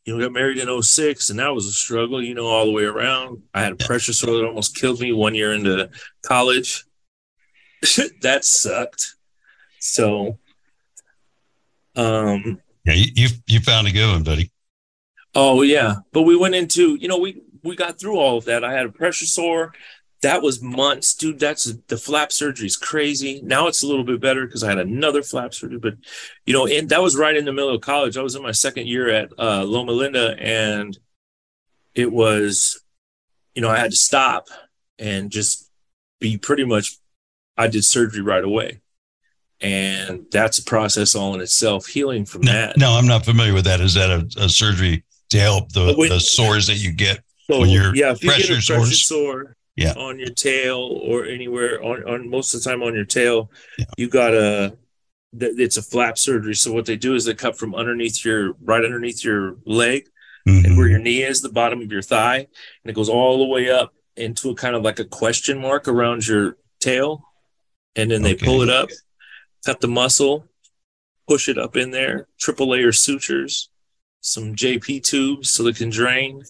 you 0.05 0.13
know 0.13 0.23
got 0.23 0.33
married 0.33 0.57
in 0.57 0.81
06 0.81 1.29
and 1.29 1.39
that 1.39 1.53
was 1.53 1.65
a 1.65 1.71
struggle 1.71 2.21
you 2.21 2.33
know 2.33 2.45
all 2.45 2.65
the 2.65 2.71
way 2.71 2.83
around 2.83 3.41
i 3.53 3.61
had 3.61 3.73
a 3.73 3.75
pressure 3.75 4.13
sore 4.13 4.37
that 4.37 4.45
almost 4.45 4.75
killed 4.75 4.99
me 4.99 5.11
one 5.11 5.33
year 5.35 5.53
into 5.53 5.89
college 6.25 6.85
that 8.21 8.43
sucked 8.43 9.15
so 9.79 10.37
um 11.95 12.59
Yeah, 12.85 12.93
you, 12.93 13.05
you 13.15 13.27
you 13.47 13.59
found 13.59 13.87
a 13.87 13.91
good 13.91 14.11
one, 14.11 14.23
buddy. 14.23 14.51
Oh 15.33 15.61
yeah, 15.61 15.95
but 16.11 16.23
we 16.23 16.35
went 16.35 16.55
into 16.55 16.95
you 16.95 17.07
know 17.07 17.17
we 17.17 17.41
we 17.63 17.75
got 17.75 17.99
through 17.99 18.17
all 18.17 18.37
of 18.37 18.45
that. 18.45 18.63
I 18.63 18.73
had 18.73 18.85
a 18.85 18.91
pressure 18.91 19.25
sore. 19.25 19.73
That 20.21 20.41
was 20.41 20.61
months, 20.61 21.13
dude. 21.13 21.39
That's 21.39 21.71
the 21.87 21.97
flap 21.97 22.31
surgery 22.31 22.65
is 22.67 22.77
crazy. 22.77 23.41
Now 23.43 23.67
it's 23.67 23.83
a 23.83 23.87
little 23.87 24.03
bit 24.03 24.19
better 24.21 24.45
because 24.45 24.63
I 24.63 24.69
had 24.69 24.79
another 24.79 25.21
flap 25.21 25.53
surgery, 25.53 25.77
but 25.77 25.95
you 26.45 26.53
know, 26.53 26.65
and 26.67 26.89
that 26.89 27.01
was 27.01 27.15
right 27.15 27.35
in 27.35 27.45
the 27.45 27.53
middle 27.53 27.73
of 27.75 27.81
college. 27.81 28.17
I 28.17 28.21
was 28.23 28.35
in 28.35 28.41
my 28.41 28.51
second 28.51 28.87
year 28.87 29.09
at 29.09 29.29
uh, 29.37 29.63
Loma 29.63 29.91
Linda, 29.91 30.35
and 30.39 30.97
it 31.93 32.11
was, 32.11 32.81
you 33.53 33.61
know, 33.61 33.69
I 33.69 33.77
had 33.77 33.91
to 33.91 33.97
stop 33.97 34.47
and 34.97 35.29
just 35.29 35.69
be 36.19 36.37
pretty 36.37 36.65
much. 36.65 36.97
I 37.57 37.67
did 37.67 37.85
surgery 37.85 38.21
right 38.21 38.43
away, 38.43 38.81
and 39.61 40.25
that's 40.31 40.57
a 40.57 40.63
process 40.63 41.15
all 41.15 41.33
in 41.35 41.41
itself. 41.41 41.85
Healing 41.87 42.25
from 42.25 42.41
No, 42.41 42.51
that. 42.51 42.77
no, 42.77 42.91
I'm 42.93 43.07
not 43.07 43.25
familiar 43.25 43.53
with 43.53 43.65
that. 43.65 43.79
Is 43.81 43.93
that 43.93 44.09
a, 44.09 44.27
a 44.43 44.49
surgery 44.49 45.03
to 45.29 45.39
help 45.39 45.71
the, 45.71 45.93
When- 45.95 46.09
the 46.09 46.19
sores 46.19 46.67
that 46.67 46.75
you 46.77 46.91
get? 46.91 47.19
So 47.49 47.59
when 47.59 47.69
you're 47.69 47.95
yeah, 47.95 48.11
if 48.11 48.23
you 48.23 48.29
get 48.31 48.39
a 48.39 48.47
pressure 48.47 48.53
pressure 48.53 48.61
sores. 48.61 49.07
sore 49.07 49.54
Yeah. 49.75 49.93
on 49.93 50.17
your 50.19 50.29
tail 50.29 50.77
or 50.79 51.25
anywhere 51.25 51.83
on, 51.83 52.03
on 52.07 52.29
most 52.29 52.53
of 52.53 52.63
the 52.63 52.69
time 52.69 52.81
on 52.81 52.95
your 52.95 53.05
tail, 53.05 53.51
Yeah. 53.77 53.85
you 53.97 54.07
got 54.07 54.33
a 54.33 54.77
it's 55.37 55.75
a 55.75 55.81
flap 55.81 56.17
surgery. 56.17 56.55
So 56.55 56.71
what 56.71 56.85
they 56.85 56.95
do 56.95 57.13
is 57.13 57.25
they 57.25 57.33
cut 57.33 57.57
from 57.57 57.75
underneath 57.75 58.23
your 58.23 58.53
right 58.61 58.85
underneath 58.85 59.21
your 59.21 59.57
leg 59.65 60.07
and 60.45 60.65
Mhm. 60.65 60.77
where 60.77 60.87
your 60.87 60.99
knee 60.99 61.23
is, 61.23 61.41
the 61.41 61.49
bottom 61.49 61.81
of 61.81 61.91
your 61.91 62.01
thigh, 62.01 62.37
and 62.37 62.47
it 62.89 62.93
goes 62.93 63.09
all 63.09 63.39
the 63.39 63.43
way 63.45 63.69
up 63.69 63.93
into 64.15 64.49
a 64.51 64.55
kind 64.55 64.77
of 64.77 64.83
like 64.83 64.99
a 64.99 65.03
question 65.05 65.59
mark 65.59 65.89
around 65.89 66.25
your 66.25 66.57
tail. 66.79 67.21
And 67.97 68.09
then 68.11 68.21
they 68.21 68.35
Okay. 68.35 68.45
pull 68.45 68.61
it 68.61 68.69
up, 68.69 68.89
cut 69.65 69.81
the 69.81 69.89
muscle, 69.89 70.47
push 71.27 71.49
it 71.49 71.57
up 71.57 71.75
in 71.75 71.91
there, 71.91 72.29
triple 72.39 72.69
layer 72.69 72.93
sutures, 72.93 73.69
some 74.21 74.55
JP 74.55 75.01
tubes 75.01 75.49
so 75.49 75.63
they 75.63 75.73
can 75.73 75.89
drain, 75.89 76.43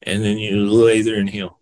and 0.00 0.24
then 0.24 0.38
you 0.38 0.64
lay 0.64 1.02
there 1.02 1.16
and 1.16 1.28
heal. 1.28 1.58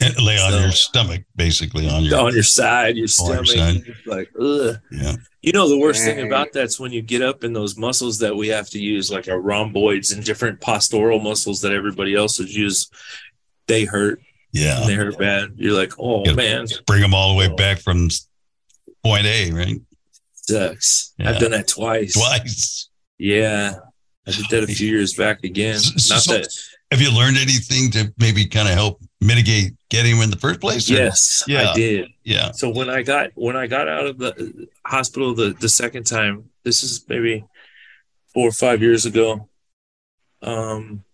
And 0.00 0.14
lay 0.20 0.38
on 0.38 0.52
So- 0.52 0.60
your 0.60 0.72
stomach, 0.72 1.22
basically 1.36 1.88
on 1.88 2.04
your 2.04 2.18
On 2.18 2.34
your 2.34 2.42
side, 2.42 2.96
your 2.96 3.08
On 3.20 3.30
your 3.34 3.44
stomach, 3.46 3.84
side. 3.86 3.94
like 4.06 4.28
ugh. 4.40 4.76
yeah. 4.92 5.16
You 5.42 5.52
know 5.52 5.68
the 5.68 5.78
worst 5.78 6.02
thing 6.04 6.26
about 6.26 6.52
that's 6.52 6.78
when 6.80 6.92
you 6.92 7.00
get 7.02 7.22
up 7.22 7.44
in 7.44 7.52
those 7.52 7.76
muscles 7.78 8.18
that 8.18 8.36
we 8.36 8.48
have 8.48 8.68
to 8.70 8.78
use, 8.80 9.10
like 9.10 9.28
our 9.28 9.40
rhomboids 9.40 10.10
and 10.10 10.22
different 10.24 10.60
postural 10.60 11.22
muscles 11.22 11.60
that 11.62 11.72
everybody 11.72 12.14
else 12.14 12.38
would 12.38 12.52
use. 12.52 12.88
They 13.68 13.84
hurt. 13.84 14.20
Yeah. 14.52 14.84
they 14.86 14.94
hurt 14.94 15.18
bad. 15.18 15.50
You're 15.56 15.74
like, 15.76 15.92
oh 15.98 16.24
Yeah. 16.26 16.32
man, 16.32 16.66
Bring 16.86 17.00
them 17.00 17.14
all 17.14 17.32
the 17.32 17.38
way 17.38 17.48
oh. 17.50 17.56
back 17.56 17.78
from 17.80 18.08
point 19.04 19.24
A, 19.26 19.52
right? 19.52 19.76
sucks. 20.34 21.12
Yeah. 21.18 21.30
I've 21.30 21.40
done 21.40 21.50
that 21.52 21.68
twice. 21.68 22.14
Twice. 22.14 22.88
Yeah, 23.18 23.74
I 24.26 24.30
did 24.30 24.46
that 24.50 24.62
a 24.64 24.66
few 24.66 24.88
years 24.88 25.14
back 25.14 25.42
again. 25.44 25.78
So- 25.78 26.14
Not 26.14 26.22
so- 26.22 26.32
that. 26.38 26.48
Have 26.92 27.00
you 27.00 27.10
learned 27.12 27.36
anything 27.36 27.90
to 27.92 28.12
maybe 28.18 28.46
kind 28.46 28.68
of 28.68 28.74
help 28.74 29.00
mitigate 29.26 29.72
getting 29.88 30.14
them 30.14 30.22
in 30.24 30.30
the 30.30 30.36
first 30.38 30.60
place? 30.60 30.90
or- 30.90 30.94
Yes, 30.94 31.44
Yeah. 31.46 31.70
I 31.70 31.74
did. 31.74 32.08
Yeah. 32.24 32.52
So 32.52 32.70
when 32.70 32.88
I 32.88 33.02
got 33.02 33.30
when 33.34 33.56
I 33.56 33.66
got 33.66 33.88
out 33.88 34.06
of 34.06 34.18
the 34.18 34.68
hospital 34.84 35.34
the 35.34 35.50
the 35.58 35.68
second 35.68 36.04
time, 36.04 36.50
this 36.62 36.82
is 36.82 37.04
maybe 37.08 37.44
four 38.32 38.48
or 38.48 38.52
five 38.52 38.80
years 38.82 39.06
ago. 39.06 39.48
Um, 40.42 41.04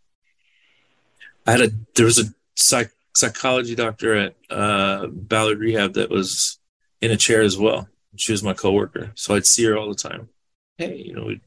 I 1.47 1.53
had 1.53 1.61
a 1.61 1.71
there 1.95 2.07
was 2.07 2.19
a 2.19 2.25
psych, 2.55 2.91
psychology 3.15 3.75
doctor 3.75 4.15
at 4.15 4.35
uh, 4.51 5.07
Ballard 5.09 5.59
Rehab 5.59 5.95
that 5.95 6.11
was 6.11 6.59
in 7.01 7.11
a 7.11 7.17
chair 7.17 7.43
as 7.43 7.57
well. 7.59 7.89
She 8.17 8.33
was 8.33 8.43
my 8.43 8.53
coworker, 8.53 9.13
so 9.15 9.35
I'd 9.35 9.47
see 9.47 9.65
her 9.65 9.77
all 9.77 9.89
the 9.89 9.95
time. 9.95 10.29
Hey, 10.77 10.97
you 11.07 11.15
know, 11.15 11.25
we'd 11.25 11.41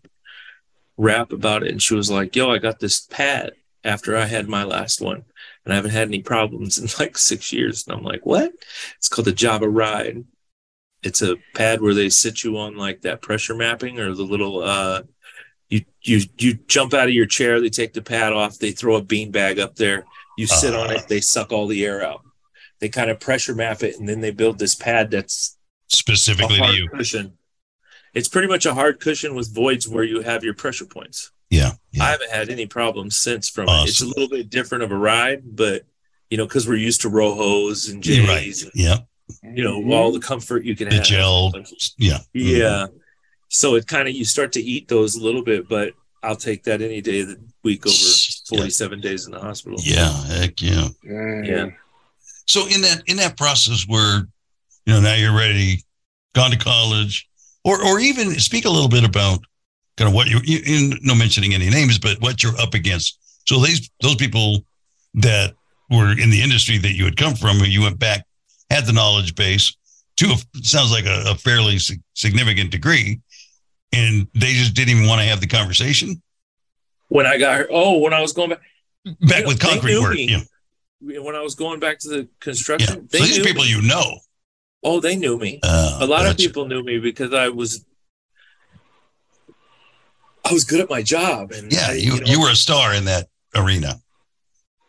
rap 0.97 1.31
about 1.31 1.63
it, 1.63 1.71
and 1.71 1.81
she 1.81 1.93
was 1.95 2.09
like, 2.09 2.35
"Yo, 2.35 2.49
I 2.51 2.57
got 2.57 2.79
this 2.79 3.01
pad 3.01 3.51
after 3.83 4.17
I 4.17 4.25
had 4.25 4.47
my 4.49 4.63
last 4.63 4.99
one, 5.01 5.25
and 5.65 5.73
I 5.73 5.75
haven't 5.75 5.91
had 5.91 6.07
any 6.07 6.21
problems 6.21 6.77
in 6.77 6.87
like 6.99 7.17
six 7.17 7.51
years." 7.51 7.85
And 7.87 7.97
I'm 7.97 8.03
like, 8.03 8.25
"What?" 8.25 8.53
It's 8.97 9.09
called 9.09 9.25
the 9.25 9.31
Java 9.33 9.67
Ride. 9.67 10.23
It's 11.03 11.21
a 11.21 11.35
pad 11.53 11.81
where 11.81 11.93
they 11.93 12.09
sit 12.09 12.43
you 12.43 12.57
on 12.57 12.77
like 12.77 13.01
that 13.01 13.21
pressure 13.21 13.53
mapping 13.55 13.99
or 13.99 14.13
the 14.15 14.23
little 14.23 14.63
uh 14.63 15.03
you 15.69 15.81
you 16.01 16.21
you 16.37 16.53
jump 16.67 16.93
out 16.93 17.07
of 17.07 17.13
your 17.13 17.25
chair, 17.27 17.59
they 17.59 17.69
take 17.69 17.93
the 17.93 18.01
pad 18.01 18.33
off, 18.33 18.57
they 18.59 18.71
throw 18.71 18.95
a 18.95 19.03
bean 19.03 19.31
bag 19.31 19.59
up 19.59 19.75
there, 19.75 20.05
you 20.37 20.47
sit 20.47 20.73
on 20.75 20.89
Uh. 20.89 20.93
it, 20.93 21.07
they 21.07 21.21
suck 21.21 21.51
all 21.51 21.67
the 21.67 21.85
air 21.85 22.03
out. 22.03 22.21
They 22.79 22.89
kind 22.89 23.09
of 23.09 23.19
pressure 23.19 23.55
map 23.55 23.83
it 23.83 23.97
and 23.99 24.07
then 24.09 24.21
they 24.21 24.31
build 24.31 24.59
this 24.59 24.75
pad 24.75 25.11
that's 25.11 25.57
Specifically 25.87 26.57
to 26.57 26.73
you. 26.73 26.89
cushion. 26.89 27.37
It's 28.13 28.27
pretty 28.27 28.47
much 28.47 28.65
a 28.65 28.73
hard 28.73 28.99
cushion 28.99 29.35
with 29.35 29.53
voids 29.53 29.87
where 29.87 30.03
you 30.03 30.21
have 30.21 30.43
your 30.43 30.53
pressure 30.55 30.85
points. 30.85 31.31
Yeah. 31.49 31.71
I 32.01 32.05
haven't 32.11 32.31
had 32.31 32.49
any 32.49 32.65
problems 32.65 33.15
since 33.17 33.49
from 33.49 33.67
it. 33.69 33.89
It's 33.89 34.01
a 34.01 34.05
little 34.07 34.27
bit 34.29 34.49
different 34.49 34.83
of 34.83 34.91
a 34.91 34.97
ride, 34.97 35.43
but 35.55 35.83
you 36.29 36.37
know, 36.37 36.45
because 36.45 36.67
we're 36.67 36.75
used 36.75 37.01
to 37.01 37.09
ROHOs 37.09 37.91
and 37.91 38.05
You're 38.05 38.25
J's, 38.25 38.65
right. 38.65 38.71
Yeah. 38.75 38.97
you 39.43 39.63
know, 39.63 39.93
all 39.95 40.11
the 40.11 40.19
comfort 40.19 40.63
you 40.65 40.75
can 40.75 40.89
The 40.89 40.95
have. 40.95 41.03
gel. 41.05 41.53
Yeah. 41.97 42.13
Mm-hmm. 42.35 42.39
Yeah. 42.61 42.87
So 43.49 43.75
it 43.75 43.87
kind 43.87 44.07
of 44.07 44.15
you 44.15 44.25
start 44.25 44.51
to 44.53 44.61
eat 44.61 44.87
those 44.87 45.15
a 45.15 45.21
little 45.23 45.43
bit, 45.43 45.69
but 45.69 45.93
I'll 46.23 46.35
take 46.35 46.63
that 46.63 46.81
any 46.81 46.99
day 47.01 47.21
of 47.21 47.27
the 47.29 47.39
week 47.63 47.85
over 47.85 47.95
Yeah. 47.95 48.57
47 48.57 48.99
days 49.01 49.25
in 49.27 49.31
the 49.31 49.39
hospital. 49.39 49.79
Yeah. 49.81 50.11
Heck 50.27 50.59
yeah. 50.61 50.87
Yeah. 51.03 51.67
So 52.47 52.67
in 52.67 52.81
that 52.81 53.03
in 53.07 53.17
that 53.17 53.37
process 53.37 53.85
where 53.87 54.27
you 54.85 54.93
know 54.93 54.99
now 54.99 55.13
you're 55.15 55.35
ready, 55.35 55.83
gone 56.33 56.51
to 56.51 56.57
college, 56.57 57.27
or 57.63 57.83
or 57.85 57.99
even 57.99 58.31
speak 58.39 58.65
a 58.65 58.69
little 58.69 58.89
bit 58.89 59.03
about 59.03 59.39
kind 59.97 60.07
of 60.09 60.13
what 60.13 60.27
you, 60.27 60.39
you 60.43 60.59
in 60.65 60.97
no 61.03 61.15
mentioning 61.15 61.53
any 61.53 61.69
names, 61.69 61.97
but 61.99 62.19
what 62.21 62.41
you're 62.43 62.57
up 62.59 62.73
against. 62.73 63.19
So 63.47 63.59
these 63.59 63.89
those 64.01 64.15
people 64.15 64.65
that 65.15 65.53
were 65.89 66.11
in 66.11 66.29
the 66.29 66.41
industry 66.41 66.77
that 66.79 66.93
you 66.93 67.05
had 67.05 67.17
come 67.17 67.35
from, 67.35 67.57
who 67.57 67.65
you 67.65 67.81
went 67.81 67.99
back, 67.99 68.25
had 68.69 68.85
the 68.85 68.93
knowledge 68.93 69.35
base 69.35 69.75
to 70.17 70.25
a, 70.27 70.37
sounds 70.63 70.91
like 70.91 71.05
a, 71.05 71.23
a 71.27 71.35
fairly 71.35 71.77
significant 72.13 72.71
degree, 72.71 73.19
and 73.93 74.27
they 74.33 74.53
just 74.53 74.73
didn't 74.73 74.89
even 74.95 75.07
want 75.07 75.21
to 75.21 75.27
have 75.27 75.41
the 75.41 75.47
conversation 75.47 76.21
When 77.09 77.25
I 77.25 77.37
got 77.37 77.59
her, 77.59 77.67
oh, 77.69 77.99
when 77.99 78.13
I 78.13 78.21
was 78.21 78.33
going 78.33 78.49
back, 78.49 78.61
back 79.21 79.41
Yeah, 79.41 79.47
with 79.47 79.59
concrete 79.59 79.99
work. 79.99 80.15
me. 80.15 80.43
Yeah, 81.01 81.19
when 81.19 81.35
I 81.35 81.41
was 81.41 81.53
going 81.55 81.79
back 81.79 81.99
to 81.99 82.09
the 82.09 82.17
yeah. 82.17 82.23
construction, 82.39 83.09
So 83.09 83.17
these 83.19 83.39
people 83.39 83.63
me. 83.63 83.69
you 83.69 83.81
know. 83.81 84.19
Oh, 84.83 84.99
they 84.99 85.15
knew 85.15 85.37
me. 85.37 85.59
Uh, 85.63 85.99
a 86.01 86.07
lot 86.07 86.25
of 86.25 86.37
people 86.37 86.65
knew 86.67 86.83
me 86.83 86.99
because 86.99 87.33
I 87.33 87.49
was, 87.49 87.85
I 90.45 90.53
was 90.53 90.63
good 90.63 90.79
at 90.79 90.89
my 90.89 91.01
job, 91.01 91.51
and 91.51 91.71
Yeah, 91.71 91.87
I, 91.89 91.93
you, 91.93 92.19
know, 92.19 92.25
you 92.27 92.39
were 92.39 92.51
a 92.51 92.55
star 92.55 92.93
in 92.93 93.05
that 93.05 93.27
arena. 93.55 93.99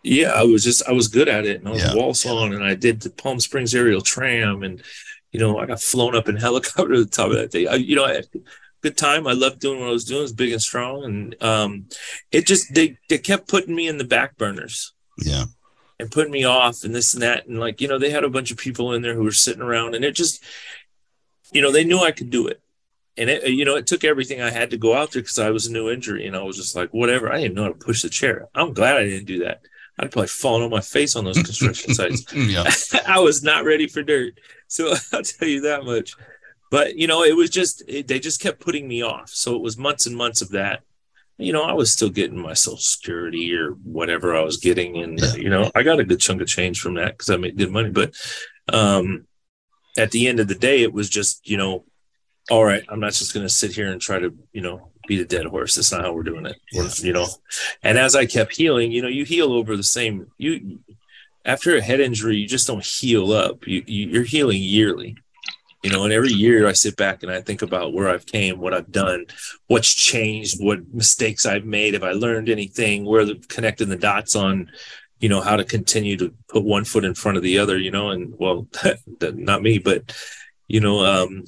yeah, 0.03 0.31
I 0.33 0.43
was 0.45 0.63
just 0.63 0.87
I 0.89 0.93
was 0.93 1.09
good 1.09 1.29
at 1.29 1.47
it, 1.47 1.59
and 1.61 1.69
I 1.69 1.73
was 1.73 1.83
Yeah. 1.83 1.95
wall 1.95 2.15
sawing, 2.15 2.55
and 2.55 2.63
I 2.65 2.75
did 2.75 3.01
the 3.01 3.11
Palm 3.11 3.41
Springs 3.41 3.75
aerial 3.75 4.01
tram, 4.03 4.63
and 4.63 4.83
you 5.33 5.41
know 5.41 5.59
I 5.59 5.67
got 5.67 5.81
flown 5.83 6.15
up 6.15 6.29
in 6.29 6.37
helicopter 6.47 6.95
to 6.95 7.05
the 7.05 7.11
top 7.11 7.31
of 7.31 7.37
that 7.37 7.53
thing. 7.53 7.69
I, 7.69 7.75
you 7.77 7.97
know, 7.97 8.05
I 8.05 8.15
had 8.15 8.27
a 8.35 8.39
good 8.83 8.97
time. 8.97 9.27
I 9.27 9.33
loved 9.33 9.59
doing 9.61 9.81
what 9.81 9.89
I 9.89 9.93
was 9.93 10.05
doing. 10.05 10.21
It 10.21 10.23
was 10.23 10.33
big 10.33 10.53
and 10.53 10.63
strong, 10.63 11.05
and 11.05 11.43
um, 11.43 11.89
it 12.31 12.47
just 12.47 12.75
they 12.75 12.99
they 13.09 13.19
kept 13.19 13.49
putting 13.49 13.75
me 13.75 13.89
in 13.89 13.99
the 13.99 14.05
back 14.05 14.37
burners 14.37 14.93
Yeah. 15.25 15.45
and 15.99 16.11
putting 16.11 16.33
me 16.33 16.45
off, 16.45 16.85
and 16.85 16.95
this 16.95 17.15
and 17.15 17.23
that, 17.23 17.47
and 17.47 17.59
like 17.59 17.81
you 17.81 17.89
know 17.89 17.99
they 17.99 18.11
had 18.11 18.25
a 18.25 18.31
bunch 18.31 18.51
of 18.51 18.59
people 18.59 18.93
in 18.93 19.03
there 19.03 19.15
who 19.15 19.25
were 19.25 19.33
sitting 19.33 19.63
around, 19.63 19.95
and 19.95 20.05
it 20.05 20.15
just, 20.15 20.45
you 21.53 21.63
know, 21.63 21.73
they 21.73 21.85
knew 21.85 21.99
I 22.01 22.13
could 22.13 22.31
do 22.31 22.47
it. 22.47 22.61
And 23.19 23.31
it, 23.31 23.49
you 23.49 23.65
know, 23.65 23.77
it 23.77 23.87
took 23.87 24.05
everything 24.05 24.41
I 24.43 24.51
had 24.51 24.71
to 24.71 24.77
go 24.77 24.95
out 24.95 25.13
there 25.13 25.23
because 25.23 25.39
I 25.39 25.51
was 25.51 25.67
a 25.67 25.73
new 25.73 25.91
injury, 25.91 26.27
and 26.27 26.37
I 26.37 26.43
was 26.43 26.57
just 26.57 26.77
like, 26.77 26.91
whatever. 26.93 27.33
I 27.33 27.41
didn't 27.41 27.55
know 27.55 27.63
how 27.65 27.69
to 27.69 27.75
push 27.75 28.03
the 28.03 28.09
chair. 28.11 28.49
I'm 28.55 28.73
glad 28.73 28.97
I 28.97 29.05
didn't 29.05 29.27
do 29.27 29.41
that. 29.45 29.61
I'd 29.99 30.13
probably 30.13 30.29
fallen 30.29 30.63
on 30.63 30.71
my 30.71 30.83
face 30.83 31.17
on 31.17 31.25
those 31.25 31.43
construction 31.43 31.95
sites. 32.01 32.25
I 33.07 33.19
was 33.21 33.43
not 33.43 33.65
ready 33.65 33.87
for 33.87 34.03
dirt, 34.03 34.39
so 34.69 34.93
I'll 35.13 35.23
tell 35.23 35.49
you 35.49 35.63
that 35.63 35.85
much. 35.85 36.13
But 36.71 36.97
you 36.97 37.07
know, 37.07 37.23
it 37.23 37.35
was 37.37 37.51
just 37.51 37.83
it, 37.89 38.07
they 38.09 38.19
just 38.19 38.41
kept 38.41 38.61
putting 38.61 38.87
me 38.89 39.03
off. 39.03 39.31
So 39.31 39.55
it 39.55 39.63
was 39.63 39.79
months 39.79 40.07
and 40.07 40.17
months 40.17 40.43
of 40.43 40.51
that. 40.51 40.83
You 41.39 41.53
know, 41.53 41.63
I 41.65 41.73
was 41.75 41.93
still 41.93 42.09
getting 42.11 42.39
my 42.39 42.55
Social 42.55 42.79
Security 42.79 43.55
or 43.55 43.73
whatever 43.85 44.35
I 44.35 44.43
was 44.43 44.57
getting, 44.57 44.97
and 44.99 45.19
Yeah. 45.21 45.35
you 45.37 45.49
know, 45.51 45.71
I 45.75 45.83
got 45.83 46.01
a 46.01 46.05
good 46.05 46.21
chunk 46.21 46.41
of 46.43 46.49
change 46.49 46.81
from 46.81 46.95
that 46.95 47.13
because 47.13 47.31
I 47.31 47.37
made 47.37 47.57
good 47.57 47.71
money. 47.71 47.91
But 47.91 48.15
um, 48.69 49.27
at 49.97 50.11
the 50.11 50.27
end 50.29 50.41
of 50.41 50.49
the 50.49 50.55
day, 50.55 50.83
it 50.83 50.93
was 50.93 51.09
just 51.09 51.49
you 51.49 51.57
know, 51.57 51.85
all 52.51 52.65
right, 52.65 52.85
I'm 52.89 53.01
not 53.01 53.13
just 53.13 53.35
going 53.35 53.47
to 53.47 53.53
sit 53.53 53.73
here 53.73 53.91
and 53.91 54.01
try 54.01 54.19
to 54.19 54.35
you 54.53 54.63
know 54.63 54.91
beat 55.09 55.21
a 55.21 55.25
dead 55.25 55.47
horse. 55.47 55.75
That's 55.75 55.93
not 55.93 56.03
how 56.03 56.13
we're 56.13 56.23
doing 56.23 56.47
it. 56.47 56.57
We're, 56.75 56.89
you 56.99 57.13
know, 57.13 57.27
and 57.83 57.99
as 57.99 58.15
I 58.17 58.27
kept 58.27 58.57
healing, 58.57 58.93
you 58.93 59.03
know, 59.03 59.09
you 59.09 59.25
heal 59.25 59.53
over 59.53 59.77
the 59.77 59.83
same 59.83 60.31
you. 60.39 60.81
After 61.45 61.77
a 61.77 61.81
head 61.81 62.01
injury, 62.01 62.39
you 62.39 62.49
just 62.49 62.67
don't 62.67 62.85
heal 62.85 63.31
up. 63.31 63.69
You, 63.69 63.85
you 63.87 64.09
you're 64.09 64.25
healing 64.25 64.61
yearly 64.61 65.17
you 65.87 65.93
know 65.93 66.03
and 66.03 66.13
every 66.13 66.33
year 66.33 66.67
i 66.67 66.73
sit 66.73 66.97
back 66.97 67.23
and 67.23 67.31
i 67.31 67.41
think 67.41 67.63
about 67.63 67.93
where 67.93 68.09
i've 68.09 68.27
came 68.27 68.59
what 68.59 68.75
i've 68.75 68.91
done 68.91 69.25
what's 69.69 69.95
changed 69.95 70.57
what 70.59 70.81
mistakes 70.93 71.47
i've 71.47 71.65
made 71.65 71.95
have 71.95 72.03
i 72.03 72.11
learned 72.11 72.49
anything 72.49 73.05
where 73.05 73.25
the 73.25 73.37
connecting 73.49 73.89
the 73.89 73.97
dots 73.97 74.35
on 74.35 74.69
you 75.21 75.29
know 75.29 75.41
how 75.41 75.55
to 75.55 75.65
continue 75.65 76.17
to 76.17 76.35
put 76.49 76.65
one 76.65 76.85
foot 76.85 77.05
in 77.05 77.15
front 77.15 77.37
of 77.37 77.43
the 77.45 77.59
other 77.59 77.79
you 77.79 77.93
know 77.93 78.11
and 78.11 78.35
well 78.37 78.67
not 79.21 79.63
me 79.63 79.79
but 79.79 80.13
you 80.67 80.81
know 80.81 81.05
um 81.05 81.45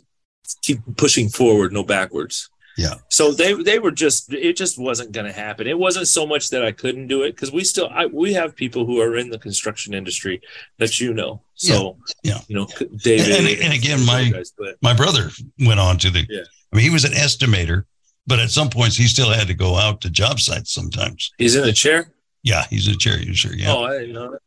keep 0.63 0.79
pushing 0.97 1.29
forward 1.29 1.73
no 1.73 1.83
backwards 1.83 2.51
Yeah. 2.77 2.95
so 3.09 3.33
they 3.33 3.53
they 3.55 3.79
were 3.79 3.91
just 3.91 4.33
it 4.33 4.57
just 4.57 4.79
wasn't 4.79 5.13
going 5.13 5.27
to 5.27 5.33
happen 5.33 5.67
it 5.67 5.79
wasn't 5.79 6.09
so 6.09 6.27
much 6.27 6.51
that 6.51 6.65
i 6.65 6.73
couldn't 6.73 7.09
do 7.09 7.23
it 7.25 7.33
because 7.35 7.51
we 7.53 7.65
still 7.65 7.89
I, 7.93 8.07
we 8.07 8.33
have 8.35 8.55
people 8.55 8.87
who 8.87 9.01
are 9.01 9.17
in 9.17 9.31
the 9.31 9.39
construction 9.39 9.95
industry 9.95 10.41
that 10.79 11.01
you 11.01 11.13
know 11.13 11.43
so 11.55 11.97
Yeah. 12.23 12.41
you 12.49 12.55
know 12.57 12.67
david 13.03 13.31
And- 13.37 13.47
and- 13.49 13.63
and 13.65 13.73
again, 13.75 14.01
my- 14.07 14.31
guys, 14.31 14.53
My 14.83 14.95
brother 14.95 15.31
went 15.69 15.81
on 15.81 15.99
to 15.99 16.11
the, 16.11 16.23
Yeah. 16.29 16.45
I 16.71 16.77
mean, 16.77 16.85
he 16.85 16.91
was 16.99 17.05
an 17.05 17.13
estimator, 17.13 17.85
but 18.27 18.39
at 18.39 18.51
some 18.51 18.69
points 18.71 18.97
he 18.97 19.07
still 19.09 19.31
had 19.31 19.49
to 19.49 19.55
go 19.55 19.75
out 19.77 20.01
to 20.03 20.11
job 20.11 20.39
sites 20.39 20.71
sometimes. 20.73 21.21
he's 21.39 21.57
in 21.57 21.65
a 21.69 21.73
chair 21.73 22.01
Yeah. 22.43 22.65
He's 22.71 22.87
a 22.89 22.97
chair 22.97 23.19
user. 23.33 23.53
Yeah. 23.57 23.73
oh 23.75 23.85
i 23.85 23.93
didn't 23.99 24.15
know 24.19 24.31
that 24.33 24.43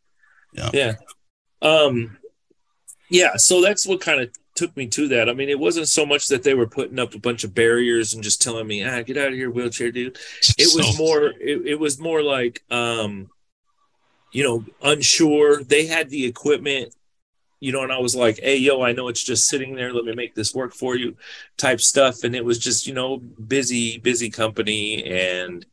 Yeah. 0.60 0.70
yeah 0.82 0.94
um 1.72 2.18
yeah 3.10 3.36
so 3.48 3.62
that's 3.62 3.86
what 3.86 4.00
kind 4.02 4.20
of 4.22 4.30
took 4.62 4.78
me 4.78 4.86
to 4.86 5.08
that. 5.08 5.28
I 5.28 5.34
mean 5.34 5.50
it 5.50 5.58
wasn't 5.58 5.88
so 5.88 6.06
much 6.06 6.28
that 6.28 6.44
they 6.44 6.54
were 6.54 6.68
putting 6.68 7.00
up 7.00 7.16
a 7.16 7.20
bunch 7.20 7.44
of 7.44 7.56
barriers 7.56 8.14
and 8.14 8.24
just 8.24 8.42
telling 8.42 8.68
me 8.68 8.86
ah 8.86 9.02
get 9.02 9.18
out 9.18 9.30
of 9.30 9.34
here 9.34 9.50
wheelchair 9.50 9.92
dude. 9.92 10.20
It 10.58 10.76
was 10.76 10.98
more 10.98 11.34
it, 11.40 11.66
it 11.66 11.80
was 11.80 12.00
more 12.00 12.22
like 12.22 12.64
um 12.70 13.30
you 14.32 14.44
know 14.44 14.64
unsure. 14.84 15.64
They 15.64 15.88
had 15.88 16.10
the 16.10 16.26
equipment 16.26 16.94
you 17.60 17.72
know 17.72 17.84
and 17.84 17.92
i 17.92 18.00
was 18.00 18.16
like 18.16 18.40
hey 18.40 18.58
yo 18.58 18.82
i 18.82 18.92
know 18.92 19.08
it's 19.08 19.24
just 19.24 19.48
sitting 19.48 19.76
there. 19.76 19.92
Let 19.92 20.06
me 20.06 20.14
make 20.14 20.36
this 20.36 20.54
work 20.54 20.74
for 20.74 20.96
you 20.96 21.18
type 21.58 21.82
stuff. 21.82 22.24
And 22.24 22.36
it 22.36 22.46
was 22.46 22.60
just 22.60 22.86
you 22.86 22.94
know 22.94 23.18
busy 23.18 23.98
busy 23.98 24.30
company. 24.30 25.04
And 25.04 25.66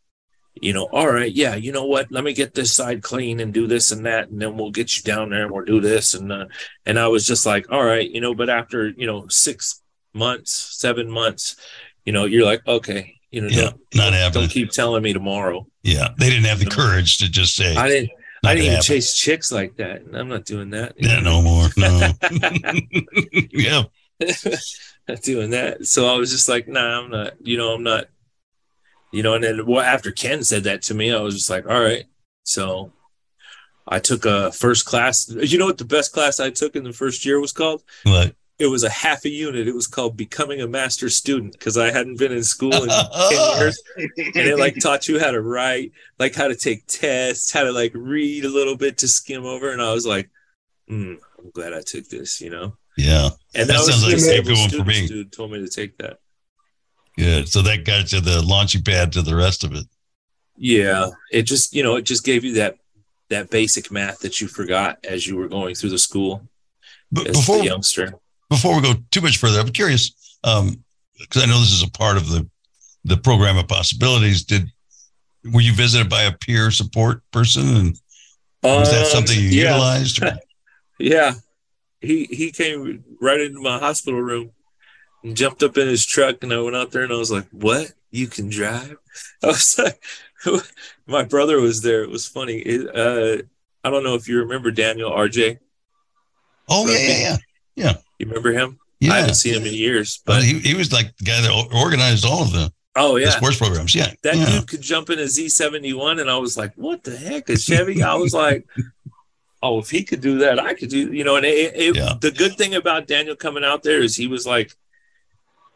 you 0.63 0.73
know 0.73 0.85
all 0.93 1.11
right 1.11 1.33
yeah 1.33 1.55
you 1.55 1.73
know 1.73 1.85
what 1.85 2.11
let 2.11 2.25
me 2.25 2.33
get 2.33 2.55
this 2.55 2.73
side 2.73 3.03
clean 3.03 3.41
and 3.41 3.53
do 3.55 3.67
this 3.67 3.91
and 3.93 4.07
that 4.07 4.29
and 4.29 4.41
then 4.41 4.57
we'll 4.57 4.71
get 4.71 4.97
you 4.97 5.03
down 5.03 5.31
there 5.31 5.43
and 5.43 5.51
we'll 5.51 5.65
do 5.65 5.81
this 5.81 6.15
and 6.15 6.33
uh, 6.33 6.47
and 6.87 6.99
i 6.99 7.07
was 7.09 7.27
just 7.27 7.45
like 7.47 7.71
all 7.71 7.85
right 7.85 8.11
you 8.11 8.21
know 8.21 8.35
but 8.35 8.49
after 8.51 8.89
you 8.89 9.07
know 9.07 9.27
six 9.29 9.83
months 10.15 10.53
seven 10.53 11.11
months 11.11 11.57
you 12.05 12.13
know 12.13 12.25
you're 12.25 12.45
like 12.45 12.67
okay 12.67 13.15
you 13.31 13.41
know 13.41 13.49
Yeah, 13.49 13.71
don't, 13.93 14.13
not 14.13 14.33
don't 14.33 14.49
keep 14.49 14.71
telling 14.71 15.03
me 15.03 15.13
tomorrow 15.13 15.67
Yeah. 15.83 16.09
They 16.19 16.31
didn't 16.31 16.47
have 16.47 16.61
the 16.61 16.67
courage 16.71 17.19
to 17.19 17.31
just 17.31 17.55
say, 17.55 17.77
i 17.77 17.89
didn't 17.89 18.11
i 18.45 18.55
didn't 18.55 18.65
even 18.65 18.73
happen. 18.77 18.85
chase 18.87 19.15
chicks 19.15 19.53
like 19.53 19.77
that 19.77 20.03
and 20.03 20.17
i'm 20.17 20.29
not 20.29 20.45
doing 20.45 20.71
that 20.71 20.95
Yeah, 20.97 21.21
no 21.21 21.43
more. 21.43 21.69
No. 21.77 22.13
yeah. 23.51 23.83
not 25.09 25.23
doing 25.23 25.51
that. 25.51 25.87
So 25.87 26.07
I 26.13 26.17
was 26.19 26.31
just 26.31 26.49
like, 26.49 26.69
nah, 26.69 27.01
I'm 27.01 27.11
not, 27.11 27.35
you 27.41 27.57
know, 27.57 27.73
I'm 27.73 27.83
not, 27.83 28.07
you 29.13 29.23
know, 29.23 29.35
and 29.35 29.45
then 29.45 29.67
well, 29.67 29.81
after 29.85 30.11
Ken 30.11 30.43
said 30.45 30.65
that 30.65 30.83
to 30.83 30.95
me, 30.95 31.13
I 31.13 31.21
was 31.21 31.35
just 31.35 31.51
like, 31.51 31.67
all 31.67 31.81
right. 31.81 32.05
So 32.45 32.93
I 33.87 33.99
took 33.99 34.25
a 34.25 34.53
first 34.53 34.85
class. 34.85 35.31
You 35.31 35.59
know 35.59 35.67
what 35.67 35.79
the 35.79 35.85
best 35.85 36.13
class 36.13 36.41
I 36.41 36.51
took 36.51 36.77
in 36.77 36.85
the 36.85 36.93
first 36.93 37.25
year 37.25 37.41
was 37.41 37.53
called? 37.53 37.83
But 38.05 38.35
It 38.59 38.67
was 38.67 38.85
a 38.85 38.91
half 38.91 39.25
a 39.25 39.29
unit. 39.31 39.69
It 39.69 39.75
was 39.75 39.87
called 39.87 40.17
Becoming 40.17 40.61
a 40.61 40.67
Master 40.67 41.09
Student 41.09 41.53
because 41.53 41.79
I 41.79 41.91
hadn't 41.91 42.19
been 42.19 42.33
in 42.33 42.43
school 42.43 42.75
in 42.75 42.89
10 42.89 43.07
years. 43.59 43.83
And 43.97 44.47
it 44.49 44.59
like 44.59 44.79
taught 44.81 45.09
you 45.09 45.19
how 45.21 45.31
to 45.31 45.41
write, 45.41 45.93
like 46.19 46.35
how 46.35 46.49
to 46.49 46.57
take 46.57 46.87
tests, 46.87 47.53
how 47.53 47.65
to 47.65 47.73
like 47.73 47.93
read 47.95 48.45
a 48.45 48.51
little 48.51 48.77
bit 48.77 48.99
to 48.99 49.09
skim 49.09 49.45
over. 49.47 49.71
And 49.73 49.81
I 49.81 49.93
was 49.93 50.07
like, 50.07 50.29
hmm, 50.89 51.15
I'm 51.39 51.51
glad 51.53 51.73
I 51.73 51.81
took 51.83 52.09
this, 52.09 52.41
you 52.41 52.51
know? 52.51 52.77
yeah. 52.97 53.31
And 53.55 53.69
That 53.69 53.75
that, 53.75 53.79
was 53.79 53.91
sounds 53.91 54.05
like 54.05 54.15
a 54.15 54.19
safe 54.19 54.47
one 54.47 54.71
for 54.71 54.85
me. 54.85 55.07
Dude 55.07 55.33
told 55.33 55.53
me 55.53 55.61
to 55.61 55.69
take 55.69 55.97
that. 55.99 56.19
Good. 57.19 57.49
So 57.49 57.63
that 57.63 57.85
got 57.85 58.13
you 58.13 58.21
the 58.21 58.41
launching 58.43 58.83
pad 58.83 59.13
to 59.13 59.23
the 59.23 59.35
rest 59.35 59.65
of 59.65 59.75
it. 59.75 59.85
Yeah, 60.57 61.11
it 61.33 61.43
just 61.43 61.75
you 61.75 61.83
know 61.83 61.97
it 61.97 62.03
just 62.03 62.25
gave 62.25 62.45
you 62.45 62.55
that 62.55 62.77
that 63.29 63.51
basic 63.51 63.91
math 63.91 64.21
that 64.21 64.41
you 64.41 64.49
forgot 64.49 64.99
as 65.05 65.27
you 65.27 65.37
were 65.37 65.49
going 65.49 65.75
through 65.75 65.91
the 65.91 65.99
school 65.99 66.49
But 67.13 67.27
as 67.29 67.37
before 67.37 67.61
a 67.61 67.65
youngster. 67.65 68.13
before 68.51 68.77
we 68.77 68.83
go 68.83 68.95
too 69.11 69.21
much 69.21 69.37
further, 69.39 69.61
I'm 69.61 69.69
curious 69.71 70.39
um, 70.45 70.83
because 71.19 71.43
I 71.43 71.47
know 71.47 71.59
this 71.61 71.73
is 71.73 71.83
a 71.83 71.91
part 71.91 72.17
of 72.17 72.29
the 72.29 72.49
the 73.05 73.17
program 73.17 73.57
of 73.59 73.67
PossAbilities. 73.67 74.47
Did 74.47 74.69
were 75.53 75.61
you 75.61 75.73
visited 75.73 76.09
by 76.09 76.23
a 76.25 76.33
peer 76.33 76.71
support 76.71 77.23
person, 77.31 77.67
and 77.77 78.01
was 78.63 78.91
that 78.91 79.03
Um, 79.07 79.07
something 79.07 79.39
you 79.39 79.49
yeah, 79.51 79.71
utilized? 79.75 80.23
Yeah, 80.99 81.35
he 82.01 82.25
he 82.25 82.51
came 82.51 83.05
right 83.21 83.41
into 83.41 83.61
my 83.61 83.79
hospital 83.79 84.21
room 84.21 84.51
jumped 85.35 85.63
up 85.63 85.77
in 85.79 85.89
his 85.89 86.05
truck, 86.07 86.43
and 86.43 86.53
I 86.53 86.61
went 86.61 86.77
out 86.77 86.91
there 86.93 87.03
and 87.03 87.13
I 87.13 87.17
was 87.17 87.31
like, 87.31 87.47
"What? 87.51 87.93
You 88.11 88.27
can 88.27 88.49
drive?" 88.49 88.97
I 89.43 89.47
was 89.49 89.79
like, 89.79 90.03
"My 91.07 91.25
brother 91.25 91.61
was 91.61 91.83
there." 91.83 92.03
It 92.03 92.11
was 92.11 92.27
funny. 92.27 92.59
It, 92.59 92.95
uh, 92.95 93.43
I 93.85 93.91
don't 93.91 94.05
know 94.05 94.15
if 94.15 94.29
you 94.29 94.39
remember 94.39 94.71
Daniel 94.71 95.11
RJ. 95.11 95.59
Oh 96.69 96.87
yeah, 96.87 96.99
yeah, 96.99 97.37
yeah, 97.77 97.93
You 98.19 98.27
remember 98.27 98.53
him? 98.53 98.79
Yeah, 99.01 99.13
I 99.13 99.19
haven't 99.21 99.35
seen 99.37 99.55
him 99.55 99.65
in 99.67 99.73
years, 99.75 100.21
But 100.27 100.35
but 100.37 100.43
he, 100.45 100.59
he 100.59 100.75
was 100.75 100.93
like 100.93 101.17
the 101.17 101.25
guy 101.25 101.41
that 101.41 101.69
organized 101.73 102.27
all 102.27 102.43
of 102.43 102.53
the, 102.53 102.71
oh 102.97 103.15
the 103.15 103.23
yeah, 103.23 103.31
sports 103.31 103.57
programs. 103.57 103.95
Yeah, 103.95 104.13
that 104.23 104.37
yeah. 104.37 104.45
dude 104.47 104.69
could 104.69 104.81
jump 104.83 105.09
in 105.09 105.19
a 105.19 105.23
Z71 105.23 106.21
and 106.21 106.29
I 106.31 106.37
was 106.37 106.57
like, 106.59 106.75
what 106.75 107.05
the 107.05 107.17
heck 107.17 107.49
is 107.49 107.65
Chevy? 107.65 108.03
I 108.03 108.17
was 108.17 108.35
like, 108.35 108.67
oh, 109.63 109.79
if 109.79 109.89
he 109.89 110.03
could 110.03 110.21
do 110.21 110.39
that, 110.39 110.59
I 110.59 110.75
could 110.75 110.91
do, 110.91 111.13
you 111.13 111.25
know, 111.25 111.37
and 111.37 111.47
it, 111.47 111.75
it, 111.77 111.97
Yeah. 111.97 112.15
the 112.21 112.33
good 112.33 112.57
thing 112.57 112.75
about 112.75 113.07
Daniel 113.07 113.37
coming 113.37 113.65
out 113.65 113.83
there 113.83 114.01
is 114.03 114.17
he 114.17 114.27
was 114.27 114.47
like, 114.47 114.75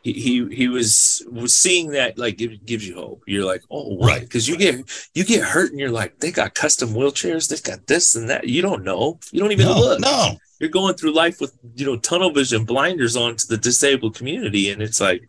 he, 0.03 0.12
he, 0.12 0.55
he 0.55 0.68
was, 0.68 1.22
was 1.30 1.55
seeing 1.55 1.90
that 1.90 2.18
like 2.18 2.40
it 2.40 2.66
gives 2.66 2.86
you 2.86 2.94
hope. 2.96 3.22
You're 3.26 3.44
like, 3.44 3.62
oh, 3.70 3.96
Right. 3.98 4.20
right. 4.20 4.30
Cause 4.30 4.48
you 4.48 4.57
get, 4.57 4.84
you 5.14 5.24
get 5.24 5.42
hurt 5.44 5.70
and 5.70 5.78
you're 5.80 5.90
like, 5.90 6.18
they 6.18 6.30
got 6.32 6.55
custom 6.55 6.90
wheelchairs. 6.90 7.48
They 7.48 7.57
got 7.70 7.86
this 7.86 8.14
and 8.16 8.28
that. 8.28 8.48
You 8.48 8.62
don't 8.62 8.82
know. 8.84 9.18
You 9.30 9.40
don't 9.40 9.53
even 9.53 9.66
no, 9.66 9.78
look 9.78 10.00
no, 10.00 10.36
you're 10.61 10.70
going 10.70 10.94
through 10.94 11.12
life 11.14 11.40
with 11.40 11.57
you 11.74 11.86
know 11.86 11.96
tunnel 11.96 12.32
vision 12.32 12.64
blinders 12.64 13.16
on 13.16 13.36
to 13.36 13.46
the 13.48 13.57
disabled 13.57 14.14
community 14.14 14.70
and 14.70 14.80
it's 14.80 15.00
like 15.00 15.22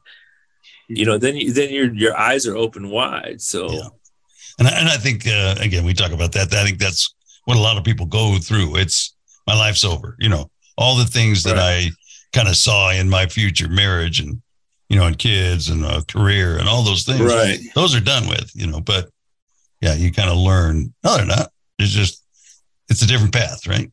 you 0.87 1.05
know 1.05 1.17
then 1.17 1.35
you 1.35 1.51
then 1.51 1.71
your 1.71 1.91
your 1.95 2.15
eyes 2.17 2.45
are 2.45 2.55
open 2.55 2.89
wide 2.91 3.41
so 3.41 3.71
Yeah. 3.71 3.87
and 4.59 4.67
I, 4.67 4.79
and 4.79 4.89
I 4.89 4.97
think 4.97 5.25
uh, 5.27 5.55
again 5.59 5.85
we 5.85 5.93
talk 5.95 6.11
about 6.11 6.33
that. 6.33 6.53
I 6.53 6.63
think 6.63 6.77
that's 6.77 7.15
what 7.45 7.57
a 7.57 7.61
lot 7.61 7.77
of 7.77 7.83
people 7.83 8.05
go 8.05 8.37
through. 8.37 8.77
It's 8.77 9.15
my 9.47 9.55
life's 9.55 9.83
over. 9.83 10.15
You 10.19 10.29
know, 10.29 10.51
all 10.77 10.95
the 10.97 11.05
things 11.05 11.41
that 11.43 11.57
I 11.57 11.89
kind 12.31 12.47
of 12.47 12.55
saw 12.55 12.91
in 12.91 13.09
my 13.09 13.25
future 13.25 13.67
marriage 13.69 14.19
and 14.19 14.39
you 14.93 14.99
know, 14.99 15.07
and 15.07 15.17
kids 15.17 15.69
and 15.69 15.83
a 15.83 16.03
career 16.03 16.57
and 16.59 16.69
all 16.69 16.83
those 16.83 17.03
things. 17.03 17.19
right 17.19 17.59
Those 17.73 17.95
are 17.95 17.99
done 17.99 18.27
with. 18.27 18.51
You 18.53 18.67
know, 18.67 18.79
but 18.79 19.09
yeah, 19.81 19.95
you 19.95 20.11
kind 20.11 20.29
of 20.29 20.37
learn. 20.37 20.93
No, 21.03 21.17
they're 21.17 21.25
not. 21.25 21.51
It's 21.79 21.91
just 21.91 22.23
it's 22.89 23.01
a 23.01 23.07
different 23.07 23.33
path, 23.33 23.65
right? 23.67 23.91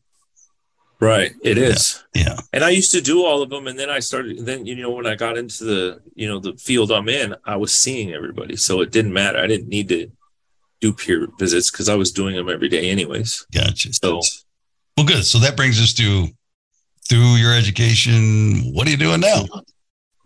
right 0.99 1.31
it 1.41 1.57
is 1.57 2.03
Yeah, 2.13 2.37
and 2.53 2.63
i 2.63 2.69
used 2.69 2.91
to 2.91 3.01
do 3.01 3.25
all 3.25 3.41
of 3.41 3.49
them 3.49 3.65
and 3.65 3.79
then 3.79 3.89
i 3.89 3.97
started 3.97 4.45
then 4.45 4.67
you 4.67 4.75
know 4.75 4.91
when 4.91 5.07
i 5.07 5.15
got 5.15 5.35
into 5.35 5.63
the 5.63 5.99
you 6.13 6.27
know 6.27 6.37
the 6.37 6.53
field 6.53 6.91
i'm 6.91 7.09
in 7.09 7.33
i 7.43 7.55
was 7.55 7.73
seeing 7.73 8.13
everybody 8.13 8.55
so 8.55 8.81
it 8.81 8.91
didn't 8.91 9.11
matter 9.11 9.39
i 9.39 9.47
didn't 9.47 9.67
need 9.67 9.89
to 9.89 10.11
do 10.79 10.93
peer 10.93 11.27
visits 11.39 11.71
because 11.71 11.89
i 11.89 11.95
was 11.95 12.11
doing 12.11 12.35
them 12.35 12.47
every 12.51 12.69
day 12.69 12.91
anyways 12.91 13.47
gotcha. 13.51 13.91
so 13.93 14.21
Well, 14.95 15.07
good. 15.07 15.25
So 15.25 15.39
that 15.39 15.57
brings 15.57 15.81
us 15.81 15.93
to 15.93 16.27
through 17.09 17.35
your 17.35 17.53
education. 17.53 18.71
What 18.73 18.87
are 18.87 18.91
you 18.91 18.97
doing 18.97 19.21
now? 19.21 19.45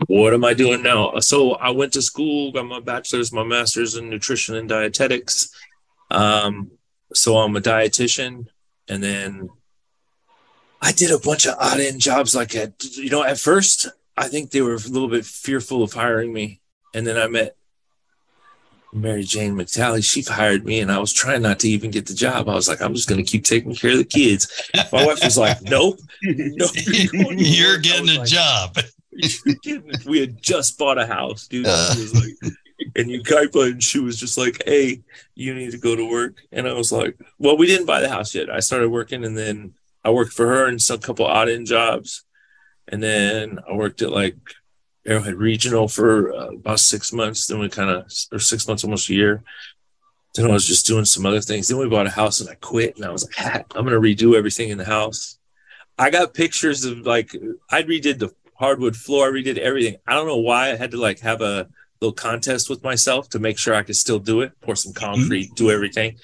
What 0.07 0.33
am 0.33 0.43
i 0.43 0.53
doing 0.53 0.83
now 0.83 1.17
so 1.19 1.53
i 1.53 1.69
went 1.69 1.93
to 1.93 2.01
school 2.01 2.51
got 2.51 2.65
my 2.65 2.79
bachelor's 2.79 3.31
my 3.31 3.43
master's 3.43 3.95
in 3.95 4.09
nutrition 4.09 4.55
and 4.55 4.69
dietetics 4.69 5.49
um 6.11 6.71
so 7.13 7.37
i'm 7.37 7.55
a 7.55 7.61
dietitian 7.61 8.47
and 8.87 9.01
then 9.01 9.49
i 10.81 10.91
did 10.91 11.11
a 11.11 11.19
bunch 11.19 11.45
of 11.45 11.55
odd 11.59 11.79
end 11.79 12.01
jobs 12.01 12.35
like 12.35 12.55
at 12.55 12.73
you 12.97 13.09
know 13.09 13.23
at 13.23 13.39
first 13.39 13.87
I 14.17 14.27
think 14.27 14.51
they 14.51 14.61
were 14.61 14.75
a 14.75 14.89
little 14.89 15.09
bit 15.09 15.25
fearful 15.25 15.83
of 15.83 15.93
hiring 15.93 16.31
me. 16.31 16.61
And 16.93 17.05
then 17.05 17.17
I 17.17 17.27
met 17.27 17.57
Mary 18.93 19.23
Jane 19.23 19.55
McTally. 19.55 20.03
She 20.03 20.21
hired 20.21 20.65
me, 20.65 20.79
and 20.79 20.89
I 20.89 20.99
was 20.99 21.11
trying 21.11 21.41
not 21.41 21.59
to 21.59 21.69
even 21.69 21.91
get 21.91 22.05
the 22.05 22.13
job. 22.13 22.47
I 22.47 22.55
was 22.55 22.69
like, 22.69 22.81
I'm 22.81 22.93
just 22.93 23.09
going 23.09 23.23
to 23.23 23.29
keep 23.29 23.43
taking 23.43 23.75
care 23.75 23.91
of 23.91 23.97
the 23.97 24.05
kids. 24.05 24.69
My 24.93 25.05
wife 25.05 25.19
was 25.21 25.37
like, 25.37 25.61
Nope, 25.63 25.99
no, 26.23 26.67
going 27.11 27.37
to 27.37 27.43
You're 27.43 27.79
getting 27.79 28.09
a 28.09 28.19
like, 28.19 28.27
job. 28.27 28.77
We 30.05 30.19
had 30.19 30.41
just 30.41 30.77
bought 30.77 30.97
a 30.97 31.05
house, 31.05 31.47
dude. 31.47 31.65
Uh. 31.67 31.93
Was 31.97 32.13
like, 32.13 32.53
and 32.95 33.09
you 33.09 33.21
Kaipa, 33.21 33.71
and 33.71 33.83
she 33.83 33.99
was 33.99 34.19
just 34.19 34.37
like, 34.37 34.61
"Hey, 34.65 35.01
you 35.33 35.53
need 35.53 35.71
to 35.71 35.77
go 35.77 35.95
to 35.95 36.09
work." 36.09 36.41
And 36.51 36.67
I 36.67 36.73
was 36.73 36.91
like, 36.91 37.17
"Well, 37.39 37.57
we 37.57 37.67
didn't 37.67 37.85
buy 37.85 38.01
the 38.01 38.09
house 38.09 38.35
yet. 38.35 38.49
I 38.49 38.59
started 38.59 38.89
working, 38.89 39.23
and 39.23 39.37
then 39.37 39.73
I 40.03 40.11
worked 40.11 40.33
for 40.33 40.47
her 40.47 40.67
and 40.67 40.81
some 40.81 40.99
couple 40.99 41.25
odd 41.25 41.49
end 41.49 41.67
jobs, 41.67 42.23
and 42.87 43.01
then 43.01 43.59
I 43.69 43.73
worked 43.73 44.01
at 44.01 44.11
like 44.11 44.37
Arrowhead 45.05 45.35
Regional 45.35 45.87
for 45.87 46.33
uh, 46.33 46.49
about 46.49 46.79
six 46.79 47.13
months. 47.13 47.47
Then 47.47 47.59
we 47.59 47.69
kind 47.69 47.89
of, 47.89 48.11
or 48.31 48.39
six 48.39 48.67
months, 48.67 48.83
almost 48.83 49.09
a 49.09 49.13
year. 49.13 49.43
Then 50.35 50.49
I 50.49 50.53
was 50.53 50.67
just 50.67 50.85
doing 50.85 51.05
some 51.05 51.25
other 51.25 51.41
things. 51.41 51.67
Then 51.67 51.77
we 51.77 51.87
bought 51.87 52.07
a 52.07 52.11
house, 52.11 52.41
and 52.41 52.49
I 52.49 52.55
quit. 52.55 52.97
And 52.97 53.05
I 53.05 53.09
was 53.09 53.25
like, 53.25 53.35
"Ah, 53.39 53.63
"I'm 53.75 53.85
gonna 53.85 53.99
redo 53.99 54.35
everything 54.35 54.69
in 54.69 54.77
the 54.77 54.85
house." 54.85 55.39
I 55.97 56.09
got 56.09 56.33
pictures 56.33 56.83
of 56.83 56.99
like 56.99 57.33
I 57.69 57.83
redid 57.83 58.19
the 58.19 58.33
hardwood 58.55 58.95
floor, 58.95 59.27
I 59.27 59.31
redid 59.31 59.57
everything. 59.57 59.97
I 60.07 60.13
don't 60.13 60.27
know 60.27 60.37
why 60.37 60.71
I 60.71 60.75
had 60.75 60.91
to 60.91 60.97
like 60.97 61.19
have 61.21 61.41
a 61.41 61.67
little 62.01 62.13
contest 62.13 62.69
with 62.69 62.83
myself 62.83 63.29
to 63.29 63.39
make 63.39 63.57
sure 63.57 63.73
I 63.75 63.83
could 63.83 63.95
still 63.95 64.19
do 64.19 64.41
it, 64.41 64.51
pour 64.61 64.75
some 64.75 64.93
concrete, 64.93 65.53
do 65.55 65.71
everything. 65.71 66.17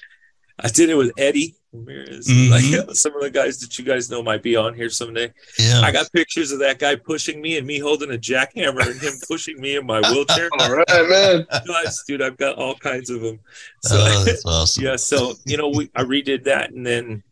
I 0.58 0.68
did 0.68 0.90
it 0.90 0.94
with 0.96 1.12
Eddie 1.18 1.54
Ramirez. 1.72 2.28
Mhm. 2.28 2.50
Like 2.50 2.90
some 2.96 3.14
of 3.16 3.22
the 3.22 3.30
guys 3.30 3.58
that 3.60 3.78
you 3.78 3.84
guys 3.84 4.10
know 4.10 4.22
might 4.22 4.42
be 4.42 4.54
on 4.54 4.74
here 4.74 4.90
someday. 4.90 5.32
Yeah. 5.58 5.80
I 5.80 5.90
got 5.90 6.12
pictures 6.12 6.52
of 6.52 6.58
that 6.60 6.78
guy 6.78 6.94
pushing 6.96 7.40
me 7.40 7.56
and 7.56 7.66
me 7.66 7.78
holding 7.78 8.10
a 8.12 8.18
jackhammer 8.18 8.86
and 8.86 9.00
him 9.00 9.14
pushing 9.26 9.58
me 9.60 9.76
in 9.76 9.86
my 9.86 10.00
wheelchair. 10.10 10.50
All 10.58 10.70
right, 10.76 10.86
man. 11.08 11.46
Guys, 11.66 12.04
dude, 12.06 12.20
I've 12.22 12.36
got 12.36 12.56
all 12.56 12.74
kinds 12.74 13.08
of 13.10 13.22
them. 13.22 13.40
So 13.82 13.96
Oh, 13.98 14.34
awesome. 14.46 14.84
yeah 14.84 14.96
so 14.96 15.32
you 15.46 15.56
know 15.56 15.68
we 15.74 15.90
i 15.96 16.02
redid 16.04 16.44
that 16.44 16.70
and 16.70 16.86
then 16.86 17.22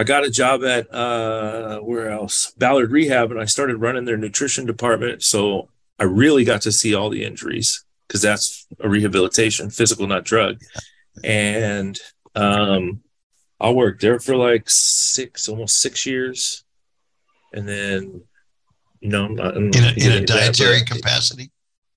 i 0.00 0.04
got 0.04 0.24
a 0.24 0.30
job 0.30 0.64
at 0.64 0.84
uh 0.94 1.78
where 1.88 2.08
else 2.10 2.52
ballard 2.58 2.90
rehab 2.90 3.30
and 3.30 3.40
i 3.40 3.44
started 3.56 3.76
running 3.76 4.04
their 4.06 4.16
nutrition 4.16 4.64
department 4.66 5.22
so 5.22 5.68
i 5.98 6.04
really 6.04 6.44
got 6.44 6.62
to 6.62 6.72
see 6.72 6.94
all 6.94 7.10
the 7.10 7.24
injuries 7.24 7.84
because 8.06 8.22
that's 8.22 8.66
a 8.80 8.88
rehabilitation 8.88 9.68
physical 9.70 10.06
not 10.06 10.24
drug 10.24 10.52
and 11.22 11.98
um 12.34 13.00
i 13.60 13.68
worked 13.70 14.00
there 14.00 14.18
for 14.26 14.36
like 14.36 14.64
six 14.70 15.48
almost 15.48 15.74
six 15.86 16.06
years 16.06 16.64
and 17.52 17.68
then 17.68 18.22
you 19.00 19.08
know 19.12 19.24
I'm 19.26 19.34
not, 19.34 19.56
I'm 19.56 19.66
In 19.68 19.74
a, 19.74 19.76
in 19.78 20.12
a 20.12 20.16
into 20.18 20.32
that, 20.32 20.54
dietary 20.56 20.82
capacity. 20.84 21.50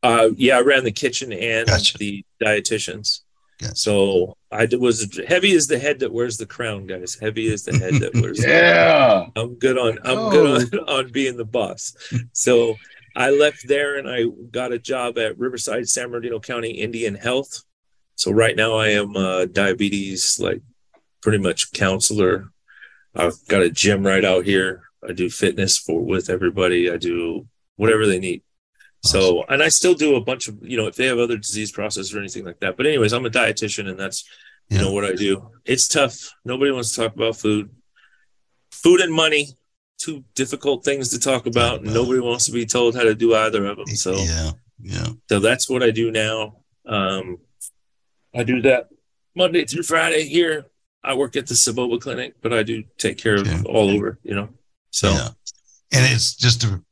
uh, 0.04 0.30
yeah, 0.36 0.58
I 0.58 0.62
ran 0.62 0.84
the 0.84 0.92
kitchen 1.04 1.32
and 1.34 1.68
Gotcha. 1.68 1.98
the 1.98 2.26
dietitians. 2.42 3.22
Gotcha. 3.64 3.76
So 3.76 4.38
I 4.52 4.68
was 4.80 5.20
heavy 5.28 5.54
as 5.56 5.68
the 5.68 5.80
head 5.80 6.00
that 6.00 6.14
wears 6.14 6.38
the 6.38 6.46
crown, 6.46 6.86
guys. 6.88 7.16
Heavy 7.20 7.52
as 7.52 7.64
the 7.64 7.78
head 7.78 7.96
that 7.96 8.14
wears. 8.16 8.38
the 8.40 8.48
Yeah. 8.48 9.26
I'm 9.36 9.56
good 9.56 9.78
on. 9.78 9.98
I'm 10.04 10.18
Oh. 10.20 10.30
good 10.32 10.80
on, 10.80 10.90
on 11.06 11.12
being 11.12 11.38
the 11.38 11.46
boss. 11.46 11.96
So 12.34 12.76
I 13.16 13.32
left 13.32 13.68
there 13.68 13.98
and 13.98 14.08
I 14.10 14.26
got 14.52 14.72
a 14.72 14.80
job 14.80 15.18
at 15.18 15.38
Riverside, 15.38 15.90
San 15.90 16.10
Bernardino 16.10 16.40
County 16.40 16.72
Indian 16.72 17.16
Health. 17.16 17.64
So 18.16 18.32
right 18.32 18.56
now 18.56 18.76
I 18.76 18.90
am 18.90 19.16
a 19.16 19.48
diabetes, 19.48 20.38
like 20.40 20.62
pretty 21.22 21.40
much 21.40 21.72
counselor. 21.74 22.50
I've 23.16 23.36
got 23.48 23.62
a 23.64 23.70
gym 23.72 24.06
right 24.06 24.24
out 24.24 24.46
here. 24.46 24.84
I 25.08 25.14
do 25.14 25.30
fitness 25.30 25.78
for 25.78 26.00
with 26.02 26.30
everybody. 26.30 26.90
I 26.92 26.98
do 26.98 27.48
whatever 27.76 28.06
they 28.06 28.20
need. 28.20 28.43
So, 29.04 29.44
and 29.50 29.62
I 29.62 29.68
still 29.70 29.94
do 29.94 30.16
a 30.16 30.22
bunch 30.22 30.48
of, 30.48 30.58
you 30.64 30.78
know, 30.78 30.88
if 30.88 30.96
they 30.96 31.08
have 31.08 31.20
other 31.20 31.38
disease 31.38 31.72
process 31.72 32.14
or 32.14 32.20
anything 32.20 32.46
like 32.46 32.60
that. 32.62 32.78
But 32.78 32.86
anyways, 32.88 33.12
I'm 33.12 33.26
a 33.26 33.30
dietitian 33.30 33.90
and 33.90 34.00
that's, 34.00 34.24
you 34.70 34.78
Yeah. 34.78 34.84
know, 34.84 34.94
what 34.94 35.04
I 35.04 35.14
do. 35.14 35.50
It's 35.66 35.88
tough. 35.90 36.32
Nobody 36.46 36.72
wants 36.72 36.92
to 36.92 37.02
talk 37.02 37.16
about 37.16 37.36
food. 37.36 37.70
Food 38.72 39.02
and 39.02 39.14
money, 39.14 39.50
two 39.98 40.24
difficult 40.36 40.86
things 40.86 41.10
to 41.10 41.20
talk 41.20 41.46
about. 41.48 41.82
and 41.82 41.94
Nobody 41.94 42.20
wants 42.22 42.46
to 42.46 42.52
be 42.54 42.66
told 42.66 42.96
how 42.96 43.04
to 43.04 43.14
do 43.14 43.36
either 43.36 43.66
of 43.66 43.78
them. 43.78 43.88
So, 43.96 44.16
yeah, 44.16 44.52
yeah. 44.82 45.08
so 45.30 45.40
that's 45.40 45.70
what 45.70 45.84
I 45.84 45.92
do 45.92 46.10
now. 46.10 46.58
Um, 46.86 47.40
I 48.34 48.44
do 48.44 48.62
that 48.62 48.88
Monday 49.36 49.66
through 49.66 49.84
Friday 49.84 50.24
here. 50.28 50.66
I 51.04 51.14
work 51.16 51.36
at 51.36 51.48
the 51.48 51.56
Soboba 51.56 52.00
Clinic, 52.00 52.36
but 52.42 52.54
I 52.54 52.64
do 52.64 52.84
take 52.98 53.18
care 53.18 53.36
of 53.36 53.48
Okay. 53.48 53.62
all 53.66 53.90
over, 53.90 54.18
you 54.24 54.34
know. 54.34 54.50
So 54.92 55.12
yeah. 55.12 55.30
And 55.92 56.14
it's 56.14 56.36
just 56.36 56.62
to, 56.62 56.84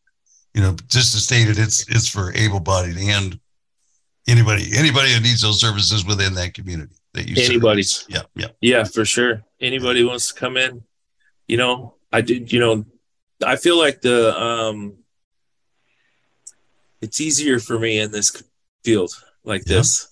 you 0.53 0.61
know, 0.61 0.75
just 0.87 1.13
to 1.13 1.19
state 1.19 1.47
it, 1.49 1.57
it's 1.57 1.87
it's 1.89 2.07
for 2.09 2.33
able-bodied 2.35 2.97
and 2.97 3.39
anybody 4.27 4.67
anybody 4.75 5.13
who 5.13 5.19
needs 5.21 5.41
those 5.41 5.59
services 5.59 6.05
within 6.05 6.33
that 6.35 6.53
community 6.53 6.95
that 7.13 7.27
you. 7.27 7.35
Anybody. 7.43 7.83
Yeah, 8.07 8.21
yeah. 8.35 8.47
Yeah, 8.61 8.83
for 8.83 9.05
sure. 9.05 9.43
Anybody 9.59 10.03
wants 10.03 10.31
to 10.31 10.39
come 10.39 10.57
in, 10.57 10.83
you 11.47 11.57
know, 11.57 11.95
I 12.11 12.21
did, 12.21 12.51
you 12.51 12.59
know, 12.59 12.85
I 13.45 13.55
feel 13.55 13.77
like 13.77 14.01
the 14.01 14.37
um 14.39 14.97
it's 17.01 17.19
easier 17.19 17.59
for 17.59 17.79
me 17.79 17.99
in 17.99 18.11
this 18.11 18.43
field 18.83 19.11
like 19.43 19.63
Yeah. 19.65 19.77
this 19.77 20.07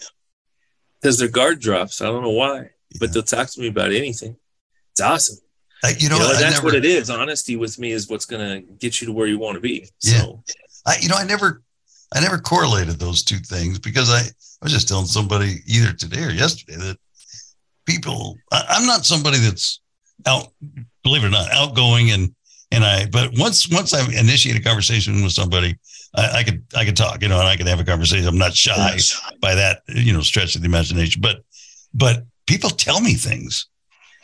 because 1.00 1.18
their 1.20 1.28
guard 1.28 1.60
drops. 1.60 2.02
I 2.02 2.06
don't 2.06 2.24
know 2.24 2.32
why, 2.32 2.72
but 3.00 3.14
they'll 3.14 3.24
talk 3.24 3.50
to 3.52 3.62
me 3.62 3.68
about 3.68 3.92
anything. 3.92 4.36
It's 4.92 5.02
awesome. 5.02 5.38
I, 5.84 5.94
you 5.98 6.10
know, 6.10 6.16
You 6.16 6.22
know, 6.22 6.34
that's 6.34 6.56
never, 6.56 6.66
what 6.66 6.76
it 6.76 6.86
is. 6.86 7.10
Honesty 7.10 7.56
with 7.56 7.80
me 7.80 7.92
is 7.92 8.10
what's 8.10 8.26
going 8.26 8.66
to 8.66 8.74
get 8.74 9.00
you 9.00 9.08
to 9.08 9.14
where 9.14 9.28
you 9.28 9.40
want 9.40 9.56
to 9.56 9.62
be. 9.62 9.90
Yeah. 10.02 10.26
I, 10.86 10.98
you 11.02 11.10
know, 11.10 11.16
I 11.16 11.26
never, 11.26 11.62
I 12.14 12.20
never 12.20 12.38
correlated 12.38 13.00
those 13.00 13.24
two 13.24 13.38
things 13.38 13.80
because 13.80 14.12
I, 14.12 14.20
I 14.20 14.64
was 14.66 14.74
just 14.74 14.88
telling 14.88 15.06
somebody 15.06 15.62
either 15.66 15.94
today 15.94 16.24
or 16.24 16.32
yesterday 16.32 16.78
that 16.78 16.98
people, 17.86 18.38
I, 18.52 18.64
I'm 18.70 18.86
not 18.86 19.06
somebody 19.06 19.38
that's 19.38 19.80
out, 20.26 20.48
believe 21.04 21.24
it 21.24 21.28
or 21.28 21.32
not, 21.32 21.52
outgoing 21.52 22.12
and 22.12 22.34
and 22.72 22.84
I, 22.84 23.08
but 23.08 23.32
once 23.36 23.68
once 23.72 23.94
I 23.94 24.06
initiate 24.14 24.56
a 24.56 24.62
conversation 24.62 25.24
with 25.24 25.32
somebody, 25.32 25.76
I, 26.14 26.40
I 26.40 26.44
could 26.44 26.64
I 26.76 26.86
could 26.86 26.96
talk, 26.96 27.22
you 27.22 27.28
know, 27.28 27.40
and 27.40 27.48
I 27.48 27.56
can 27.56 27.66
have 27.66 27.80
a 27.80 27.84
conversation. 27.84 28.28
I'm 28.28 28.38
not 28.38 28.56
shy 28.56 29.00
by 29.42 29.56
that, 29.56 29.82
you 29.88 30.14
know, 30.14 30.22
stretch 30.22 30.56
of 30.56 30.62
the 30.62 30.68
imagination. 30.68 31.20
But 31.22 31.42
but 31.94 32.26
people 32.46 32.70
tell 32.70 33.02
me 33.02 33.16
things, 33.16 33.68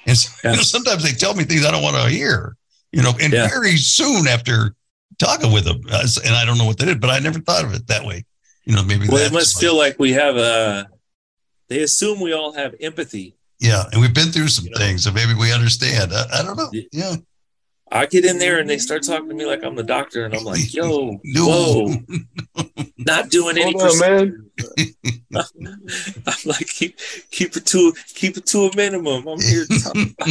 and 0.06 0.18
so, 0.18 0.30
you 0.49 0.56
know, 0.56 0.62
sometimes 0.64 1.03
they 1.03 1.12
tell 1.12 1.34
me 1.34 1.43
things 1.43 1.66
I 1.66 1.72
don't 1.72 1.84
want 1.84 1.95
to 1.97 2.10
hear, 2.10 2.56
you 2.91 3.01
know, 3.01 3.14
and 3.22 3.34
Yeah. 3.34 3.47
very 3.47 3.78
soon 3.78 4.28
after 4.28 4.76
talking 5.18 5.51
with 5.51 5.64
them, 5.66 5.82
uh, 5.91 6.06
and 6.26 6.36
I 6.36 6.45
don't 6.45 6.58
know 6.58 6.66
what 6.66 6.78
they 6.78 6.86
did, 6.86 6.99
but 7.01 7.10
I 7.10 7.20
never 7.20 7.39
thought 7.39 7.64
of 7.66 7.74
it 7.74 7.88
that 7.88 8.06
way. 8.06 8.26
You 8.66 8.76
know, 8.76 8.84
maybe 8.84 9.08
well, 9.08 9.26
it 9.26 9.32
must 9.32 9.56
like- 9.56 9.62
feel 9.62 9.78
like 9.78 9.99
we 9.99 10.12
have 10.14 10.36
a, 10.38 10.88
they 11.70 11.82
assume 11.82 12.20
we 12.20 12.34
all 12.34 12.51
have 12.53 12.76
empathy. 12.82 13.36
yeah, 13.60 13.84
and 13.91 14.01
we've 14.01 14.14
been 14.14 14.32
through 14.32 14.49
some 14.49 14.66
You 14.66 14.72
know? 14.72 14.78
things, 14.78 15.03
so 15.03 15.12
maybe 15.12 15.34
we 15.34 15.51
understand. 15.53 16.12
I, 16.14 16.26
I 16.39 16.43
don't 16.43 16.58
know. 16.58 16.70
Yeah. 16.91 17.16
Yeah, 17.95 18.01
I 18.01 18.05
get 18.05 18.25
in 18.25 18.37
there 18.39 18.59
and 18.59 18.69
they 18.69 18.77
start 18.77 19.03
talking 19.03 19.29
to 19.29 19.35
me 19.35 19.45
like 19.45 19.63
I'm 19.63 19.75
the 19.75 19.83
doctor, 19.83 20.25
and 20.25 20.35
I'm 20.35 20.43
like, 20.43 20.73
yo, 20.73 21.19
No. 21.23 21.45
whoa, 21.47 21.95
not 22.97 23.29
doing 23.29 23.57
any 23.57 23.71
Hold 23.71 23.91
on, 23.91 23.99
man. 23.99 24.49
I'm 25.35 26.35
like, 26.45 26.67
keep 26.67 26.97
keep 27.31 27.55
it 27.57 27.65
to 27.67 27.93
keep 28.13 28.37
it 28.37 28.45
to 28.47 28.65
a 28.65 28.75
minimum. 28.75 29.27
I'm 29.27 29.41
here 29.41 29.65
to 29.65 29.79
talk 29.79 29.93
about 29.95 30.27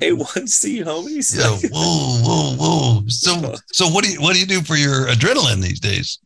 A1C, 0.00 0.84
homies. 0.84 1.36
yeah. 1.38 1.68
Whoa, 1.70 2.22
whoa, 2.22 2.56
whoa. 2.56 3.02
So 3.08 3.54
so 3.72 3.88
what 3.88 4.04
do 4.04 4.10
you 4.12 4.20
what 4.20 4.34
do 4.34 4.40
you 4.40 4.46
do 4.46 4.60
for 4.62 4.76
your 4.76 5.06
adrenaline 5.06 5.62
these 5.62 5.80
days? 5.80 6.18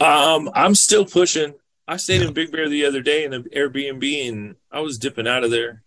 Um, 0.00 0.50
I'm 0.54 0.74
still 0.74 1.04
pushing. 1.04 1.54
I 1.86 1.96
stayed 1.96 2.22
Yeah. 2.22 2.28
in 2.28 2.32
Big 2.34 2.50
Bear 2.52 2.68
the 2.68 2.84
other 2.84 3.02
day 3.02 3.24
in 3.24 3.32
an 3.32 3.44
Airbnb, 3.54 4.28
and 4.28 4.56
I 4.70 4.80
was 4.80 4.98
dipping 4.98 5.28
out 5.28 5.44
of 5.44 5.50
there. 5.50 5.82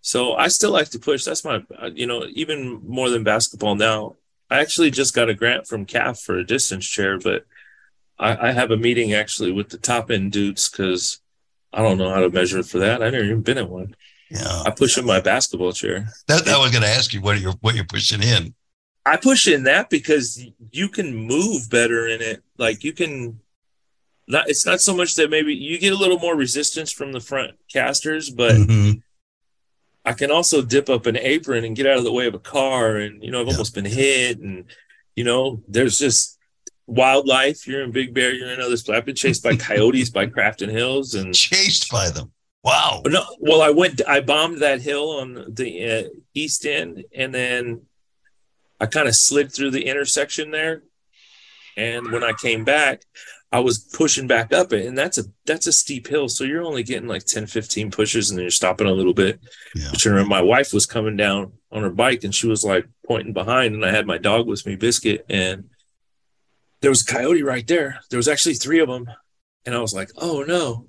So 0.00 0.34
I 0.34 0.48
still 0.48 0.70
like 0.70 0.90
to 0.90 0.98
push. 0.98 1.24
That's 1.24 1.44
my, 1.44 1.62
uh, 1.80 1.90
you 1.94 2.06
know, 2.06 2.24
even 2.32 2.80
more 2.86 3.10
than 3.10 3.24
basketball 3.24 3.74
now. 3.74 4.16
I 4.50 4.60
actually 4.60 4.90
just 4.90 5.14
got 5.14 5.28
a 5.28 5.34
grant 5.34 5.66
from 5.66 5.84
CAF 5.84 6.22
for 6.22 6.38
a 6.38 6.44
distance 6.46 6.86
chair, 6.86 7.18
but 7.18 7.44
I, 8.18 8.48
I 8.48 8.52
have 8.52 8.70
a 8.70 8.76
meeting 8.76 9.12
actually 9.12 9.52
with 9.52 9.68
the 9.68 9.78
top 9.78 10.10
end 10.10 10.32
dudes 10.32 10.68
because 10.68 11.20
I 11.72 11.82
don't 11.82 11.98
know 11.98 12.08
how 12.10 12.20
to 12.20 12.30
measure 12.30 12.62
for 12.62 12.78
that. 12.78 13.02
I've 13.02 13.12
never 13.12 13.24
even 13.24 13.42
been 13.42 13.58
in 13.58 13.68
one. 13.68 13.94
Yeah, 14.30 14.62
I 14.66 14.70
push 14.70 14.98
in 14.98 15.04
my 15.06 15.20
basketball 15.20 15.72
chair. 15.72 16.08
that, 16.28 16.44
that 16.44 16.58
was 16.58 16.70
going 16.70 16.82
to 16.82 16.88
ask 16.88 17.12
you 17.12 17.20
what 17.20 17.40
you're 17.40 17.54
what 17.60 17.74
you're 17.74 17.84
pushing 17.84 18.22
in. 18.22 18.54
I 19.06 19.16
push 19.16 19.46
in 19.48 19.62
that 19.64 19.88
because 19.88 20.42
you 20.70 20.88
can 20.88 21.14
move 21.14 21.70
better 21.70 22.06
in 22.06 22.20
it. 22.20 22.42
Like 22.58 22.84
you 22.84 22.92
can 22.92 23.40
not 24.26 24.48
it's 24.48 24.66
not 24.66 24.80
so 24.82 24.94
much 24.94 25.14
that 25.16 25.30
maybe 25.30 25.54
you 25.54 25.78
get 25.78 25.94
a 25.94 25.96
little 25.96 26.18
more 26.18 26.36
resistance 26.36 26.92
from 26.92 27.12
the 27.12 27.20
front 27.20 27.52
casters, 27.72 28.28
but 28.28 28.52
Mhm. 28.54 29.02
I 30.08 30.12
can 30.14 30.30
also 30.30 30.62
dip 30.62 30.88
up 30.88 31.04
an 31.06 31.16
apron 31.18 31.64
and 31.64 31.76
get 31.76 31.86
out 31.86 31.98
of 31.98 32.04
the 32.04 32.12
way 32.18 32.26
of 32.26 32.34
a 32.34 32.38
car 32.56 32.96
and 32.96 33.22
you 33.22 33.30
know, 33.30 33.40
I've 33.40 33.46
Yeah. 33.48 33.52
almost 33.54 33.74
been 33.74 33.84
hit 33.84 34.38
and 34.38 34.64
you 35.16 35.24
know, 35.24 35.62
there's 35.68 35.98
just 35.98 36.38
wildlife. 36.86 37.66
You're 37.66 37.82
in 37.82 37.92
Big 37.92 38.14
Bear, 38.14 38.32
you're 38.34 38.50
in 38.52 38.60
other 38.60 38.76
I've 38.94 39.04
been 39.04 39.14
chased 39.24 39.42
by 39.42 39.54
coyotes 39.56 40.10
by 40.10 40.26
Crafton 40.26 40.70
Hills 40.70 41.14
and 41.14 41.34
Chased 41.34 41.90
by 41.90 42.08
them. 42.10 42.32
Wow. 42.64 43.02
no, 43.06 43.24
well, 43.38 43.62
I 43.62 43.70
went, 43.70 44.00
I 44.06 44.20
bombed 44.20 44.58
that 44.60 44.80
hill 44.80 45.10
on 45.20 45.28
the 45.60 45.70
uh, 45.90 46.02
east 46.34 46.66
end, 46.66 47.04
and 47.14 47.32
then 47.34 47.82
I 48.80 48.86
kind 48.86 49.08
of 49.08 49.14
slid 49.14 49.52
through 49.52 49.70
the 49.70 49.86
intersection 49.86 50.50
there. 50.50 50.82
And 51.76 52.10
when 52.12 52.24
I 52.24 52.32
came 52.32 52.64
back, 52.64 53.02
I 53.50 53.60
was 53.60 53.78
pushing 53.78 54.26
back 54.26 54.52
up 54.52 54.72
it. 54.72 54.86
And 54.86 54.96
that's 54.96 55.18
a 55.18 55.24
that's 55.46 55.66
a 55.66 55.72
steep 55.72 56.06
hill. 56.06 56.28
So 56.28 56.44
you're 56.44 56.64
only 56.64 56.82
getting 56.82 57.08
like 57.08 57.24
10, 57.24 57.46
15 57.46 57.90
pushes 57.90 58.30
and 58.30 58.38
then 58.38 58.44
you're 58.44 58.50
stopping 58.50 58.86
a 58.86 58.92
little 58.92 59.14
bit. 59.14 59.40
Yeah. 59.74 59.88
But 59.90 60.04
you 60.04 60.10
remember 60.10 60.28
my 60.28 60.42
wife 60.42 60.72
was 60.72 60.86
coming 60.86 61.16
down 61.16 61.52
on 61.72 61.82
her 61.82 61.90
bike 61.90 62.24
and 62.24 62.34
she 62.34 62.46
was 62.46 62.64
like 62.64 62.86
pointing 63.06 63.32
behind, 63.32 63.74
and 63.74 63.84
I 63.84 63.90
had 63.90 64.06
my 64.06 64.18
dog 64.18 64.46
with 64.46 64.66
me, 64.66 64.76
Biscuit, 64.76 65.24
and 65.28 65.70
there 66.80 66.90
was 66.90 67.02
a 67.02 67.12
coyote 67.12 67.42
right 67.42 67.66
there. 67.66 68.00
There 68.10 68.18
was 68.18 68.28
actually 68.28 68.54
three 68.54 68.80
of 68.80 68.88
them. 68.88 69.10
And 69.64 69.74
I 69.74 69.80
was 69.80 69.94
like, 69.94 70.10
oh 70.16 70.44
no. 70.46 70.88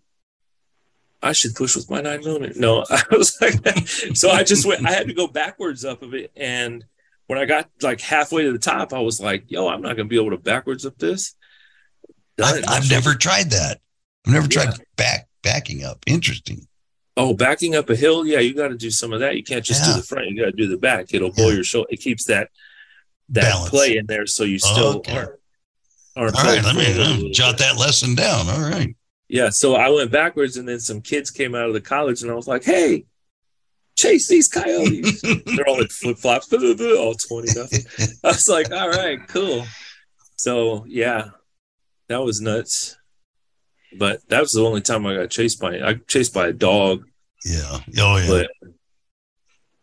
I 1.22 1.34
should 1.34 1.55
push 1.55 1.76
with 1.76 1.89
my 1.89 1.99
nine 1.99 2.22
millimeter. 2.22 2.57
No, 2.57 2.86
I 2.89 3.03
was 3.12 3.39
like, 3.41 3.88
so 4.16 4.30
I 4.30 4.43
just 4.43 4.66
went, 4.66 4.86
I 4.86 4.91
had 4.91 5.07
to 5.07 5.14
go 5.14 5.28
backwards 5.28 5.84
up 5.84 6.01
of 6.01 6.14
it. 6.14 6.32
And 6.36 6.86
when 7.28 7.39
I 7.39 7.45
got 7.45 7.70
like 7.82 7.99
halfway 7.99 8.43
to 8.43 8.53
the 8.53 8.60
top, 8.60 8.93
I 8.93 8.99
was 8.99 9.20
like, 9.20 9.45
yo, 9.47 9.68
I'm 9.68 9.82
not 9.82 9.95
going 9.97 10.07
to 10.07 10.10
be 10.10 10.16
able 10.16 10.32
to 10.32 10.38
backwards 10.38 10.86
up 10.86 10.97
this. 10.97 11.36
I've, 12.42 12.62
Done. 12.64 12.74
I've 12.74 12.90
never 12.90 13.16
tried 13.16 13.52
that. 13.52 13.80
I've 14.28 14.34
never 14.34 14.48
tried 14.48 14.74
back 14.98 15.28
backing 15.44 15.84
up. 15.84 16.00
Interesting. 16.08 16.68
Oh, 17.18 17.34
backing 17.34 17.76
up 17.76 17.90
a 17.90 17.96
hill. 17.96 18.26
Yeah, 18.26 18.40
you 18.40 18.54
got 18.54 18.70
to 18.70 18.78
do 18.78 18.90
some 18.92 19.12
of 19.14 19.20
that. 19.22 19.36
You 19.36 19.44
can't 19.44 19.64
just 19.66 19.82
Yeah. 19.86 19.94
do 19.96 20.02
the 20.02 20.06
front. 20.08 20.28
You 20.30 20.38
got 20.40 20.46
to 20.46 20.52
do 20.52 20.68
the 20.68 20.78
back. 20.78 21.14
It'll 21.14 21.32
blow 21.32 21.50
Yeah. 21.50 21.56
your 21.56 21.64
shoulder. 21.64 21.88
It 21.92 21.98
keeps 22.02 22.26
that 22.26 22.50
that 23.32 23.44
Balance. 23.52 23.70
play 23.70 23.98
in 23.98 24.06
there, 24.08 24.26
so 24.26 24.44
you 24.44 24.58
still 24.60 24.98
Okay. 24.98 25.12
aren't. 25.16 25.32
aren't 26.16 26.36
All 26.36 26.44
right, 26.44 26.64
let 26.64 26.76
me 26.76 27.32
jot 27.32 27.58
bit. 27.58 27.60
that 27.68 27.78
lesson 27.78 28.16
down. 28.16 28.50
All 28.50 28.60
right. 28.62 28.96
Yeah, 29.28 29.50
so 29.50 29.76
I 29.76 29.90
went 29.90 30.12
backwards, 30.12 30.58
and 30.58 30.68
then 30.68 30.80
some 30.80 31.02
kids 31.02 31.30
came 31.30 31.54
out 31.54 31.68
of 31.68 31.74
the 31.74 31.82
college, 31.82 32.24
and 32.24 32.32
I 32.32 32.34
was 32.34 32.48
like, 32.48 32.64
"Hey, 32.64 33.06
chase 33.96 34.28
these 34.28 34.48
coyotes!" 34.48 35.22
They're 35.46 35.68
all 35.68 35.78
like 35.80 35.92
flip 35.92 36.18
flops, 36.18 36.52
all 36.54 37.14
twenty 37.16 37.54
nothing. 37.56 37.86
I 38.24 38.30
was 38.30 38.48
like, 38.50 38.72
"All 38.72 38.90
right, 38.90 39.20
cool." 39.28 39.66
So 40.38 40.86
yeah, 40.88 41.26
that 42.10 42.22
was 42.24 42.41
nuts. 42.41 42.97
But 43.97 44.28
that 44.30 44.41
was 44.41 44.51
the 44.51 44.64
only 44.64 44.82
time 44.82 45.05
I 45.05 45.16
got 45.16 45.30
chased 45.32 45.60
by. 45.60 45.80
I 45.82 45.95
chased 46.07 46.34
by 46.34 46.47
a 46.49 46.53
dog, 46.53 47.05
Yeah. 47.45 47.80
Oh 47.99 48.18
yeah. 48.18 48.28
but 48.28 48.47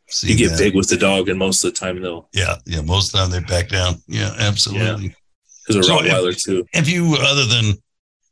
See 0.08 0.30
you 0.30 0.36
get 0.38 0.50
that. 0.50 0.58
big 0.58 0.74
with 0.76 0.88
the 0.88 0.96
dog, 0.96 1.28
and 1.28 1.38
most 1.38 1.64
of 1.64 1.72
the 1.74 1.78
time 1.80 2.00
they'll 2.00 2.28
Yeah. 2.32 2.56
Yeah. 2.66 2.82
Most 2.82 3.08
of 3.08 3.12
the 3.12 3.18
time 3.18 3.30
they 3.30 3.40
back 3.48 3.68
down. 3.68 3.94
Yeah. 4.06 4.32
Absolutely. 4.38 5.14
because 5.66 5.84
a 5.84 5.88
So, 5.88 5.98
Rottweiler 5.98 6.40
too. 6.40 6.64
Have 6.74 6.88
you, 6.88 7.16
other 7.18 7.46
than 7.46 7.74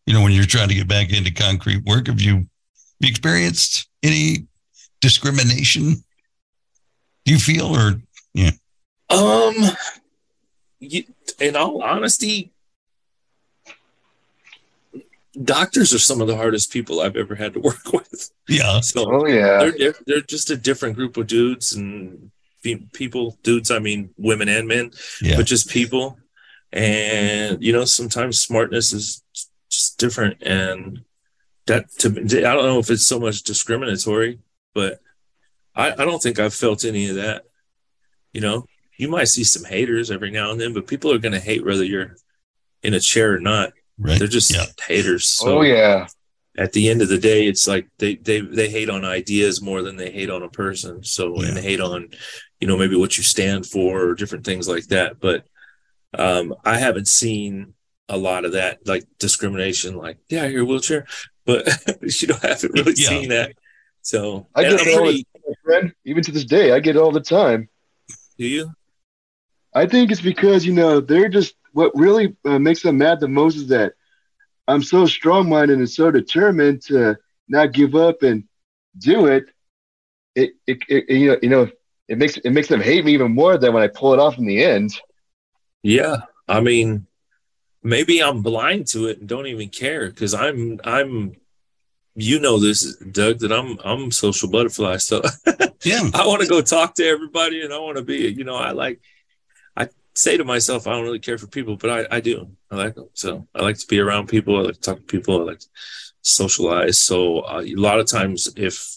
you 0.07 0.13
know, 0.15 0.23
when 0.23 0.33
you're 0.33 0.45
trying 0.45 0.69
to 0.69 0.75
get 0.75 0.87
back 0.87 1.13
into 1.13 1.33
concrete 1.33 1.83
work, 1.85 2.07
have 2.09 2.21
you, 2.21 2.35
have 2.35 2.45
you 3.01 3.09
experienced 3.09 3.89
any 4.05 4.47
discrimination? 5.01 6.05
Do 7.25 7.33
you 7.33 7.39
feel 7.39 7.75
or 7.77 7.95
yeah? 8.35 8.51
Um, 9.11 9.55
you, 10.79 11.05
in 11.41 11.57
all 11.57 11.83
honesty, 11.83 12.53
doctors 15.43 15.93
are 15.93 15.99
some 15.99 16.21
of 16.21 16.29
the 16.29 16.37
hardest 16.37 16.73
people 16.73 17.01
I've 17.01 17.17
ever 17.17 17.35
had 17.35 17.55
to 17.55 17.61
work 17.61 17.85
with. 17.93 18.31
yeah? 18.49 18.81
So 18.81 19.05
Oh 19.11 19.27
yeah. 19.27 19.59
they're 19.59 19.73
diff- 19.73 20.05
they're 20.07 20.21
just 20.21 20.51
a 20.51 20.57
different 20.57 20.97
group 20.97 21.17
of 21.17 21.27
dudes 21.27 21.73
and 21.75 22.31
people. 22.93 23.39
Dudes, 23.43 23.71
I 23.71 23.79
mean, 23.79 24.11
women 24.17 24.49
and 24.49 24.67
men, 24.69 24.91
Yeah. 25.21 25.37
but 25.37 25.47
just 25.47 25.69
people. 25.69 26.19
And 26.73 27.63
you 27.63 27.73
know, 27.73 27.85
sometimes 27.85 28.41
smartness 28.41 28.93
is 28.93 29.23
just 29.71 29.99
different, 29.99 30.43
and 30.43 31.05
that 31.67 31.91
to 31.99 32.11
me, 32.11 32.23
I 32.45 32.53
don't 32.55 32.65
know 32.67 32.79
if 32.81 32.91
it's 32.91 33.07
so 33.07 33.21
much 33.21 33.43
discriminatory, 33.45 34.41
but 34.75 35.01
I, 35.75 35.93
I 35.93 36.05
don't 36.05 36.21
think 36.23 36.39
I've 36.39 36.55
felt 36.55 36.85
any 36.85 37.09
of 37.09 37.17
that. 37.17 37.45
You 38.33 38.41
know, 38.41 38.67
you 38.99 39.09
might 39.09 39.29
see 39.29 39.45
some 39.45 39.65
haters 39.65 40.11
every 40.11 40.31
now 40.33 40.51
and 40.51 40.61
then, 40.61 40.73
but 40.75 40.87
people 40.89 41.13
are 41.13 41.19
going 41.19 41.33
to 41.33 41.41
hate 41.41 41.65
whether 41.65 41.85
you're 41.85 42.17
in 42.83 42.95
a 42.95 43.01
chair 43.01 43.33
or 43.35 43.39
not. 43.41 43.73
Right. 43.99 44.19
They're 44.19 44.29
just 44.29 44.53
Yeah. 44.55 44.67
haters. 44.87 45.27
So 45.27 45.59
oh 45.59 45.63
yeah. 45.63 46.07
at 46.59 46.73
the 46.73 46.89
end 46.89 47.03
of 47.03 47.09
the 47.09 47.19
day, 47.19 47.47
it's 47.47 47.67
like 47.69 47.89
they 47.99 48.17
they 48.17 48.41
they 48.41 48.69
hate 48.69 48.91
on 48.91 49.05
ideas 49.05 49.63
more 49.63 49.83
than 49.83 49.97
they 49.97 50.11
hate 50.11 50.31
on 50.31 50.43
a 50.43 50.49
person. 50.49 51.03
So 51.05 51.41
and 51.41 51.57
they 51.57 51.63
hate 51.63 51.81
on, 51.81 52.09
you 52.61 52.67
know, 52.67 52.77
maybe 52.77 52.97
what 52.97 53.17
you 53.17 53.23
stand 53.23 53.67
for 53.67 54.01
or 54.09 54.15
different 54.15 54.45
things 54.45 54.69
like 54.69 54.87
that. 54.89 55.21
But 55.21 55.45
um, 56.19 56.55
I 56.65 56.79
haven't 56.79 57.09
seen 57.09 57.75
a 58.09 58.17
lot 58.17 58.45
of 58.45 58.53
that, 58.53 58.87
like 58.87 59.05
discrimination, 59.19 59.97
like 59.97 60.19
yeah, 60.29 60.47
you're 60.47 60.63
a 60.63 60.65
wheelchair, 60.65 61.07
but 61.47 61.67
you 62.03 62.29
don't 62.29 62.43
haven't 62.43 62.73
really 62.75 62.95
Yeah. 62.97 63.09
seen 63.09 63.29
that. 63.31 63.53
So 64.03 64.47
I 64.55 64.63
get 64.65 64.81
I'm 64.81 64.89
it 64.89 64.97
all 64.99 65.07
the 65.07 65.13
time, 65.25 65.55
friend. 65.65 65.93
Even 66.05 66.23
to 66.25 66.33
this 66.33 66.45
day, 66.45 66.73
I 66.73 66.81
get 66.81 66.97
it 66.97 66.99
all 66.99 67.13
the 67.13 67.21
time. 67.21 67.69
do 68.39 68.47
you? 68.47 68.73
I 69.73 69.87
think 69.87 70.11
it's 70.13 70.21
because 70.21 70.65
you 70.67 70.73
know 70.73 71.01
they're 71.01 71.29
just 71.29 71.55
what 71.75 71.93
really 71.95 72.35
uh, 72.45 72.59
makes 72.59 72.83
them 72.83 72.99
mad 72.99 73.21
the 73.21 73.29
most 73.29 73.57
is 73.57 73.69
that 73.69 73.93
I'm 74.67 74.83
so 74.83 75.05
strong-minded 75.05 75.77
and 75.77 75.91
so 75.91 76.11
determined 76.11 76.83
to 76.83 77.19
not 77.49 77.73
give 77.73 77.95
up 77.95 78.23
and 78.23 78.45
do 78.97 79.27
it. 79.27 79.45
It, 80.35 80.53
it, 80.67 80.79
it 80.89 81.11
you 81.11 81.29
know 81.29 81.37
you 81.43 81.49
know 81.49 81.69
it 82.09 82.19
makes 82.19 82.39
it 82.39 82.51
makes 82.51 82.69
them 82.69 82.81
hate 82.81 83.05
me 83.05 83.13
even 83.13 83.33
more 83.33 83.59
than 83.59 83.75
when 83.75 83.83
I 83.83 83.89
pull 83.89 84.15
it 84.15 84.19
off 84.21 84.39
in 84.39 84.47
the 84.47 84.65
end. 84.65 84.91
Yeah, 85.83 86.23
I 86.49 86.61
mean, 86.61 87.07
maybe 87.83 88.23
I'm 88.23 88.43
blind 88.43 88.87
to 88.89 89.07
it 89.07 89.19
and 89.19 89.29
don't 89.29 89.47
even 89.47 89.69
care 89.69 90.09
because 90.09 90.33
I'm 90.33 90.81
I'm, 90.83 91.37
you 92.15 92.41
know 92.41 92.59
this, 92.59 92.97
Doug, 92.97 93.41
that 93.41 93.53
I'm 93.53 93.79
I'm 93.85 94.11
social 94.11 94.49
butterfly. 94.49 94.97
So 94.97 95.23
Yeah. 95.85 96.09
I 96.15 96.27
want 96.27 96.41
to 96.43 96.49
go 96.49 96.63
talk 96.63 96.95
to 96.95 97.07
everybody 97.07 97.63
and 97.63 97.73
I 97.73 97.79
want 97.79 97.99
to 97.99 98.03
be, 98.03 98.29
you 98.29 98.45
know, 98.45 98.57
I 98.57 98.71
like, 98.71 98.97
I 98.97 99.01
say 100.15 100.37
to 100.37 100.45
myself, 100.45 100.87
I 100.87 100.93
don't 100.93 101.05
really 101.05 101.19
care 101.19 101.39
for 101.39 101.47
people, 101.47 101.77
but 101.77 101.91
I, 101.91 102.17
I 102.17 102.21
do. 102.21 102.49
I 102.71 102.77
like 102.77 102.95
them. 102.95 103.09
So 103.15 103.47
I 103.55 103.63
like 103.63 103.79
to 103.79 103.87
be 103.87 103.99
around 103.99 104.29
people. 104.29 104.59
I 104.59 104.63
like 104.63 104.75
to 104.75 104.81
talk 104.81 104.99
to 104.99 105.03
people. 105.03 105.41
I 105.41 105.45
like 105.45 105.59
to 105.61 105.67
socialize. 106.23 107.01
So 107.01 107.41
uh, 107.41 107.63
a 107.63 107.75
lot 107.75 108.01
of 108.01 108.07
times 108.07 108.53
if 108.57 108.97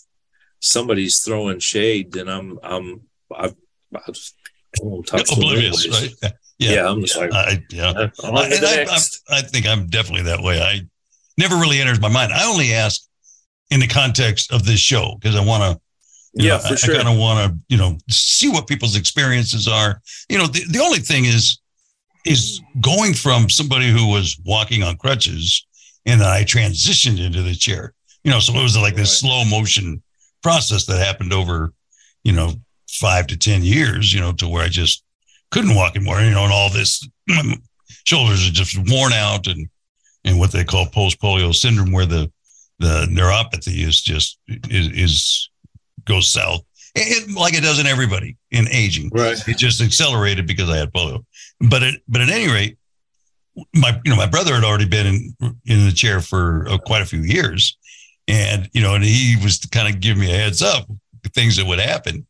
somebody's 0.60 1.20
throwing 1.20 1.60
shade, 1.60 2.12
then 2.12 2.28
I'm, 2.28 2.60
I'm, 2.64 3.02
I, 3.36 3.54
I 3.96 4.12
just 4.12 4.36
I 4.82 4.86
won't 4.86 5.08
talk 5.08 5.22
to 5.22 5.36
them 5.36 5.44
Oblivious, 5.44 5.88
right? 5.90 6.34
Yeah, 6.60 6.90
I'm 6.90 7.02
just 7.02 7.18
like, 7.18 7.32
I, 7.32 7.64
yeah. 7.70 7.90
uh, 7.90 7.92
I, 7.92 8.08
to 8.08 8.28
and 8.28 8.64
the 8.64 8.68
I, 8.68 8.76
next. 8.84 9.24
I, 9.30 9.38
I 9.38 9.42
think 9.42 9.68
I'm 9.68 9.88
definitely 9.88 10.24
that 10.24 10.42
way. 10.42 10.60
I 10.60 10.82
never 11.38 11.56
really 11.56 11.80
enters 11.80 12.02
my 12.02 12.10
mind. 12.10 12.34
I 12.34 12.46
only 12.46 12.74
ask 12.74 13.02
in 13.70 13.80
the 13.80 13.88
context 13.88 14.52
of 14.52 14.66
this 14.66 14.80
show 14.80 15.18
because 15.20 15.36
I 15.36 15.46
want 15.46 15.64
to. 15.64 15.82
Yeah, 16.46 16.56
I, 16.64 16.70
for 16.70 16.78
sure. 16.78 16.96
I 16.96 16.98
kind 16.98 17.10
of 17.10 17.18
want 17.18 17.52
to, 17.52 17.60
you 17.70 17.78
know, 17.78 17.98
see 18.10 18.50
what 18.50 18.68
people's 18.68 18.96
experiences 18.96 19.68
are. 19.68 20.02
You 20.30 20.38
know, 20.38 20.48
the, 20.48 20.64
the 20.70 20.80
only 20.80 21.00
thing 21.00 21.26
is, 21.26 21.60
is 22.26 22.62
going 22.82 23.14
from 23.14 23.50
somebody 23.50 23.90
who 23.90 24.08
was 24.08 24.38
walking 24.46 24.84
on 24.84 24.98
crutches 24.98 25.66
and 26.08 26.22
then 26.22 26.28
I 26.28 26.44
transitioned 26.44 27.24
into 27.24 27.44
the 27.44 27.54
chair. 27.54 27.94
You 28.24 28.32
know, 28.32 28.40
so 28.40 28.54
it 28.54 28.64
was 28.64 28.78
like 28.78 28.96
this 28.96 29.20
slow 29.20 29.44
motion 29.46 30.02
process 30.42 30.86
that 30.86 31.06
happened 31.06 31.34
over, 31.34 31.74
you 32.24 32.32
know, 32.32 32.54
five 32.90 33.28
to 33.28 33.38
ten 33.38 33.62
years. 33.62 34.14
You 34.14 34.22
know, 34.22 34.32
to 34.34 34.48
where 34.48 34.64
I 34.64 34.70
just 34.70 35.04
couldn't 35.52 35.76
walk 35.76 35.96
anymore. 35.96 36.22
You 36.22 36.32
know, 36.32 36.46
and 36.46 36.54
all 36.54 36.72
this 36.72 37.08
mm, 37.30 37.62
shoulders 38.06 38.48
are 38.48 38.52
just 38.52 38.78
worn 38.90 39.14
out 39.14 39.48
and 39.48 39.70
and 40.24 40.40
what 40.40 40.52
they 40.52 40.64
call 40.64 40.88
post 40.88 41.22
polio 41.22 41.54
syndrome, 41.54 41.92
where 41.92 42.06
the 42.06 42.32
the 42.80 43.08
neuropathy 43.10 43.86
is 43.86 44.02
just 44.02 44.40
is, 44.48 44.88
is 44.92 45.50
goes 46.08 46.32
south, 46.32 46.62
and 46.96 47.36
like 47.36 47.54
it 47.54 47.62
does 47.62 47.80
in 47.80 47.86
everybody 47.88 48.38
in 48.52 48.68
aging. 48.70 49.10
right. 49.14 49.38
It 49.48 49.58
just 49.58 49.82
accelerated 49.82 50.48
because 50.48 50.70
I 50.70 50.78
had 50.78 50.92
polio. 50.92 51.24
But 51.70 51.84
it, 51.84 52.02
but 52.08 52.22
at 52.22 52.30
any 52.30 52.52
rate, 52.52 52.78
my 53.76 54.00
you 54.06 54.12
know 54.12 54.18
my 54.18 54.28
brother 54.28 54.54
had 54.56 54.64
already 54.64 54.88
been 54.88 55.08
in 55.08 55.36
in 55.66 55.86
the 55.86 55.92
chair 55.92 56.22
for 56.22 56.68
uh, 56.70 56.78
quite 56.78 57.02
a 57.02 57.06
few 57.06 57.22
years, 57.22 57.78
and 58.28 58.70
you 58.74 58.82
know, 58.82 58.96
and 58.96 59.04
he 59.04 59.36
was 59.44 59.58
kind 59.72 59.94
of 59.94 60.00
giving 60.02 60.22
me 60.22 60.32
a 60.32 60.38
heads 60.38 60.62
up 60.62 60.88
things 61.34 61.58
that 61.58 61.66
would 61.66 61.80
happen, 61.80 62.26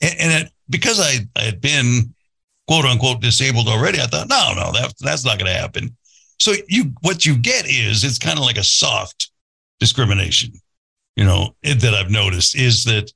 and, 0.00 0.14
and 0.20 0.44
it, 0.46 0.52
because 0.70 1.00
I 1.00 1.18
I 1.36 1.42
had 1.42 1.60
been 1.60 2.14
quote 2.66 2.84
unquote 2.84 3.20
disabled 3.20 3.68
already, 3.68 4.00
I 4.00 4.06
thought 4.06 4.28
no 4.28 4.52
no 4.54 4.72
that 4.72 4.94
that's 5.00 5.24
not 5.24 5.38
going 5.38 5.52
to 5.52 5.58
happen. 5.58 5.96
So 6.38 6.52
you 6.68 6.92
what 7.00 7.26
you 7.26 7.36
get 7.36 7.66
is 7.66 8.04
it's 8.04 8.18
kind 8.18 8.38
of 8.38 8.44
like 8.44 8.58
a 8.58 8.64
soft 8.64 9.30
discrimination, 9.80 10.52
you 11.16 11.24
know, 11.24 11.54
it- 11.62 11.80
that 11.80 11.94
I've 11.94 12.10
noticed 12.10 12.54
is 12.56 12.84
that 12.84 13.12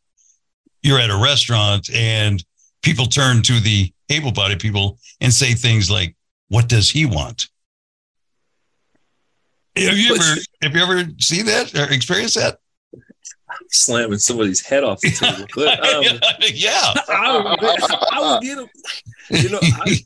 you're 0.82 0.98
at 0.98 1.10
a 1.10 1.16
restaurant 1.16 1.88
and 1.94 2.42
people 2.82 3.06
turn 3.06 3.42
to 3.42 3.60
the 3.60 3.92
able-bodied 4.10 4.60
people 4.60 4.98
and 5.20 5.32
say 5.32 5.54
things 5.54 5.90
like, 5.90 6.16
"What 6.48 6.68
does 6.68 6.90
he 6.90 7.06
want?" 7.06 7.48
Have 9.76 9.96
you 9.96 10.14
ever 10.14 10.40
have 10.62 10.76
you 10.76 10.82
ever 10.82 11.10
seen 11.18 11.46
that 11.46 11.74
or 11.74 11.90
experienced 11.92 12.34
that? 12.34 12.58
Slamming 13.70 14.18
somebody's 14.18 14.64
head 14.64 14.84
off 14.84 15.00
the 15.00 15.10
table. 15.10 15.46
But, 15.54 15.78
um, 15.94 16.20
yeah, 16.52 16.94
I 17.08 17.36
would, 17.36 17.64
I 18.12 18.32
would 18.32 18.42
get 18.42 18.58
him. 18.58 18.68
You 19.30 19.48
know, 19.50 19.60
I, 19.62 19.96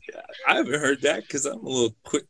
I 0.47 0.55
haven't 0.55 0.79
heard 0.79 1.01
that 1.01 1.23
because 1.23 1.45
I'm 1.45 1.65
a 1.65 1.69
little 1.69 1.95
quick 2.03 2.25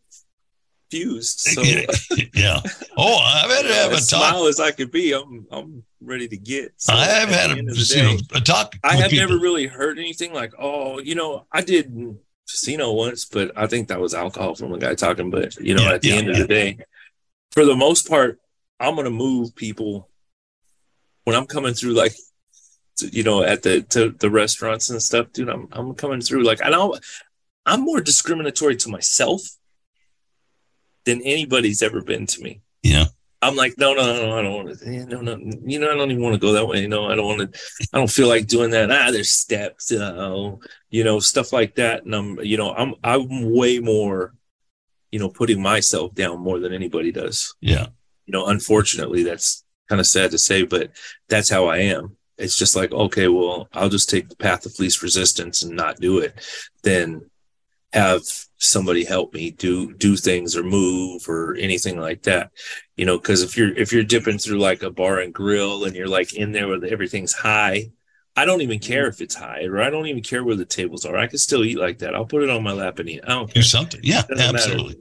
fused. 0.89 1.39
So 1.39 1.61
yeah. 2.33 2.61
Oh, 2.97 3.17
I've 3.17 3.49
had 3.51 3.61
to 3.63 3.73
have 3.73 3.91
a 3.91 3.95
talk. 3.95 4.01
smile 4.03 4.45
as 4.45 4.59
I 4.59 4.71
could 4.71 4.91
be, 4.91 5.13
I'm 5.13 5.45
I'm 5.51 5.83
ready 6.01 6.27
to 6.27 6.37
get. 6.37 6.73
So 6.77 6.93
I 6.93 7.05
have 7.05 7.29
had 7.29 7.51
a, 7.51 7.53
of 7.53 7.77
you 7.77 8.03
know, 8.03 8.17
a 8.33 8.39
talk. 8.41 8.75
I 8.83 8.95
have 8.95 9.11
people. 9.11 9.27
never 9.27 9.39
really 9.41 9.67
heard 9.67 9.99
anything 9.99 10.33
like, 10.33 10.53
oh, 10.59 10.99
you 10.99 11.15
know, 11.15 11.45
I 11.51 11.61
did 11.61 12.17
casino 12.49 12.93
once, 12.93 13.25
but 13.25 13.51
I 13.57 13.67
think 13.67 13.89
that 13.89 13.99
was 13.99 14.13
alcohol 14.13 14.55
from 14.55 14.73
a 14.73 14.77
guy 14.79 14.95
talking. 14.95 15.29
But 15.29 15.55
you 15.57 15.75
know, 15.75 15.83
Yeah, 15.83 15.93
at 15.93 16.01
the 16.01 16.09
yeah, 16.09 16.15
end 16.15 16.27
yeah. 16.27 16.31
of 16.33 16.37
the 16.39 16.47
day, 16.47 16.77
for 17.51 17.65
the 17.65 17.75
most 17.75 18.07
part, 18.09 18.39
I'm 18.79 18.95
gonna 18.95 19.09
move 19.09 19.55
people 19.55 20.09
when 21.25 21.35
I'm 21.35 21.45
coming 21.47 21.73
through, 21.73 21.93
like 21.93 22.13
to, 22.97 23.07
you 23.07 23.23
know, 23.23 23.43
at 23.43 23.63
the 23.63 23.81
to 23.81 24.11
the 24.11 24.29
restaurants 24.29 24.89
and 24.89 25.01
stuff, 25.01 25.31
dude. 25.33 25.49
I'm 25.49 25.67
I'm 25.71 25.93
coming 25.95 26.21
through 26.21 26.43
like 26.43 26.63
I 26.63 26.69
know 26.69 26.97
I'm 27.65 27.81
more 27.81 27.99
discriminatory 27.99 28.77
to 28.77 28.89
myself 28.89 29.41
than 31.07 31.21
anybody's 31.21 31.81
ever 31.81 32.01
been 32.01 32.27
to 32.27 32.41
me. 32.41 32.61
Yeah. 32.83 33.05
I'm 33.41 33.55
like, 33.55 33.77
no, 33.77 33.93
no, 33.93 34.03
no, 34.03 34.37
I 34.37 34.41
don't 34.41 34.53
want 34.53 34.79
to. 34.79 35.05
No, 35.05 35.21
no, 35.21 35.37
you 35.65 35.79
know, 35.79 35.91
I 35.91 35.95
don't 35.95 36.11
even 36.11 36.21
want 36.21 36.33
to 36.33 36.39
go 36.39 36.51
that 36.53 36.67
way. 36.67 36.85
No, 36.85 37.05
I 37.05 37.15
don't 37.15 37.25
want 37.25 37.53
to. 37.53 37.59
I 37.93 37.97
don't 37.97 38.09
feel 38.09 38.27
like 38.27 38.47
doing 38.47 38.71
that. 38.71 38.91
Ah, 38.91 39.09
there's 39.11 39.31
steps, 39.31 39.91
uh, 39.91 40.55
you 40.89 41.03
know, 41.03 41.19
stuff 41.19 41.53
like 41.53 41.75
that. 41.75 42.03
And 42.03 42.13
I'm, 42.13 42.39
you 42.41 42.57
know, 42.57 42.73
I'm, 42.73 42.95
I'm 43.03 43.53
way 43.53 43.79
more, 43.79 44.33
you 45.11 45.19
know, 45.19 45.29
putting 45.29 45.61
myself 45.61 46.13
down 46.13 46.39
more 46.39 46.59
than 46.59 46.73
anybody 46.73 47.11
does. 47.11 47.55
Yeah. 47.61 47.87
You 48.25 48.33
know, 48.33 48.47
unfortunately, 48.47 49.23
that's 49.23 49.63
kind 49.87 50.01
of 50.01 50.07
sad 50.07 50.31
to 50.31 50.37
say, 50.37 50.63
but 50.63 50.91
that's 51.29 51.49
how 51.49 51.67
I 51.67 51.77
am. 51.77 52.17
It's 52.37 52.57
just 52.57 52.75
like, 52.75 52.91
okay, 52.91 53.27
well, 53.29 53.69
I'll 53.71 53.89
just 53.89 54.09
take 54.09 54.29
the 54.29 54.35
path 54.35 54.65
of 54.65 54.77
least 54.79 55.01
resistance 55.01 55.61
and 55.61 55.75
not 55.75 56.01
do 56.01 56.19
it. 56.19 56.33
Then 56.83 57.29
have 57.93 58.21
somebody 58.57 59.05
help 59.05 59.33
me 59.33 59.51
do 59.51 59.93
do 59.93 60.15
things 60.17 60.55
or 60.55 60.63
move 60.63 61.27
or 61.29 61.55
anything 61.55 61.99
like 61.99 62.23
that 62.23 62.51
you 62.95 63.05
know 63.05 63.17
because 63.17 63.41
if 63.43 63.55
you're 63.55 63.75
if 63.77 63.93
you're 63.93 64.03
dipping 64.03 64.37
through 64.37 64.57
like 64.59 64.83
a 64.83 64.89
bar 64.89 65.19
and 65.19 65.33
grill 65.33 65.85
and 65.85 65.95
you're 65.95 66.07
like 66.07 66.33
in 66.33 66.51
there 66.51 66.67
where 66.67 66.83
everything's 66.85 67.33
high 67.33 67.85
i 68.35 68.45
don't 68.45 68.61
even 68.61 68.79
care 68.79 69.07
if 69.07 69.21
it's 69.21 69.35
high 69.35 69.63
or 69.63 69.79
i 69.81 69.89
don't 69.89 70.07
even 70.07 70.23
care 70.23 70.43
where 70.43 70.55
the 70.55 70.65
tables 70.65 71.05
are 71.05 71.15
i 71.17 71.27
can 71.27 71.37
still 71.37 71.63
eat 71.63 71.77
like 71.77 71.99
that 71.99 72.13
i'll 72.15 72.25
put 72.25 72.43
it 72.43 72.49
on 72.49 72.63
my 72.63 72.73
lap 72.73 72.99
and 72.99 73.09
eat 73.09 73.21
i 73.25 73.29
don't 73.29 73.47
Do 73.47 73.53
care 73.53 73.63
something. 73.63 74.01
Yeah, 74.03 74.23
Doesn't 74.23 74.37
matter. 74.37 74.57
absolutely. 74.57 74.95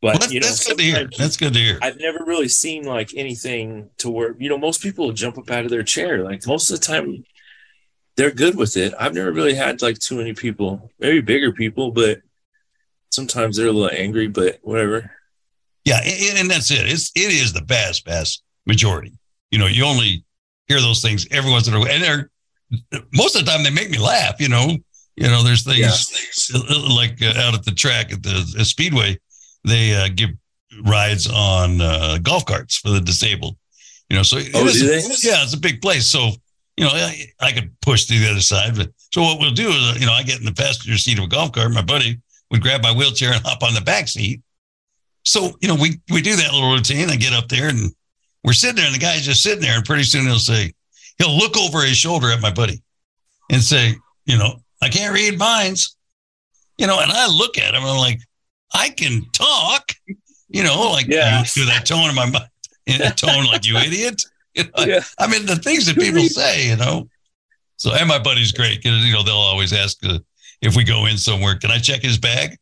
but 0.00 0.02
Well, 0.02 0.12
that's, 0.20 0.32
you 0.32 0.40
know 0.40 0.46
that's 0.46 0.66
good 0.66 0.78
to 0.78 0.84
hear. 0.84 1.10
That's 1.18 1.36
good 1.36 1.52
to 1.54 1.58
hear. 1.58 1.78
I've 1.82 1.98
never 1.98 2.24
really 2.24 2.48
seen 2.48 2.84
like 2.84 3.10
anything 3.16 3.90
to 3.98 4.08
where 4.10 4.36
you 4.38 4.48
know 4.48 4.56
most 4.58 4.80
people 4.80 5.12
jump 5.12 5.38
up 5.38 5.50
out 5.50 5.64
of 5.64 5.70
their 5.70 5.82
chair. 5.82 6.22
Like 6.24 6.46
most 6.46 6.70
of 6.70 6.78
the 6.78 6.86
time, 6.86 7.24
they're 8.18 8.32
good 8.32 8.56
with 8.56 8.76
it. 8.76 8.92
I've 8.98 9.14
never 9.14 9.32
really 9.32 9.54
had 9.54 9.80
like 9.80 9.98
too 9.98 10.16
many 10.16 10.34
people, 10.34 10.90
maybe 10.98 11.20
bigger 11.20 11.52
people, 11.52 11.92
but 11.92 12.20
sometimes 13.10 13.56
they're 13.56 13.68
a 13.68 13.72
little 13.72 13.96
angry. 13.96 14.26
But 14.26 14.58
whatever. 14.62 15.10
Yeah, 15.84 16.00
and, 16.36 16.50
that's 16.50 16.70
it. 16.70 16.80
It's 16.86 17.10
it 17.14 17.32
is 17.32 17.52
the 17.54 17.62
vast, 17.62 18.04
vast 18.04 18.42
majority. 18.66 19.12
You 19.50 19.58
know, 19.60 19.66
you 19.68 19.84
only 19.84 20.24
hear 20.66 20.80
those 20.80 21.00
things 21.00 21.26
every 21.30 21.50
once 21.50 21.68
in 21.68 21.74
a 21.74 21.78
while, 21.78 21.88
and 21.88 22.02
they're 22.02 22.30
most 23.14 23.36
of 23.36 23.44
the 23.46 23.50
time 23.50 23.62
they 23.62 23.70
make 23.70 23.88
me 23.88 23.98
laugh. 23.98 24.40
You 24.40 24.48
know, 24.48 24.76
you 25.16 25.28
know, 25.28 25.42
there's 25.44 25.62
things 25.62 26.50
like 26.94 27.22
uh, 27.22 27.40
out 27.40 27.54
at 27.54 27.64
the 27.64 27.72
track 27.74 28.12
at 28.12 28.22
the 28.22 28.64
speedway, 28.64 29.16
they 29.64 29.94
uh, 29.94 30.08
give 30.14 30.30
rides 30.84 31.30
on 31.32 31.80
uh, 31.80 32.18
golf 32.20 32.44
carts 32.44 32.76
for 32.78 32.90
the 32.90 33.00
disabled. 33.00 33.56
You 34.10 34.16
know, 34.16 34.22
so 34.24 34.38
Oh, 34.54 34.66
is- 34.66 34.80
do 34.80 34.86
they? 34.88 34.96
yeah, 35.28 35.42
it's 35.44 35.54
a 35.54 35.60
big 35.60 35.80
place. 35.80 36.06
So 36.10 36.32
you 36.78 36.84
know, 36.84 36.90
I, 36.92 37.24
I 37.40 37.50
could 37.52 37.72
push 37.80 38.04
to 38.06 38.16
the 38.18 38.30
other 38.30 38.40
side, 38.40 38.76
but 38.76 38.90
so 39.12 39.22
what 39.22 39.40
we'll 39.40 39.50
do 39.50 39.68
is, 39.68 39.74
uh, 39.74 39.94
you 39.98 40.06
know, 40.06 40.12
I 40.12 40.22
get 40.22 40.38
in 40.38 40.44
the 40.44 40.52
passenger 40.54 40.96
seat 40.96 41.18
of 41.18 41.24
a 41.24 41.28
golf 41.28 41.50
cart. 41.50 41.72
My 41.72 41.82
buddy 41.82 42.20
would 42.52 42.62
grab 42.62 42.82
my 42.84 42.92
wheelchair 42.92 43.32
and 43.32 43.42
hop 43.44 43.64
on 43.64 43.74
the 43.74 43.80
back 43.80 44.06
seat. 44.06 44.42
So, 45.24 45.58
you 45.60 45.66
know, 45.66 45.74
we, 45.74 46.00
we 46.12 46.22
do 46.22 46.36
that 46.36 46.52
little 46.52 46.72
routine. 46.72 47.10
I 47.10 47.16
get 47.16 47.32
up 47.32 47.48
there 47.48 47.68
and 47.68 47.90
we're 48.44 48.52
sitting 48.52 48.76
there 48.76 48.86
and 48.86 48.94
the 48.94 49.00
guy's 49.00 49.24
just 49.24 49.42
sitting 49.42 49.60
there 49.60 49.74
and 49.76 49.84
pretty 49.84 50.04
soon 50.04 50.26
he'll 50.26 50.38
say, 50.38 50.72
he'll 51.18 51.36
look 51.36 51.56
over 51.58 51.82
his 51.82 51.96
shoulder 51.96 52.30
at 52.30 52.40
my 52.40 52.52
buddy 52.52 52.80
and 53.50 53.60
say, 53.60 53.94
you 54.26 54.38
know, 54.38 54.60
I 54.80 54.88
can't 54.88 55.12
read 55.12 55.36
minds, 55.36 55.96
you 56.78 56.86
know, 56.86 57.00
and 57.00 57.10
I 57.10 57.26
look 57.26 57.58
at 57.58 57.74
him 57.74 57.82
and 57.82 57.90
I'm 57.90 57.98
like, 57.98 58.20
I 58.72 58.90
can 58.90 59.24
talk, 59.32 59.90
you 60.48 60.62
know, 60.62 60.90
like 60.92 61.08
Yeah. 61.08 61.40
you 61.40 61.46
do 61.54 61.64
that 61.66 61.86
tone 61.86 62.08
in 62.08 62.14
my 62.14 62.30
mind, 62.30 62.48
in 62.86 63.02
a 63.02 63.10
tone 63.10 63.46
like 63.46 63.66
you 63.66 63.76
idiot. 63.78 64.22
You 64.76 64.86
know, 64.86 64.92
Yeah. 64.92 65.00
I 65.18 65.26
mean, 65.28 65.46
the 65.46 65.56
things 65.56 65.86
that 65.86 65.96
people 65.96 66.22
say, 66.22 66.68
you 66.68 66.76
know. 66.76 67.08
So, 67.76 67.92
and 67.94 68.08
my 68.08 68.18
buddy's 68.18 68.52
great 68.52 68.82
because, 68.82 69.04
you 69.04 69.12
know, 69.12 69.22
they'll 69.22 69.34
always 69.34 69.72
ask 69.72 69.98
uh, 70.04 70.18
if 70.60 70.74
we 70.76 70.82
go 70.84 71.06
in 71.06 71.16
somewhere, 71.16 71.56
can 71.56 71.70
I 71.70 71.78
check 71.78 72.02
his 72.02 72.18
bag? 72.18 72.56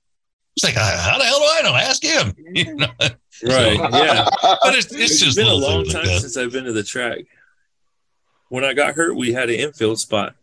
It's 0.57 0.65
like, 0.65 0.75
how 0.75 1.19
the 1.19 1.25
hell 1.25 1.39
do 1.39 1.45
I 1.45 1.61
know? 1.63 1.75
Ask 1.77 2.03
him. 2.03 2.35
You 2.55 2.75
know? 2.77 2.87
Right. 3.45 3.75
yeah. 3.77 4.27
But 4.63 4.75
it's, 4.77 4.87
it's 4.87 4.95
It's 4.95 5.21
just 5.21 5.37
been 5.37 5.47
a 5.47 5.53
long 5.55 5.85
time 5.85 6.07
like 6.07 6.21
since 6.21 6.39
I've 6.39 6.53
been 6.53 6.65
to 6.65 6.73
the 6.73 6.83
track. 6.83 7.19
When 8.49 8.65
I 8.65 8.73
got 8.73 8.95
hurt, 8.95 9.15
we 9.15 9.33
had 9.35 9.51
an 9.51 9.57
infield 9.57 9.99
spot, 10.01 10.35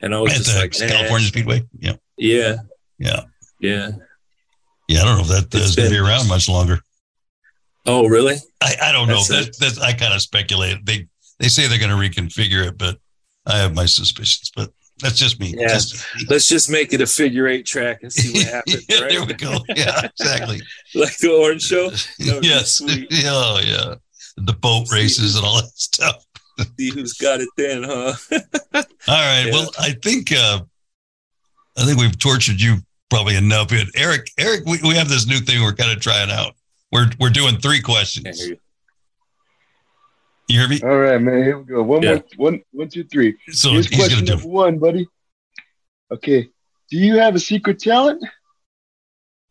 and 0.00 0.14
I 0.14 0.20
was 0.20 0.32
At 0.34 0.38
just 0.38 0.54
the 0.54 0.60
like, 0.60 0.80
eh. 0.80 0.88
California 0.94 1.26
Speedway. 1.26 1.66
Yeah. 1.80 1.94
yeah, 2.16 2.56
Yeah. 2.98 3.22
yeah. 3.58 3.90
Yeah. 4.88 5.00
I 5.00 5.04
don't 5.04 5.16
know 5.16 5.22
if 5.34 5.50
that 5.50 5.54
uh, 5.58 5.64
is 5.64 5.74
going 5.74 5.88
to 5.88 5.94
be 5.94 5.98
around 6.00 6.28
much 6.28 6.48
longer. 6.48 6.78
Oh, 7.88 8.06
really? 8.06 8.36
I, 8.62 8.74
I 8.82 8.92
don't 8.92 9.08
know. 9.08 9.22
That, 9.24 9.56
that's, 9.58 9.80
I 9.80 9.92
kind 9.94 10.12
of 10.12 10.20
speculate. 10.20 10.84
They 10.84 11.08
they 11.38 11.48
say 11.48 11.66
they're 11.66 11.78
going 11.78 11.90
to 11.90 11.96
reconfigure 11.96 12.66
it, 12.66 12.76
but 12.76 12.98
I 13.46 13.56
have 13.58 13.74
my 13.74 13.86
suspicions. 13.86 14.52
But 14.54 14.70
that's 15.00 15.16
just 15.16 15.40
me. 15.40 15.54
Yeah. 15.56 15.68
Just 15.68 15.94
me. 16.16 16.26
Let's 16.28 16.48
just 16.48 16.70
make 16.70 16.92
it 16.92 17.00
a 17.00 17.06
figure 17.06 17.48
eight 17.48 17.64
track 17.64 18.00
and 18.02 18.12
see 18.12 18.38
what 18.38 18.46
happens. 18.52 18.84
yeah, 18.88 19.00
right? 19.00 19.10
there 19.10 19.24
we 19.24 19.32
go. 19.34 19.56
Yeah, 19.74 20.06
exactly. 20.06 20.60
like 20.94 21.16
the 21.18 21.32
orange 21.32 21.62
show. 21.62 21.90
That 21.90 22.34
would 22.34 22.42
be 22.42 22.48
yes. 22.48 22.80
Oh, 23.24 23.60
yeah. 23.64 23.94
The 24.36 24.52
boat 24.52 24.88
See. 24.88 24.96
races 24.96 25.36
and 25.36 25.44
all 25.44 25.62
that 25.62 25.70
stuff. 25.74 26.24
See 26.76 26.90
who's 26.90 27.14
got 27.14 27.40
it 27.40 27.48
then, 27.56 27.84
huh? 27.84 28.12
All 28.32 28.82
right. 29.06 29.44
Yeah. 29.46 29.52
Well, 29.52 29.70
I 29.78 29.92
think 30.02 30.32
uh, 30.32 30.60
I 31.78 31.84
think 31.84 31.98
we've 31.98 32.18
tortured 32.18 32.60
you 32.60 32.76
probably 33.10 33.36
enough. 33.36 33.72
Eric, 33.96 34.30
Eric, 34.38 34.64
we, 34.66 34.78
we 34.82 34.94
have 34.96 35.08
this 35.08 35.26
new 35.26 35.38
thing 35.38 35.62
we're 35.62 35.72
kind 35.72 35.92
of 35.92 36.00
trying 36.00 36.30
out. 36.30 36.54
We're 36.92 37.10
we're 37.20 37.30
doing 37.30 37.56
three 37.58 37.80
questions. 37.80 38.40
hear 38.40 38.50
you. 38.50 38.56
You 40.48 40.60
hear 40.60 40.68
me? 40.68 40.80
All 40.82 40.96
right, 40.98 41.20
man. 41.20 41.42
Here 41.42 41.58
we 41.58 41.64
go. 41.64 41.82
One 41.82 42.02
Yeah. 42.02 42.14
more. 42.14 42.24
One, 42.36 42.62
one, 42.72 42.88
two, 42.88 43.04
three. 43.04 43.36
So 43.50 43.70
Here's 43.72 43.86
he's 43.88 43.98
question 43.98 44.16
going 44.18 44.26
to 44.26 44.30
number 44.32 44.44
do. 44.44 44.48
one, 44.48 44.78
buddy. 44.78 45.06
Okay. 46.10 46.48
Do 46.90 46.96
you 46.96 47.18
have 47.18 47.34
a 47.34 47.38
secret 47.38 47.78
talent? 47.78 48.24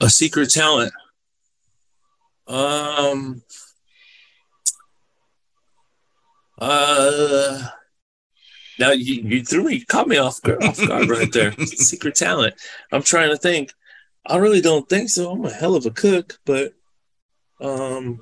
A 0.01 0.09
secret 0.09 0.49
talent. 0.49 0.91
Um. 2.47 3.43
Uh. 6.59 7.67
Now 8.79 8.91
you, 8.91 9.21
you 9.23 9.43
threw 9.43 9.63
me, 9.63 9.83
caught 9.85 10.07
me 10.07 10.17
off 10.17 10.39
guard, 10.41 10.63
off 10.63 10.77
guard 10.88 11.09
right 11.09 11.31
there. 11.31 11.51
Secret 11.65 12.13
talent. 12.15 12.53
I'm 12.91 13.01
trying 13.01 13.29
to 13.29 13.38
think. 13.38 13.73
I 14.25 14.38
really 14.38 14.61
don't 14.61 14.88
think 14.88 15.09
so. 15.09 15.31
I'm 15.31 15.43
a 15.45 15.49
hell 15.51 15.75
of 15.75 15.85
a 15.88 15.89
cook, 15.91 16.38
but 16.45 16.73
um, 17.62 18.20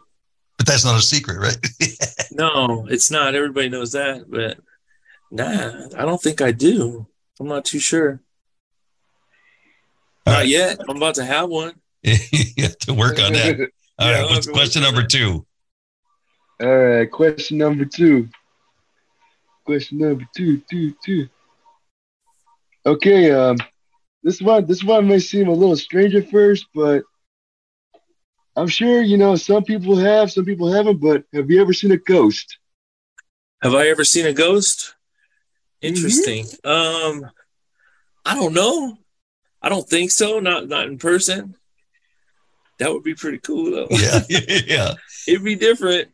But 0.57 0.67
that's 0.67 0.85
not 0.85 0.97
a 0.97 1.01
secret, 1.01 1.39
right? 1.39 1.57
no, 2.31 2.87
it's 2.89 3.11
not. 3.11 3.35
Everybody 3.35 3.69
knows 3.69 3.91
that, 3.93 4.29
but 4.29 4.57
nah, 5.31 5.87
I 5.97 6.05
don't 6.05 6.21
think 6.21 6.41
I 6.41 6.51
do. 6.51 7.07
I'm 7.39 7.47
not 7.47 7.65
too 7.65 7.79
sure. 7.79 8.21
All 10.25 10.33
Not 10.33 10.39
right. 10.39 10.47
yet. 10.47 10.79
I'm 10.87 10.97
about 10.97 11.15
to 11.15 11.25
have 11.25 11.49
one. 11.49 11.73
you 12.03 12.63
have 12.63 12.77
to 12.79 12.93
work 12.93 13.19
on 13.19 13.33
that. 13.33 13.69
All 13.99 14.09
Yeah, 14.09 14.21
right. 14.21 14.29
What's 14.29 14.35
have 14.35 14.43
to 14.45 14.51
work 14.51 14.55
question 14.55 14.81
number 14.83 15.01
that. 15.01 15.09
two? 15.09 15.45
All 16.61 16.77
right. 16.77 17.11
Question 17.11 17.57
number 17.57 17.85
two. 17.85 18.29
Question 19.65 19.97
number 19.99 20.25
two, 20.35 20.61
two, 20.69 20.93
two. 21.03 21.27
Okay. 22.85 23.31
Um, 23.31 23.57
this 24.23 24.41
one, 24.41 24.65
this 24.65 24.83
one 24.83 25.07
may 25.07 25.19
seem 25.19 25.47
a 25.47 25.53
little 25.53 25.75
strange 25.75 26.15
at 26.15 26.29
first, 26.31 26.65
but 26.73 27.03
I'm 28.55 28.67
sure 28.67 29.01
you 29.01 29.17
know 29.17 29.35
some 29.35 29.63
people 29.63 29.97
have, 29.97 30.31
some 30.31 30.45
people 30.45 30.71
haven't. 30.71 31.01
But 31.01 31.23
have 31.33 31.49
you 31.49 31.61
ever 31.61 31.73
seen 31.73 31.91
a 31.91 31.97
ghost? 31.97 32.57
Have 33.61 33.73
I 33.73 33.87
ever 33.87 34.03
seen 34.03 34.25
a 34.25 34.33
ghost? 34.33 34.95
Mm-hmm. 35.83 35.95
Interesting. 35.95 36.45
Um, 36.63 37.29
I 38.25 38.35
don't 38.35 38.53
know. 38.53 38.97
I 39.61 39.69
don't 39.69 39.87
think 39.87 40.11
so. 40.11 40.39
Not 40.39 40.67
not 40.67 40.87
in 40.87 40.97
person. 40.97 41.55
That 42.79 42.91
would 42.91 43.03
be 43.03 43.15
pretty 43.15 43.39
cool 43.39 43.71
though. 43.71 43.87
Yeah, 43.89 44.19
yeah, 44.67 44.93
It'd 45.27 45.43
be 45.43 45.55
different. 45.55 46.09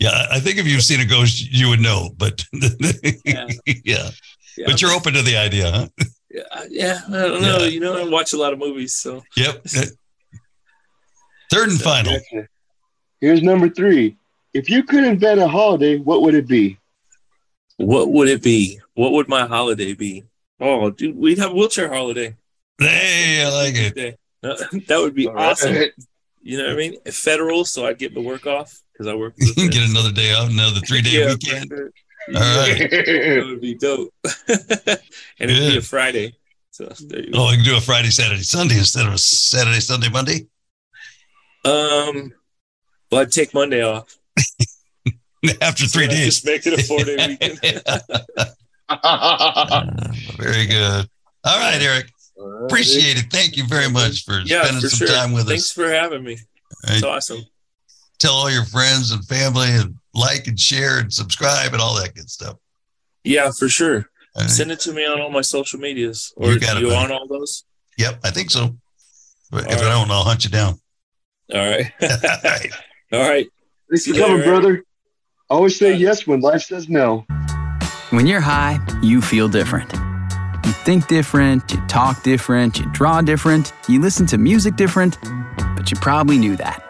yeah. 0.00 0.26
I 0.30 0.38
think 0.40 0.58
if 0.58 0.66
you've 0.66 0.82
seen 0.82 1.00
a 1.00 1.04
ghost, 1.04 1.50
you 1.52 1.68
would 1.68 1.80
know. 1.80 2.10
But 2.16 2.44
Yeah. 3.24 3.46
yeah, 3.84 4.10
Yeah, 4.56 4.66
but 4.66 4.80
you're 4.80 4.92
open 4.92 5.14
to 5.14 5.22
the 5.22 5.36
idea, 5.36 5.70
huh? 5.70 5.88
yeah, 6.30 6.62
yeah, 6.70 7.00
I 7.08 7.10
don't 7.28 7.42
know. 7.42 7.58
Yeah. 7.58 7.66
You 7.66 7.80
know, 7.80 7.96
I 7.96 8.08
watch 8.08 8.32
a 8.32 8.36
lot 8.38 8.52
of 8.52 8.58
movies, 8.58 8.94
so 8.96 9.22
Yep. 9.36 9.64
Third 11.50 11.68
and 11.70 11.80
final. 11.80 12.12
Gotcha. 12.12 12.48
Here's 13.20 13.42
number 13.42 13.68
three. 13.68 14.16
If 14.54 14.70
you 14.70 14.82
could 14.82 15.04
invent 15.04 15.40
a 15.40 15.48
holiday, 15.48 15.98
what 15.98 16.22
would 16.22 16.34
it 16.34 16.46
be? 16.46 16.78
what 17.78 18.10
would 18.10 18.28
it 18.28 18.42
be? 18.42 18.80
What 18.94 19.12
would 19.12 19.28
my 19.28 19.46
holiday 19.46 19.94
be? 19.94 20.24
Oh, 20.60 20.90
dude, 20.90 21.16
we'd 21.16 21.38
have 21.38 21.52
a 21.52 21.54
wheelchair 21.54 21.88
holiday. 21.88 22.34
Hey, 22.78 23.44
I 23.44 23.50
like 23.50 23.74
it. 23.76 24.18
That 24.42 24.98
would 24.98 25.14
be 25.14 25.28
All 25.28 25.34
right. 25.34 25.50
awesome. 25.50 25.76
You 26.42 26.58
know 26.58 26.64
what 26.64 26.72
I 26.72 26.76
mean? 26.76 27.00
Federal, 27.06 27.64
so 27.64 27.86
I'd 27.86 27.98
get 27.98 28.14
the 28.14 28.20
work 28.20 28.46
off 28.46 28.80
because 28.92 29.06
I 29.06 29.14
work. 29.14 29.34
You 29.38 29.54
can 29.54 29.68
get 29.68 29.88
another 29.88 30.12
day 30.12 30.32
off, 30.34 30.50
another 30.50 30.80
three 30.80 31.02
day 31.02 31.10
Yeah, 31.20 31.26
weekend. 31.28 31.68
for. 31.68 31.92
All 32.34 32.58
right. 32.58 32.90
that 32.90 33.44
would 33.46 33.60
be 33.60 33.74
dope. 33.74 34.12
and 34.48 35.50
it'd 35.50 35.72
be 35.72 35.78
a 35.78 35.80
Friday. 35.80 36.34
So 36.70 36.86
there 37.00 37.20
you 37.20 37.30
oh, 37.34 37.38
go. 37.38 37.46
Oh, 37.46 37.50
we 37.50 37.56
can 37.56 37.64
do 37.64 37.76
a 37.76 37.80
Friday, 37.80 38.10
Saturday, 38.10 38.42
Sunday 38.42 38.78
instead 38.78 39.06
of 39.06 39.14
a 39.14 39.18
Saturday, 39.18 39.80
Sunday, 39.80 40.08
Monday. 40.10 40.46
Um, 41.68 42.32
but 43.10 43.16
I'd 43.20 43.32
take 43.32 43.54
Monday 43.54 43.82
off. 43.82 44.16
After 45.60 45.86
three 45.86 46.08
days. 46.08 46.40
Just 46.40 46.46
make 46.46 46.66
it 46.66 46.78
a 46.78 46.82
four 46.82 47.04
day 47.04 47.16
weekend. 47.28 47.60
Very 50.36 50.66
good. 50.66 51.08
All 51.44 51.58
right, 51.58 51.80
Eric. 51.80 52.10
Appreciate 52.64 53.18
it. 53.18 53.26
Thank 53.30 53.56
you 53.56 53.66
very 53.66 53.90
much 53.90 54.24
for 54.24 54.40
yeah, 54.44 54.62
spending 54.62 54.82
for 54.82 54.88
some 54.88 55.06
sure. 55.06 55.16
time 55.16 55.32
with 55.32 55.46
Thanks 55.48 55.64
us. 55.70 55.72
Thanks 55.74 55.88
for 55.90 55.92
having 55.94 56.22
me. 56.24 56.38
All 56.88 56.94
It's 56.94 57.02
awesome. 57.02 57.40
Tell 58.18 58.32
all 58.34 58.50
your 58.50 58.64
friends 58.64 59.12
and 59.12 59.24
family 59.26 59.68
and 59.70 59.94
like 60.14 60.46
and 60.46 60.58
share 60.58 60.98
and 61.00 61.12
subscribe 61.12 61.72
and 61.72 61.80
all 61.82 61.94
that 62.00 62.14
good 62.14 62.28
stuff. 62.30 62.56
Yeah, 63.24 63.50
for 63.56 63.68
sure. 63.68 64.08
All 64.36 64.42
right. 64.42 64.50
Send 64.50 64.70
it 64.70 64.80
to 64.80 64.92
me 64.92 65.06
on 65.06 65.20
all 65.20 65.30
my 65.30 65.40
social 65.40 65.78
medias. 65.80 66.32
Or 66.36 66.48
You 66.48 66.54
you, 66.54 66.60
got 66.60 66.76
it, 66.76 66.84
buddy. 66.84 66.94
on 66.96 67.12
all 67.12 67.26
those? 67.26 67.64
Yep, 67.96 68.20
I 68.24 68.30
think 68.30 68.50
so. 68.50 68.76
But 69.50 69.64
if 69.70 69.78
All 69.78 69.86
I 69.86 69.90
don't, 69.90 70.10
I'll 70.10 70.22
hunt 70.24 70.44
you 70.44 70.50
down. 70.50 70.78
All 71.54 71.60
right. 71.60 71.90
all 72.02 72.08
right. 72.44 72.70
all 73.12 73.28
right. 73.28 73.46
Thanks 73.90 74.06
for 74.06 74.14
coming, 74.14 74.42
brother. 74.42 74.84
Always 75.48 75.78
say 75.78 75.94
uh, 75.94 75.96
yes 75.96 76.26
when 76.26 76.40
life 76.40 76.62
says 76.62 76.90
no. 76.90 77.24
When 78.10 78.26
you're 78.26 78.40
high, 78.40 78.78
you 79.02 79.22
feel 79.22 79.48
different. 79.48 79.90
You 80.66 80.72
think 80.72 81.08
different, 81.08 81.70
you 81.70 81.80
talk 81.86 82.22
different, 82.22 82.78
you 82.78 82.84
draw 82.92 83.22
different, 83.22 83.72
you 83.88 83.98
listen 84.00 84.26
to 84.26 84.36
music 84.36 84.76
different, 84.76 85.16
but 85.74 85.90
you 85.90 85.96
probably 86.00 86.36
knew 86.36 86.54
that. 86.56 86.82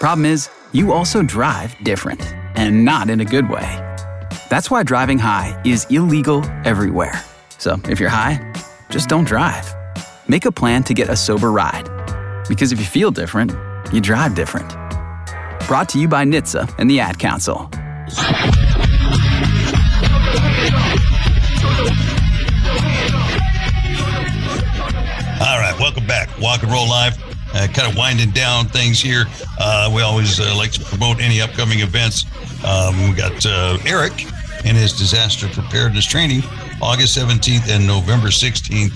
Problem 0.00 0.26
is, 0.26 0.50
you 0.72 0.92
also 0.92 1.22
drive 1.22 1.76
different, 1.84 2.20
and 2.56 2.84
not 2.84 3.08
in 3.08 3.20
a 3.20 3.24
good 3.24 3.48
way. 3.48 3.96
That's 4.50 4.68
why 4.68 4.82
driving 4.82 5.18
high 5.18 5.60
is 5.64 5.86
illegal 5.90 6.44
everywhere. 6.64 7.22
So 7.58 7.80
if 7.88 8.00
you're 8.00 8.08
high, 8.08 8.52
just 8.90 9.08
don't 9.08 9.24
drive. 9.24 9.72
Make 10.28 10.44
a 10.44 10.52
plan 10.52 10.82
to 10.84 10.94
get 10.94 11.08
a 11.08 11.16
sober 11.16 11.52
ride. 11.52 11.88
Because 12.48 12.72
if 12.72 12.78
you 12.80 12.84
feel 12.86 13.10
different, 13.10 13.52
you 13.92 14.00
drive 14.00 14.34
different. 14.34 14.68
Brought 15.66 15.88
to 15.90 15.98
you 15.98 16.08
by 16.08 16.24
NHTSA 16.24 16.74
and 16.78 16.90
the 16.90 17.00
Ad 17.00 17.18
Council. 17.18 17.70
All 25.38 25.58
right, 25.60 25.74
welcome 25.78 26.06
back. 26.06 26.28
Walk 26.40 26.62
and 26.62 26.72
Roll 26.72 26.88
Live. 26.88 27.16
Uh, 27.54 27.66
kind 27.72 27.90
of 27.90 27.96
winding 27.96 28.30
down 28.30 28.66
things 28.66 29.00
here. 29.00 29.24
Uh, 29.58 29.90
we 29.94 30.02
always 30.02 30.40
uh, 30.40 30.54
like 30.56 30.72
to 30.72 30.80
promote 30.84 31.20
any 31.20 31.40
upcoming 31.40 31.80
events. 31.80 32.24
Um, 32.64 33.08
we 33.08 33.16
got 33.16 33.44
uh, 33.46 33.78
Eric 33.86 34.26
and 34.64 34.76
his 34.76 34.92
disaster 34.92 35.48
preparedness 35.48 36.04
training, 36.04 36.42
August 36.82 37.16
17th 37.16 37.68
and 37.68 37.86
November 37.86 38.28
16th 38.28 38.92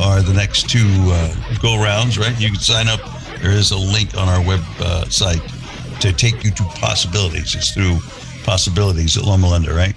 are 0.00 0.22
the 0.22 0.32
next 0.32 0.68
two 0.68 0.86
uh, 0.86 1.34
go 1.60 1.80
rounds, 1.80 2.18
right? 2.18 2.38
You 2.40 2.48
can 2.48 2.60
sign 2.60 2.88
up. 2.88 3.00
There 3.44 3.52
is 3.52 3.72
a 3.72 3.76
link 3.76 4.16
on 4.16 4.26
our 4.26 4.42
website 4.42 6.00
to 6.00 6.14
take 6.14 6.42
you 6.44 6.50
to 6.50 6.62
PossAbilities. 6.62 7.54
It's 7.54 7.72
through 7.72 7.96
PossAbilities 8.42 9.18
at 9.18 9.24
Loma 9.24 9.50
Linda, 9.50 9.74
right? 9.74 9.94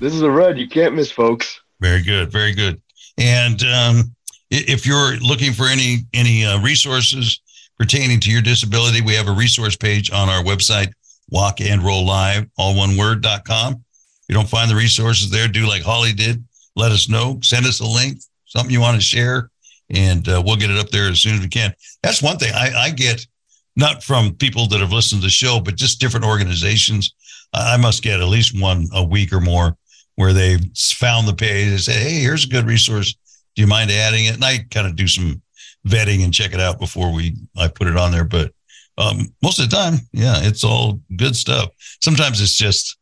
This 0.00 0.12
is 0.12 0.22
a 0.22 0.28
ride 0.28 0.58
you 0.58 0.68
can't 0.68 0.96
miss, 0.96 1.12
folks. 1.12 1.60
Very 1.78 2.02
good, 2.02 2.32
very 2.32 2.52
good. 2.52 2.82
And 3.18 3.62
um, 3.62 4.16
if 4.50 4.84
you're 4.84 5.16
looking 5.18 5.52
for 5.52 5.68
any 5.68 5.98
any 6.12 6.44
uh, 6.44 6.60
resources 6.60 7.40
pertaining 7.78 8.18
to 8.18 8.32
your 8.32 8.42
disability, 8.42 9.00
we 9.00 9.14
have 9.14 9.28
a 9.28 9.32
resource 9.32 9.76
page 9.76 10.10
on 10.10 10.28
our 10.28 10.42
website, 10.42 10.92
Walk 11.30 11.60
and 11.60 11.84
Roll 11.84 12.04
Live, 12.04 12.48
all 12.58 12.76
one 12.76 12.96
word 12.96 13.22
dot 13.22 13.44
com. 13.44 13.74
If 13.74 14.24
you 14.28 14.34
don't 14.34 14.48
find 14.48 14.68
the 14.68 14.74
resources 14.74 15.30
there, 15.30 15.46
do 15.46 15.68
like 15.68 15.82
Holly 15.82 16.12
did. 16.12 16.44
Let 16.74 16.90
us 16.90 17.08
know. 17.08 17.38
Send 17.44 17.64
us 17.64 17.78
a 17.78 17.86
link, 17.86 18.18
something 18.46 18.72
you 18.72 18.80
want 18.80 18.96
to 18.96 19.00
share, 19.00 19.50
and 19.90 20.28
uh, 20.28 20.42
we'll 20.44 20.56
get 20.56 20.70
it 20.70 20.78
up 20.78 20.90
there 20.90 21.08
as 21.08 21.20
soon 21.20 21.34
as 21.34 21.40
we 21.40 21.48
can. 21.48 21.74
That's 22.02 22.22
one 22.22 22.38
thing 22.38 22.52
I, 22.54 22.72
I 22.74 22.90
get, 22.90 23.26
not 23.76 24.02
from 24.02 24.34
people 24.34 24.66
that 24.68 24.80
have 24.80 24.92
listened 24.92 25.22
to 25.22 25.26
the 25.26 25.30
show, 25.30 25.60
but 25.60 25.76
just 25.76 26.00
different 26.00 26.26
organizations. 26.26 27.14
I 27.52 27.76
must 27.76 28.02
get 28.02 28.20
at 28.20 28.26
least 28.26 28.60
one 28.60 28.88
a 28.92 29.04
week 29.04 29.32
or 29.32 29.40
more 29.40 29.76
where 30.16 30.32
they 30.32 30.58
found 30.76 31.26
the 31.26 31.34
page 31.34 31.68
and 31.68 31.80
said, 31.80 32.02
Hey, 32.02 32.20
here's 32.20 32.44
a 32.44 32.48
good 32.48 32.66
resource. 32.66 33.14
Do 33.54 33.62
you 33.62 33.68
mind 33.68 33.90
adding 33.90 34.26
it? 34.26 34.34
And 34.34 34.44
I 34.44 34.66
kind 34.70 34.86
of 34.86 34.96
do 34.96 35.06
some 35.06 35.40
vetting 35.86 36.24
and 36.24 36.34
check 36.34 36.54
it 36.54 36.60
out 36.60 36.78
before 36.78 37.12
we 37.12 37.36
I 37.56 37.68
put 37.68 37.86
it 37.86 37.96
on 37.96 38.10
there. 38.10 38.24
But 38.24 38.52
um, 38.96 39.32
most 39.42 39.58
of 39.58 39.68
the 39.68 39.76
time, 39.76 39.94
yeah, 40.12 40.36
it's 40.38 40.64
all 40.64 41.00
good 41.16 41.36
stuff. 41.36 41.68
Sometimes 42.02 42.40
it's 42.40 42.56
just 42.56 42.96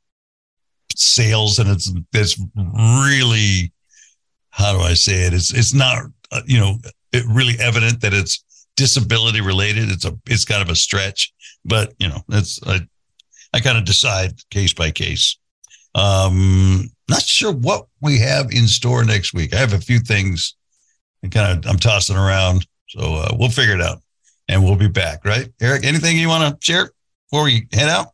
sales 0.94 1.58
and 1.58 1.70
it's 1.70 1.92
it's 2.12 2.40
really 3.00 3.72
how 4.50 4.72
do 4.72 4.80
I 4.80 4.94
say 4.94 5.26
it? 5.26 5.34
It's 5.34 5.52
it's 5.52 5.74
not 5.74 6.04
you 6.46 6.58
know 6.58 6.76
it 7.12 7.24
really 7.28 7.54
evident 7.60 8.00
that 8.00 8.14
it's 8.14 8.44
disability 8.76 9.40
related. 9.40 9.90
It's 9.90 10.04
a 10.04 10.16
it's 10.26 10.44
kind 10.44 10.62
of 10.62 10.68
a 10.68 10.76
stretch, 10.76 11.32
but 11.64 11.94
you 11.98 12.08
know 12.08 12.22
it's 12.30 12.60
I 12.66 12.80
I 13.52 13.60
kind 13.60 13.78
of 13.78 13.84
decide 13.84 14.32
case 14.50 14.72
by 14.72 14.90
case. 14.90 15.38
Um, 15.94 16.90
not 17.08 17.22
sure 17.22 17.52
what 17.52 17.86
we 18.00 18.18
have 18.18 18.50
in 18.50 18.66
store 18.66 19.04
next 19.04 19.34
week. 19.34 19.54
I 19.54 19.58
have 19.58 19.74
a 19.74 19.78
few 19.78 19.98
things 19.98 20.54
and 21.22 21.30
kind 21.30 21.58
of 21.64 21.70
I'm 21.70 21.78
tossing 21.78 22.16
around, 22.16 22.66
so 22.88 23.00
uh, 23.00 23.36
we'll 23.38 23.50
figure 23.50 23.74
it 23.74 23.82
out, 23.82 24.00
and 24.48 24.64
we'll 24.64 24.76
be 24.76 24.88
back. 24.88 25.24
Right, 25.24 25.48
Eric? 25.60 25.84
Anything 25.84 26.18
you 26.18 26.28
want 26.28 26.60
to 26.60 26.64
share 26.64 26.90
before 27.30 27.44
we 27.44 27.68
head 27.72 27.88
out? 27.88 28.08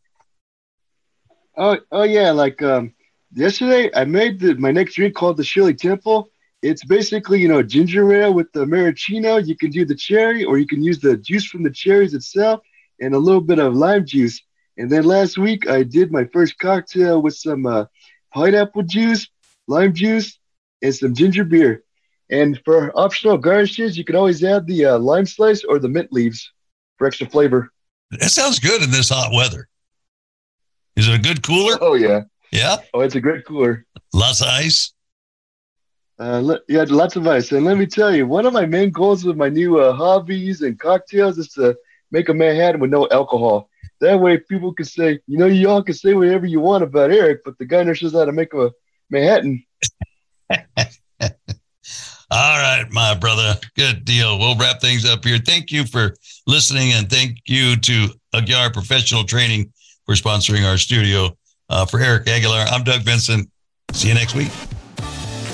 Oh, 1.57 1.77
oh 1.91 2.03
yeah. 2.03 2.31
Like 2.31 2.61
um, 2.61 2.93
yesterday, 3.33 3.89
I 3.95 4.05
made 4.05 4.39
the, 4.39 4.55
my 4.55 4.71
next 4.71 4.95
drink 4.95 5.15
called 5.15 5.37
the 5.37 5.43
Shirley 5.43 5.73
Temple. 5.73 6.29
It's 6.61 6.83
basically 6.83 7.39
you 7.39 7.47
know 7.47 7.63
ginger 7.63 8.11
ale 8.13 8.33
with 8.33 8.51
the 8.51 8.65
maraschino. 8.65 9.37
You 9.37 9.55
can 9.55 9.69
do 9.71 9.85
the 9.85 9.95
cherry, 9.95 10.43
or 10.43 10.57
you 10.57 10.67
can 10.67 10.83
use 10.83 10.99
the 10.99 11.17
juice 11.17 11.45
from 11.45 11.63
the 11.63 11.71
cherries 11.71 12.13
itself, 12.13 12.61
and 12.99 13.13
a 13.13 13.17
little 13.19 13.41
bit 13.41 13.59
of 13.59 13.75
lime 13.75 14.05
juice. 14.05 14.41
And 14.77 14.89
then 14.89 15.03
last 15.03 15.37
week, 15.37 15.69
I 15.69 15.83
did 15.83 16.11
my 16.11 16.25
first 16.25 16.57
cocktail 16.57 17.21
with 17.21 17.35
some 17.35 17.65
uh, 17.65 17.85
pineapple 18.33 18.83
juice, 18.83 19.27
lime 19.67 19.93
juice, 19.93 20.37
and 20.81 20.93
some 20.95 21.13
ginger 21.13 21.43
beer. 21.43 21.83
And 22.29 22.59
for 22.63 22.91
optional 22.97 23.37
garnishes, 23.37 23.97
you 23.97 24.03
can 24.05 24.15
always 24.15 24.43
add 24.43 24.67
the 24.67 24.85
uh, 24.85 24.99
lime 24.99 25.25
slice 25.25 25.63
or 25.63 25.79
the 25.79 25.89
mint 25.89 26.11
leaves 26.13 26.51
for 26.97 27.07
extra 27.07 27.27
flavor. 27.27 27.71
That 28.11 28.29
sounds 28.29 28.59
good 28.59 28.81
in 28.81 28.91
this 28.91 29.09
hot 29.09 29.31
weather. 29.33 29.67
Is 30.95 31.07
it 31.07 31.15
a 31.15 31.19
good 31.19 31.41
cooler? 31.41 31.77
Oh 31.81 31.93
yeah, 31.95 32.21
Yeah, 32.51 32.77
oh 32.93 33.01
it's 33.01 33.15
a 33.15 33.21
great 33.21 33.45
cooler. 33.45 33.85
lots 34.13 34.41
of 34.41 34.47
ice. 34.47 34.93
Uh, 36.19 36.57
yeah, 36.67 36.83
lots 36.89 37.15
of 37.15 37.25
ice. 37.25 37.51
And 37.53 37.65
let 37.65 37.77
me 37.77 37.85
tell 37.85 38.13
you, 38.13 38.27
one 38.27 38.45
of 38.45 38.51
my 38.51 38.65
main 38.65 38.91
goals 38.91 39.23
with 39.23 39.37
my 39.37 39.47
new 39.47 39.79
uh, 39.79 39.93
hobbies 39.93 40.61
and 40.61 40.77
cocktails 40.77 41.37
is 41.37 41.47
to 41.53 41.77
make 42.11 42.27
a 42.27 42.33
Manhattan 42.33 42.81
with 42.81 42.91
no 42.91 43.07
alcohol. 43.09 43.69
That 44.01 44.19
way, 44.19 44.37
people 44.37 44.73
can 44.73 44.85
say, 44.85 45.19
you 45.27 45.37
know, 45.37 45.45
you 45.45 45.69
all 45.69 45.83
can 45.83 45.93
say 45.93 46.13
whatever 46.13 46.45
you 46.45 46.59
want 46.59 46.83
about 46.83 47.11
Eric, 47.11 47.41
but 47.45 47.57
the 47.57 47.65
guy 47.65 47.83
knows 47.83 48.01
how 48.01 48.25
to 48.25 48.31
make 48.31 48.53
a 48.53 48.71
Manhattan. 49.09 49.65
All 52.31 52.59
right, 52.59 52.85
my 52.91 53.15
brother. 53.15 53.59
Good 53.75 54.05
deal. 54.05 54.37
We'll 54.37 54.55
wrap 54.55 54.81
things 54.81 55.09
up 55.09 55.25
here. 55.25 55.39
Thank 55.39 55.71
you 55.71 55.85
for 55.85 56.13
listening, 56.45 56.93
and 56.93 57.09
thank 57.09 57.39
you 57.47 57.75
to 57.77 58.09
Aguiar 58.35 58.71
Professional 58.71 59.23
Training 59.23 59.73
for 60.05 60.13
sponsoring 60.13 60.63
our 60.69 60.77
studio. 60.77 61.35
Uh, 61.69 61.85
for 61.85 61.99
Eric 61.99 62.25
Aguiar, 62.25 62.67
I'm 62.71 62.83
Doug 62.83 63.01
Vincent. 63.01 63.49
See 63.93 64.09
you 64.09 64.13
next 64.13 64.35
week. 64.35 64.51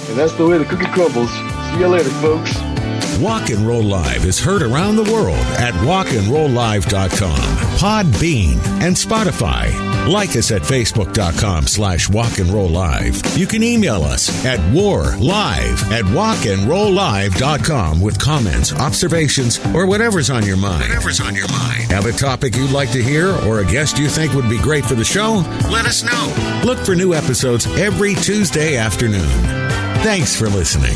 And 0.07 0.17
that's 0.17 0.33
the 0.33 0.45
way 0.45 0.57
the 0.57 0.65
cookie 0.65 0.85
crumbles. 0.85 1.31
See 1.31 1.79
you 1.79 1.87
later, 1.87 2.09
folks. 2.21 2.74
Walk 3.19 3.49
and 3.49 3.65
Roll 3.65 3.83
Live 3.83 4.25
is 4.25 4.39
heard 4.39 4.61
around 4.61 4.97
the 4.97 5.11
world 5.11 5.37
at 5.57 5.73
walkandrolllive.com, 5.75 7.37
Podbean, 7.77 8.57
and 8.81 8.95
Spotify. 8.95 9.73
Like 10.07 10.35
us 10.35 10.51
at 10.51 10.61
facebook.com 10.61 11.65
slash 11.67 12.09
walk 12.09 12.37
and 12.37 12.49
roll 12.49 12.69
live. 12.69 13.19
You 13.37 13.47
can 13.47 13.63
email 13.63 14.03
us 14.03 14.29
at 14.45 14.59
warlive 14.71 15.81
at 15.91 16.05
walkandrolllive.com 16.05 18.01
with 18.01 18.19
comments, 18.19 18.73
observations, 18.73 19.59
or 19.73 19.87
whatever's 19.87 20.29
on 20.29 20.45
your 20.45 20.57
mind. 20.57 20.81
Whatever's 20.83 21.19
on 21.21 21.33
your 21.35 21.47
mind. 21.47 21.91
Have 21.91 22.05
a 22.05 22.11
topic 22.11 22.55
you'd 22.55 22.71
like 22.71 22.91
to 22.91 23.01
hear 23.01 23.29
or 23.47 23.61
a 23.61 23.65
guest 23.65 23.97
you 23.97 24.07
think 24.07 24.33
would 24.33 24.49
be 24.49 24.59
great 24.59 24.85
for 24.85 24.95
the 24.95 25.05
show? 25.05 25.43
Let 25.71 25.85
us 25.85 26.03
know. 26.03 26.61
Look 26.63 26.77
for 26.85 26.95
new 26.95 27.13
episodes 27.13 27.65
every 27.79 28.13
Tuesday 28.15 28.77
afternoon. 28.77 29.27
Thanks 30.03 30.35
for 30.35 30.49
listening. 30.49 30.95